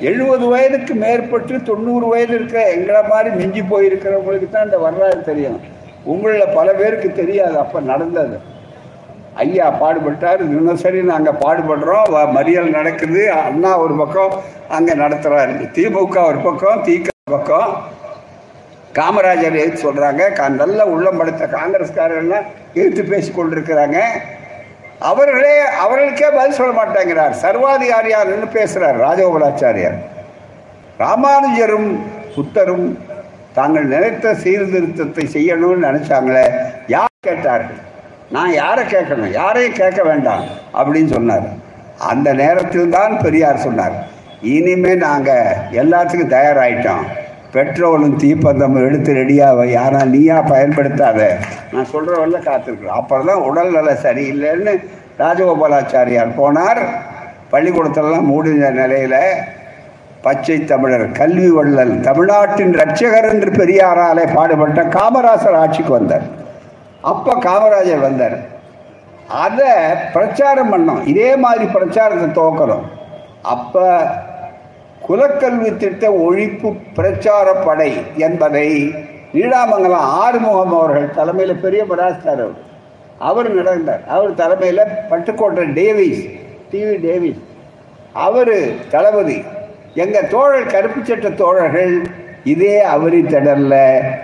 எழுபது 0.00 0.46
வயதுக்கு 0.46 0.94
மேற்பட்டு 0.94 1.62
தொண்ணூறு 1.62 2.06
வயது 2.06 2.34
இருக்கிற 2.34 2.70
எங்களை 2.70 3.02
மாதிரி 3.08 3.36
மிஞ்சி 3.36 3.60
போயிருக்கிறவங்களுக்கு 3.60 4.50
தான் 4.50 4.64
இந்த 4.64 4.78
வரலாறு 4.78 5.22
தெரியும். 5.22 5.60
உங்களில் 6.04 6.54
பல 6.54 6.72
பேருக்கு 6.72 7.12
தெரியாது 7.12 7.58
அப்போ 7.58 7.80
நடந்தது. 7.80 8.36
ஐயா 9.34 9.66
பாடுபட்டார் 9.82 10.36
தினசரி 10.36 11.02
நாங்கள் 11.02 11.40
பாடுபடுறோம் 11.40 12.08
வ- 12.10 12.32
மறியல் 12.32 12.70
நடக்குது 12.70 13.32
அண்ணா 13.32 13.78
ஒரு 13.78 13.94
பக்கம் 13.94 14.32
அங்கே 14.68 14.92
நடத்துகிறாரு 14.92 15.68
திமுக 15.74 16.26
ஒரு 16.26 16.38
பக்கம் 16.38 16.84
திக 16.84 17.08
பக்கம். 17.24 17.70
காமராஜர் 18.94 19.56
எதிர்த்து 19.56 19.92
சொல்கிறாங்க 19.92 20.50
நல்ல 20.50 20.86
உள்ளம் 20.86 21.16
படுத்த 21.16 21.46
காங்கிரஸ்காரர்கள்லாம் 21.46 22.46
எதிர்த்து 22.74 23.04
பேசி 23.04 23.32
கொண்டிருக்கிறாங்க. 23.32 23.98
அவர்களே 25.00 25.58
அவர்களுக்கே 25.60 26.28
பதில் 26.36 26.56
சொல்ல 26.58 26.72
மாட்டேங்கிறார். 26.78 27.34
சர்வாதிகாரியார் 27.42 28.50
பேசுகிறார் 28.52 28.96
ராஜகோபாலாச்சாரியார். 29.06 29.98
ராமானுஜரும் 30.98 31.90
புத்தரும் 32.34 32.86
தாங்கள் 33.52 33.84
நினைத்த 33.84 34.34
சீர்திருத்தத்தை 34.34 35.24
செய்யணும்னு 35.36 35.86
நினைச்சாங்களே 35.88 36.44
யார் 36.86 37.14
கேட்டார்கள்? 37.26 37.78
நான் 38.30 38.52
யாரை 38.52 38.84
கேட்கணும்? 38.84 39.30
யாரையும் 39.30 39.78
கேட்க 39.82 40.02
வேண்டாம் 40.02 40.44
அப்படின்னு 40.74 41.12
சொன்னார். 41.12 41.46
அந்த 41.98 42.32
நேரத்தில் 42.32 42.90
தான் 42.90 43.18
பெரியார் 43.18 43.64
சொன்னார். 43.66 43.96
இனிமே 44.40 44.94
நாங்கள் 44.94 45.56
எல்லாத்துக்கும் 45.80 46.34
தயாராகிட்டோம் 46.36 47.06
பெட்ரோலும் 47.54 48.16
தீப்பந்தம் 48.22 48.74
எடுத்து 48.86 49.10
ரெடியாக 49.18 49.66
யாரா 49.76 50.00
நீயா 50.14 50.38
பயன்படுத்தாத. 50.52 51.20
நான் 51.74 51.90
சொல்கிறவரில் 51.92 52.46
காத்திருக்கிறேன் 52.48 52.98
அப்புறம் 53.00 53.28
தான் 53.30 53.44
உடல் 53.50 53.72
நிலை 53.76 53.94
சரியில்லைன்னு 54.06 54.72
ராஜகோபாலாச்சாரியார் 55.22 56.36
போனார். 56.40 56.80
பள்ளிக்கூடத்திலலாம் 57.52 58.28
மூடின 58.32 58.70
நிலையில் 58.80 59.22
பச்சை 60.26 60.58
தமிழர் 60.72 61.06
கல்வி 61.20 61.48
வள்ளல் 61.56 61.94
தமிழ்நாட்டின் 62.08 62.74
ரட்சகர் 62.80 63.28
என்று 63.32 63.50
பெரியாராலே 63.60 64.24
பாடுபட்ட 64.36 64.80
காமராசர் 64.96 65.58
ஆட்சிக்கு 65.62 65.92
வந்தார். 65.98 66.26
அப்போ 67.12 67.32
காமராஜர் 67.48 68.06
வந்தார். 68.08 68.38
அதை 69.44 69.72
பிரச்சாரம் 70.14 70.72
பண்ணோம். 70.72 71.02
இதே 71.12 71.30
மாதிரி 71.44 71.66
பிரச்சாரத்தை 71.76 72.28
துவக்கிறோம் 72.38 72.86
அப்போ 73.54 73.84
குலக்கல்வி 75.08 75.76
திட்ட 75.76 76.10
ஒழிப்பு 76.10 76.76
பிரச்சார 76.94 77.52
படை 77.52 77.92
என்பதை 78.16 78.68
நீடாமங்கலம் 79.34 80.08
ஆறுமுகம் 80.22 80.74
அவர்கள் 80.78 81.10
தலைமையில் 81.10 81.60
பெரிய 81.60 81.84
பராஸ்தார் 81.84 82.42
அவர். 82.44 82.58
அவர் 83.18 83.54
நடந்தார். 83.54 84.02
அவர் 84.06 84.34
தலைமையில் 84.34 84.92
Pattukkottai 85.10 85.64
Davis 85.72 86.22
T V 86.72 86.96
Davis. 86.96 87.40
அவர் 88.12 88.56
தளபதி. 88.90 89.38
எங்கள் 89.94 90.28
தோழர் 90.28 90.72
கருப்பு 90.72 91.00
சட்ட 91.04 91.28
தோழர்கள் 91.30 91.94
இதே 92.44 92.76
அவரி 92.84 93.20
திடல்ல 93.22 93.74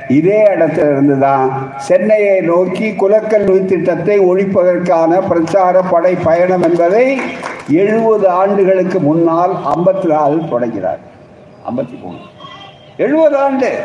இதே 0.08 0.40
இடத்துல 0.54 0.90
இருந்து 0.90 1.18
தான் 1.18 1.48
சென்னையை 1.76 2.40
நோக்கி 2.40 2.88
குலக்கல்வி 2.92 3.64
திட்டத்தை 3.64 4.18
ஒழிப்பதற்கான 4.20 5.28
பிரச்சார 5.28 5.82
படை 5.82 6.14
பயணம் 6.24 6.62
என்பதை 6.62 7.06
எழுபது 7.70 8.28
ஆண்டுகளுக்கு 8.28 9.00
முன்னால் 9.00 9.56
ஐம்பத்தி 9.74 10.04
நாலு 10.04 10.36
தொடங்கிறார் 10.36 11.02
ஐம்பத்தி 11.70 12.00
மூணு. 12.00 12.16
எழுபது 12.96 13.36
ஆண்டு. 13.36 13.78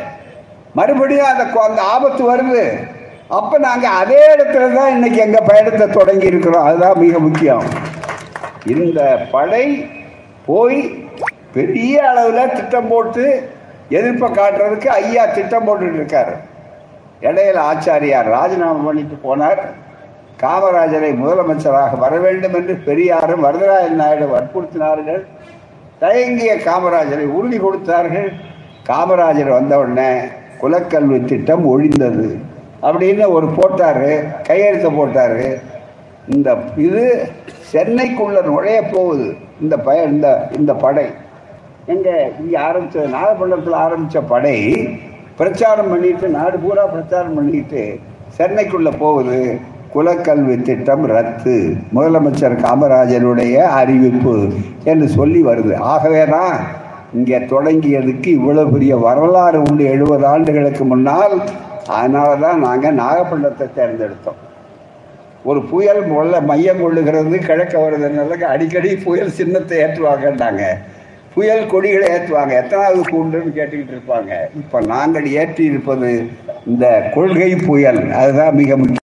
மறுபடியும் 0.73 1.25
அந்த 1.25 1.59
அந்த 1.59 1.81
ஆபத்து 1.81 2.35
வருது. 2.35 2.87
அப்போ 3.27 3.57
நாங்கள் 3.57 3.89
அதே 3.89 4.35
இடத்துல 4.35 4.73
தான் 4.73 4.89
இன்னைக்கு 4.89 5.19
எங்கள் 5.19 5.45
பயணத்தை 5.47 5.87
தொடங்கி 5.87 6.25
இருக்கிறோம். 6.25 6.63
அதுதான் 6.63 6.97
மிக 6.97 7.19
முக்கியம். 7.19 7.63
இந்த 8.65 9.27
படை 9.31 9.89
போய் 10.45 11.07
பெரிய 11.53 12.09
அளவில் 12.09 12.51
திட்டம் 12.51 12.87
போட்டு 12.87 13.49
எதிர்ப்பை 13.89 14.31
காட்டுறதுக்கு 14.31 14.87
ஐயா 14.87 15.25
திட்டம் 15.25 15.67
போட்டுட்டு 15.67 15.99
இருக்காரு. 16.01 16.33
இடையில 17.21 17.57
ஆச்சாரியார் 17.57 18.29
ராஜினாமா 18.29 18.85
பண்ணிட்டு 18.85 19.19
போனார். 19.23 19.59
காமராஜரை 20.43 21.11
முதலமைச்சராக 21.21 21.97
வர 21.97 22.17
வேண்டும் 22.17 22.53
என்று 22.53 22.75
பெரியாரும் 22.75 23.43
வரதராஜன் 23.43 23.99
நாயுடு 24.01 24.25
வற்புறுத்தினார்கள். 24.35 25.21
தயங்கிய 25.99 26.51
காமராஜரை 26.55 27.25
உறுதி 27.37 27.57
கொடுத்தார்கள். 27.57 28.29
காமராஜர் 28.89 29.49
வந்தவுடனே 29.49 30.11
குலக்கல்வி 30.61 31.25
திட்டம் 31.25 31.65
ஒழிந்தது. 31.71 32.29
அப்படின்னு 32.81 33.25
ஒரு 33.27 33.47
போட்டாரு 33.47 34.11
கையெழுத்து 34.41 34.91
போட்டாரு. 34.91 35.47
இந்த 36.27 36.57
இது 36.75 37.03
சென்னைக்குள்ள 37.73 38.43
நுழைய 38.43 38.81
போகுது. 38.81 39.35
இந்த 39.61 39.77
பய 39.77 40.03
இந்த 40.03 40.49
இந்த 40.57 40.73
படை. 40.73 41.05
எங்க 41.85 42.09
இங்க 42.39 42.59
ஆரம்பிச்ச 42.59 43.03
நாகப்பள்ளத்தில் 43.15 43.81
ஆரம்பிச்ச 43.85 44.21
படை 44.27 44.57
பிரச்சாரம் 45.37 45.89
பண்ணிட்டு 45.89 46.27
நாடு 46.27 46.57
பூரா 46.59 46.85
பிரச்சாரம் 46.85 47.33
பண்ணிட்டு 47.33 47.99
சென்னைக்குள்ள 48.37 48.89
போகுது. 48.97 49.59
குலக்கல்வி 49.93 50.55
திட்டம் 50.67 51.05
ரத்து. 51.13 51.55
முதலமைச்சர் 51.95 52.55
காமராஜருடைய 52.65 53.55
அறிவிப்பு 53.79 54.35
என்று 54.91 55.07
சொல்லி 55.17 55.41
வருது. 55.47 55.73
ஆகவே 55.93 56.21
தான் 56.35 56.53
இங்கே 57.17 57.37
தொடங்கியதுக்கு 57.53 58.29
இவ்வளவு 58.39 58.73
பெரிய 58.75 58.93
வரலாறு 59.05 59.59
உண்டு. 59.67 59.85
எழுபது 59.93 60.25
ஆண்டுகளுக்கு 60.33 60.85
முன்னால் 60.91 61.35
அதனால 61.97 62.35
தான் 62.43 62.59
நாங்கள் 62.65 62.99
நாகப்பட்டினத்தை 63.01 63.67
தேர்ந்தெடுத்தோம். 63.77 64.39
ஒரு 65.49 65.59
புயல் 65.71 66.01
முதல்ல 66.11 66.39
மையம் 66.49 66.81
கொள்ளுகிறது 66.83 67.37
கிழக்க 67.49 67.73
வருதுனால 67.83 68.37
அடிக்கடி 68.53 68.89
புயல் 69.07 69.35
சின்னத்தை 69.39 69.75
ஏற்றுவாங்கன்றாங்க. 69.83 70.63
புயல் 71.33 71.69
கொடிகளை 71.73 72.07
ஏற்றுவாங்க. 72.15 72.53
எத்தனாவது 72.61 73.01
கூண்டுன்னு 73.13 73.51
கேட்டுக்கிட்டு 73.57 73.93
இருப்பாங்க. 73.95 74.31
இப்போ 74.61 74.77
நாங்கள் 74.93 75.27
ஏற்றி 75.41 75.63
இருப்பது 75.71 76.09
இந்த 76.71 76.85
கொள்கை 77.15 77.51
புயல். 77.67 78.01
அதுதான் 78.21 78.57
மிக 78.61 78.77
முக்கியம். 78.77 78.97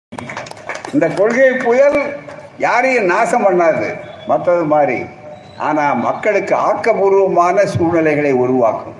இந்த 0.94 1.08
கொள்கை 1.08 1.52
புயல் 1.52 2.16
யாரையும் 2.58 3.06
நாசம் 3.06 3.46
பண்ணாது. 3.46 3.94
மற்றது 4.28 4.64
மாதிரி. 4.64 5.06
ஆனால் 5.58 5.98
மக்களுக்கு 5.98 6.56
ஆக்கபூர்வமான 6.56 7.64
சூழ்நிலைகளை 7.64 8.32
உருவாக்கும். 8.32 8.94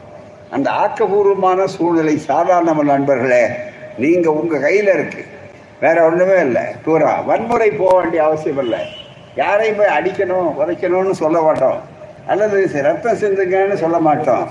அந்த 0.52 0.72
ஆக்கபூர்வமான 0.72 1.66
சூழ்நிலை 1.66 2.18
சாதாரண 2.18 2.84
நண்பர்களே 2.84 3.46
நீங்கள் 3.98 4.34
உங்கள் 4.34 4.62
கையில் 4.62 4.94
இருக்கு. 4.94 5.26
வேற 5.80 6.06
ஒன்றுமே 6.06 6.40
இல்லை. 6.40 6.64
பூரா 6.84 7.20
வன்முறை 7.20 7.70
போக 7.70 7.98
வேண்டிய 7.98 8.24
அவசியம் 8.24 8.58
இல்லை. 8.58 8.80
யாரையும் 9.36 9.76
போய் 9.76 9.98
அடிக்கணும் 10.00 10.54
உதைக்கணும்னு 10.60 11.12
சொல்ல 11.12 11.42
மாட்டோம். 11.42 11.82
அல்லது 12.28 12.70
ரத்தம் 12.74 13.18
சிந்துங்கன்னு 13.18 13.74
சொல்ல 13.74 14.00
மாட்டோம். 14.00 14.50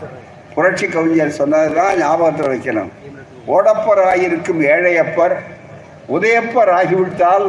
புரட்சி 0.54 0.86
கவிஞர் 0.86 1.30
சொன்னதுதான் 1.30 1.98
ஞாபகத்தில் 1.98 2.50
வைக்கணும். 2.50 2.88
ஓடப்பராயிருக்கும் 3.46 4.60
ஏழையப்பர் 4.60 5.36
உதயப்பர் 6.08 6.70
ஆகிவிட்டால் 6.70 7.46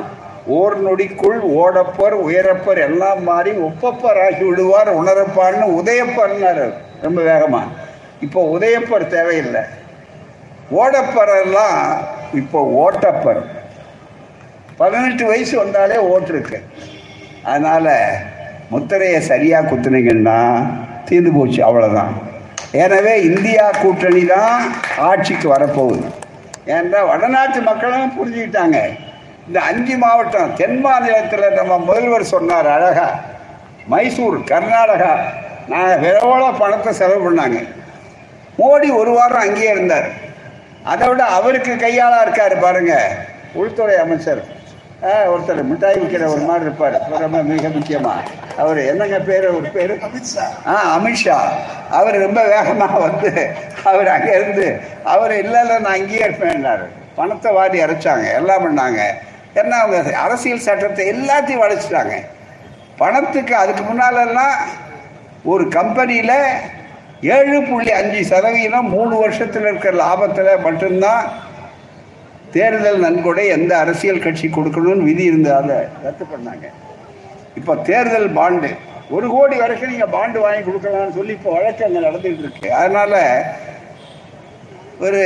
ஓர் 0.48 0.76
நொடிக்குள் 0.86 1.40
ஓடப்பர் 1.40 2.16
உயரப்பர் 2.26 2.80
எல்லாம் 2.88 3.24
மாறி 3.24 3.52
ஒப்பப்பர் 3.68 4.20
ஆகி 4.26 4.44
விடுவார் 4.50 4.90
உணரப்பார்னு 5.02 5.68
உதயப்பர்னார் 5.80 6.66
ரொம்ப 7.02 7.20
வேகமா 7.22 7.62
இப்போ 8.26 8.42
உதயப்பர் 8.56 9.06
தேவையில்லை. 9.08 9.64
ஓடப்பரெல்லாம் 10.82 11.80
இப்போ 12.34 12.60
ஓட்டப்பர். 12.84 13.42
பதினெட்டு 14.78 15.24
வயசு 15.26 15.56
வந்தாலே 15.64 15.98
ஓட்டிருக்கு. 15.98 16.60
அதனால் 17.44 17.94
முத்திரையை 18.70 19.20
சரியாக 19.22 19.68
குத்துனீங்கன்னா 19.70 20.38
தீர்ந்து 21.08 21.32
போச்சு 21.38 21.60
அவ்வளோதான் 21.68 22.14
எனவே 22.72 23.22
இந்தியா 23.22 23.66
கூட்டணி 23.82 24.26
தான் 24.26 24.54
ஆட்சிக்கு 24.98 25.48
வரப்போகுது. 25.56 26.06
ஏன்னா 26.66 27.08
வடநாட்டு 27.08 27.62
மக்களும் 27.62 28.14
புரிஞ்சுக்கிட்டாங்க. 28.18 28.98
இந்த 29.48 29.62
அஞ்சு 29.62 29.98
மாவட்டம் 29.98 30.56
தென் 30.56 30.80
மாநிலத்தில் 30.80 31.52
நம்ம 31.52 31.78
முதல்வர் 31.78 32.24
சொன்னார் 32.24 32.68
அழகா. 32.68 33.20
மைசூர் 33.88 34.40
கர்நாடகா. 34.40 35.20
நான் 35.68 35.90
விரவோட 35.90 36.58
பணத்தை 36.60 36.94
செலவு 36.94 37.32
பண்ணாங்க. 37.32 37.68
மோடி 38.58 38.96
ஒரு 38.96 39.12
வாரம் 39.12 39.40
அங்கேயே 39.40 39.70
இருந்தார். 39.70 40.10
அதை 40.84 41.08
விட 41.08 41.24
அவருக்கு 41.24 41.74
கையாளா 41.74 42.20
இருக்காரு 42.26 42.62
பாருங்க 42.62 43.16
உள்துறை 43.54 43.98
அமைச்சர். 43.98 44.53
ஒருத்தர் 45.32 45.62
மிட்டாய் 45.70 45.98
விற்கிற 46.02 46.26
ஒரு 46.34 46.44
மாதிரி 46.50 46.66
இருப்பார். 46.68 46.98
ரொம்ப 47.24 47.40
மிக 47.50 47.70
முக்கியமா. 47.76 48.14
அவர் 48.62 48.80
என்னங்க 48.92 49.18
பேர் 49.30 49.48
ஒரு 49.58 49.70
பேர்? 49.76 49.94
ஆ 50.72 50.76
அமித்ஷா 50.96 51.38
அவர் 52.00 52.18
ரொம்ப 52.26 52.42
வேகமாக 52.54 53.00
வந்து 53.06 53.32
அவர் 53.92 54.10
அங்கே 54.16 54.34
இருந்து 54.40 54.68
அவர் 55.14 55.34
இல்லை 55.44 55.62
இல்லை 55.64 55.78
நான் 55.86 55.98
அங்கேயே 55.98 56.24
இருப்பேன்னாரு 56.28 56.86
பணத்தை 57.18 57.50
வாரி 57.58 57.80
அரைச்சாங்க 57.86 58.28
எல்லாம் 58.40 58.64
பண்ணாங்க. 58.66 59.02
ஏன்னா 59.60 59.78
அவங்க 59.82 59.98
அரசியல் 60.26 60.66
சட்டத்தை 60.68 61.04
எல்லாத்தையும் 61.16 61.64
வளைச்சிட்டாங்க 61.64 62.16
பணத்துக்கு 63.02 63.54
அதுக்கு 63.64 63.84
முன்னாலெல்லாம் 63.84 64.56
ஒரு 65.52 65.64
கம்பெனியில் 65.78 66.38
ஏழு 67.38 67.58
புள்ளி 67.70 67.92
அஞ்சு 68.00 68.22
சதவீதம் 68.32 68.90
மூணு 68.96 69.14
வருஷத்தில் 69.24 69.68
இருக்கிற 69.70 69.94
லாபத்தில் 70.04 70.64
மட்டும்தான் 70.66 71.24
தேர்தல் 72.56 73.04
நன்கொடை 73.04 73.44
எந்த 73.58 73.72
அரசியல் 73.84 74.24
கட்சி 74.24 74.48
கொடுக்கணும்னு 74.48 75.08
விதி 75.10 75.24
இருந்ததால 75.32 75.78
ரத்து 76.06 76.26
பண்ணாங்க. 76.34 76.66
இப்போ 77.60 77.74
தேர்தல் 77.90 78.30
பாண்டு 78.40 78.70
ஒரு 79.16 79.28
கோடி 79.34 79.56
வரைக்கும் 79.62 79.92
நீங்கள் 79.94 80.14
பாண்டு 80.16 80.38
வாங்கி 80.44 80.62
கொடுக்கலாம்னு 80.68 81.18
சொல்லி 81.18 81.34
இப்போ 81.38 81.52
வழக்கு 81.56 81.86
அங்கே 81.88 82.02
நடந்துகிட்டு 82.08 82.44
இருக்கு. 82.46 82.68
அதனால 82.80 83.14
ஒரு 85.06 85.22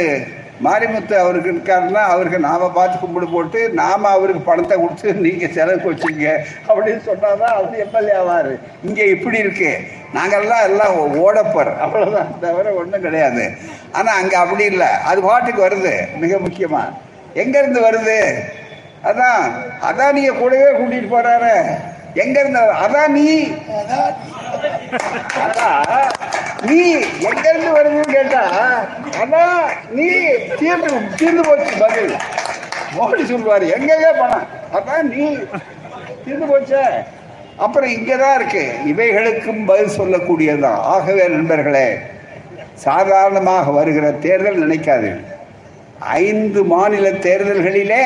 மாரிமுத்து 0.66 1.16
அவருக்கு 1.22 1.50
இருக்காருன்னா 1.54 2.04
அவருக்கு 2.12 2.38
நாம 2.46 2.70
பார்த்து 2.78 3.02
கும்பிடு 3.02 3.28
போட்டு 3.34 3.60
நாம 3.80 4.10
அவருக்கு 4.16 4.42
பணத்தை 4.48 4.76
கொடுத்து 4.78 5.14
நீங்க 5.26 5.48
செலவுக்கு 5.58 5.92
வச்சுங்க 5.92 6.28
அப்படின்னு 6.68 7.02
சொன்னாதான் 7.10 7.56
அவர் 7.58 7.82
எம்எல்ஏ 7.84 8.16
ஆவாரு. 8.22 8.54
இங்க 8.88 9.02
இப்படி 9.16 9.38
இருக்கு. 9.44 9.72
நாங்கெல்லாம் 10.16 10.64
எல்லாம் 10.70 10.96
ஓடப்பர். 11.24 11.72
அவ்வளவுதான். 11.86 12.32
தவிர 12.46 12.74
ஒன்றும் 12.82 13.06
கிடையாது. 13.08 13.44
ஆனா 13.92 14.14
அங்க 14.22 14.36
அப்படி 14.44 14.66
இல்லை. 14.74 14.90
அது 15.10 15.22
பாட்டுக்கு 15.30 15.62
வருது. 15.68 15.94
மிக 16.24 16.40
முக்கியமா. 16.48 16.84
எங்க 17.42 17.56
இருந்து 17.62 17.80
வருது? 17.88 18.20
அதான் 19.10 19.44
அதான் 19.90 20.20
கூடவே 20.40 20.70
கூட்டிட்டு 20.78 21.10
போறாரு. 21.16 21.54
எங்க 22.24 22.36
இருந்து 22.42 22.62
அதான் 22.86 23.14
நீ? 23.18 23.26
அதான் 25.46 26.08
நீ 26.68 26.78
எங்க 27.30 27.46
இருந்து 27.52 27.72
வருதுன்னு 27.78 28.16
கேட்டா 28.16 28.44
அதான் 29.24 29.60
நீ 29.98 30.08
தீர்ந்து 30.62 30.90
தீர்ந்து 31.20 31.44
போச்சு 31.50 31.74
பதில். 31.84 32.14
மோடி 32.96 33.24
சொல்லுவார் 33.32 33.66
எங்கெங்க 33.76 34.10
பணம் 34.22 34.48
அதான் 34.78 35.08
நீ 35.14 35.24
தீர்ந்து 36.26 36.48
போச்சே. 36.52 36.84
அப்புறம் 37.66 37.92
இங்கதான் 37.98 38.36
இருக்கு. 38.40 38.64
இவைகளுக்கும் 38.92 39.62
பதில் 39.70 39.96
சொல்லக்கூடியதுதான். 40.00 40.82
ஆகவே 40.94 41.24
நண்பர்களே 41.36 41.88
சாதாரணமாக 42.86 43.72
வருகிற 43.78 44.08
தேர்தல் 44.26 44.64
நினைக்காது 44.66 45.10
ஐந்து 46.00 46.62
மாநில 46.74 47.08
தேர்தல்களிலே 47.26 48.04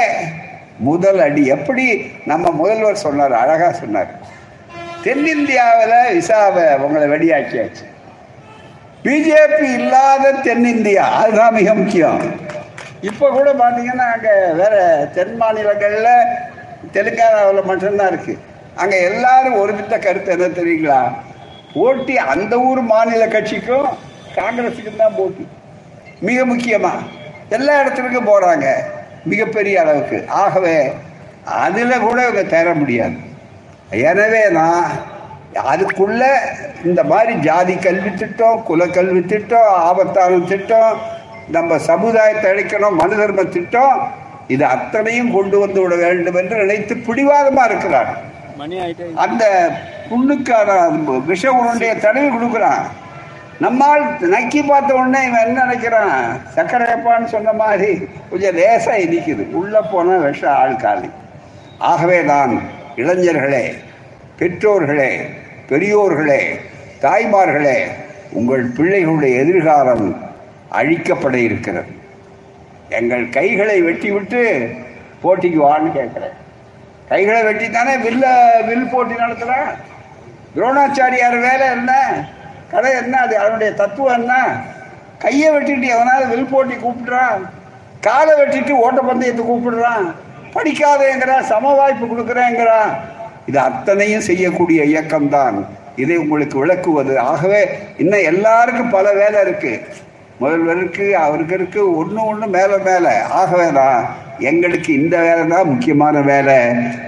முதல் 0.90 1.20
அடி. 1.26 1.44
எப்படி 1.56 1.86
நம்ம 2.32 2.52
முதல்வர் 2.60 3.04
சொன்னார் 3.06 3.34
அழகா 3.44 3.70
சொன்னார். 3.82 4.12
தென்னிந்தியாவில் 5.06 5.98
விசாவை 6.18 6.66
உங்களை 6.86 7.08
வெடியாக்கியாச்சு 7.14 7.86
பிஜேபி 9.06 9.68
இல்லாத 9.80 10.34
தென்னிந்தியா 10.48 11.06
அதுதான் 11.20 11.56
மிக 11.60 11.70
முக்கியம். 11.82 12.22
இப்போ 13.10 13.28
கூட 13.38 13.50
பார்த்தீங்கன்னா 13.62 14.08
அங்கே 14.16 14.34
வேற 14.62 14.76
தென் 15.16 15.36
மாநிலங்களில் 15.42 16.12
தெலுங்கானாவில் 16.96 17.70
மட்டும்தான் 17.70 18.12
இருக்கு. 18.14 18.34
அங்கே 18.82 18.98
எல்லாரும் 19.10 19.60
ஒருமித்த 19.62 19.96
கருத்து 20.06 20.32
என்ன 20.36 20.50
தெரியுங்களா? 20.60 21.00
போட்டி 21.74 22.16
அந்த 22.34 22.54
ஊர் 22.68 22.82
மாநில 22.94 23.26
கட்சிக்கும் 23.36 23.90
காங்கிரஸுக்கும் 24.38 25.02
தான் 25.04 25.18
போட்டி. 25.20 25.46
மிக 26.28 26.46
முக்கியமாக 26.52 27.02
எல்லா 27.58 27.74
இடத்துக்கும் 27.82 28.30
போறாங்க. 28.32 28.68
மிகப்பெரிய 29.32 29.76
அளவுக்கு. 29.84 30.18
ஆகவே 30.44 30.76
அதில் 31.66 32.04
கூட 32.06 32.18
இவங்க 32.28 32.44
தேர 32.56 32.68
முடியாது. 32.82 33.18
எனவே 34.10 34.44
நான் 34.60 34.86
அதுக்குள்ள 35.72 36.24
இந்த 36.90 37.02
மாதிரி 37.12 37.34
ஜாதி 37.48 37.74
கல்வி 37.86 38.12
திட்டம் 38.22 38.62
குல 38.68 38.86
கல்வி 38.98 39.22
திட்டம் 39.32 39.72
ஆபத்தான 39.88 40.40
திட்டம் 40.52 40.94
நம்ம 41.56 41.78
சமுதாயத்தை 41.90 42.48
அழைக்கணும் 42.52 43.00
மனு 43.02 43.16
தர்ம 43.22 43.44
திட்டம் 43.56 43.96
இது 44.54 44.64
அத்தனையும் 44.76 45.34
கொண்டு 45.38 45.58
வந்து 45.64 45.80
விட 45.82 45.96
வேண்டும் 46.04 46.38
என்று 46.42 46.56
நினைத்து 46.62 46.94
பிடிவாதமா 47.08 47.64
இருக்கிறார் 47.70 48.12
மணி 48.62 48.76
ஆயிட்டே. 48.84 49.06
அந்த 49.24 49.44
புண்ணுக்கான 50.10 50.70
விஷ 51.30 51.44
உருண்டைய 51.58 51.92
தடவி 52.06 52.30
கொடுக்குறான். 52.32 52.84
நம்மால் 53.64 54.04
நக்கி 54.34 54.62
பார்த்த 54.68 54.92
உடனே 55.00 55.20
இவன் 55.28 55.46
என்ன 55.48 55.64
நினைக்கிறான்? 55.66 56.22
சக்கரையப்பான்னு 56.56 57.28
சொன்ன 57.34 57.54
மாதிரி 57.62 57.90
கொஞ்சம் 58.30 58.58
லேசா 58.60 58.94
இனிக்குது 59.06 59.44
உள்ள 59.60 59.82
போன 59.92 60.18
விஷ 60.26 60.42
ஆள் 60.62 60.82
காலி. 60.84 61.10
ஆகவே 61.92 62.20
தான் 62.32 62.54
இளைஞர்களே 63.02 63.64
பெற்றோர்களே 64.40 65.12
பெரியோர்களே 65.70 66.42
தாய்மார்களே 67.06 67.78
உங்கள் 68.40 68.64
பிள்ளைகளுடைய 68.78 69.36
எதிர்காலம் 69.44 70.06
அழிக்கப்பட 70.80 71.36
இருக்கிறது. 71.48 71.92
எங்கள் 73.00 73.26
கைகளை 73.30 73.78
வெட்டி 73.88 74.12
விட்டு 74.12 74.42
போட்டிக்கு 75.24 75.60
வான்னு 75.68 75.90
கேட்குறேன். 76.00 76.36
கைகளை 77.12 77.42
வெட்டி 77.44 77.68
தானே 77.70 77.96
வில்ல 78.08 78.26
வில் 78.68 78.92
போட்டி 78.94 79.16
நடத்துகிறேன் 79.24 79.72
துரோணாச்சாரியார் 80.54 81.40
வேலை 81.48 81.68
என்ன? 81.78 81.94
கடை 82.72 82.92
என்ன 82.94 83.18
அது? 83.18 83.38
அவனுடைய 83.38 83.74
தத்துவம் 83.74 84.22
என்ன? 84.22 84.34
கையை 85.18 85.50
வெட்டிட்டு 85.56 85.88
எவனாவது 85.88 86.28
வில் 86.28 86.52
போட்டி 86.52 86.74
கூப்பிடுறான் 86.74 87.42
காலை 88.02 88.34
வெட்டிட்டு 88.42 88.74
ஓட்டப்பந்தயத்தை 88.86 89.44
கூப்பிடுறான். 89.52 90.06
படிக்காதேங்கிறான் 90.54 91.42
சம 91.42 91.74
வாய்ப்பு 91.74 92.06
கொடுக்குறேங்கிறான் 92.06 92.92
இது 93.46 93.60
அத்தனையும் 93.60 94.22
செய்யக்கூடிய 94.22 94.84
இயக்கம்தான். 94.84 95.66
இதை 95.96 96.18
உங்களுக்கு 96.18 96.58
விளக்குவது. 96.60 97.20
ஆகவே 97.20 97.62
இன்னும் 97.98 98.24
எல்லாருக்கும் 98.24 98.90
பல 98.90 99.14
வேலை 99.14 99.42
இருக்குது 99.42 99.80
முதல்வருக்கு 100.42 101.06
அவருக்கு 101.12 101.56
இருக்கு 101.56 101.96
ஒன்று 101.98 102.26
ஒன்று 102.26 102.48
மேலே 102.48 102.78
மேலே. 102.86 103.14
ஆகவே 103.22 103.72
தான் 103.72 104.06
எங்களுக்கு 104.40 104.94
இந்த 104.94 105.16
வேலை 105.18 105.44
தான் 105.48 105.70
முக்கியமான 105.72 106.22
வேலை. 106.22 106.58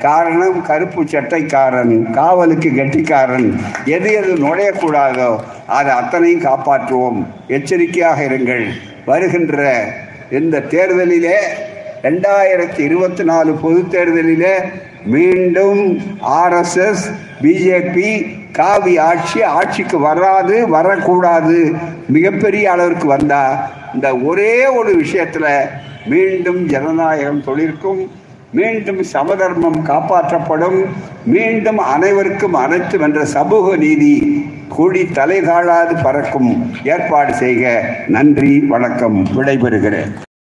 காரணம் 0.02 0.62
கருப்பு 0.62 1.04
சட்டைக்காரன் 1.04 2.12
காவலுக்கு 2.12 2.70
கெட்டிக்காரன். 2.70 3.50
எது 3.86 4.10
எது 4.14 4.34
நுழையக்கூடாதோ 4.36 5.30
அதை 5.68 5.94
அத்தனையும் 5.94 6.46
காப்பாற்றுவோம். 6.50 7.20
எச்சரிக்கையாக 7.48 8.22
இருங்கள். 8.24 8.66
வருகின்ற 9.06 9.84
இந்த 10.40 10.60
தேர்தலிலே 10.60 11.38
ரெண்டாயிரத்தி 12.04 12.80
இருபத்தி 12.80 13.24
நாலு 13.24 13.52
பொது 13.64 13.82
தேர்தலிலே 13.92 14.56
மீண்டும் 15.06 16.02
ஆர்எஸ்எஸ் 16.28 17.06
பிஜேபி 17.42 18.26
காவி 18.52 18.98
ஆட்சி 18.98 19.44
ஆட்சிக்கு 19.44 20.00
வராது 20.00 20.70
வரக்கூடாது 20.70 21.74
மிகப்பெரிய 22.08 22.72
அளவிற்கு 22.72 23.08
வந்தா 23.08 23.72
இந்த 23.94 24.18
ஒரே 24.18 24.66
ஒரு 24.66 25.02
விஷயத்துல 25.02 25.46
மீண்டும் 26.06 26.66
ஜனநாயகம் 26.66 27.44
தொழிற்கும் 27.44 28.12
மீண்டும் 28.52 29.04
சமதர்மம் 29.04 29.86
காப்பாற்றப்படும் 29.88 30.86
மீண்டும் 31.26 31.78
அனைவருக்கும் 31.78 32.54
அனைத்து 32.54 33.00
என்ற 33.00 33.26
சமூக 33.26 33.76
நீதி 33.76 34.46
கூடி 34.70 35.06
தலை 35.06 35.42
தாழாது 35.42 35.96
பறக்கும். 36.04 36.72
ஏற்பாடு 36.84 37.34
செய்க. 37.34 37.96
நன்றி 38.08 38.60
வணக்கம். 38.60 39.28
விடைபெறுகிறேன். 39.36 40.33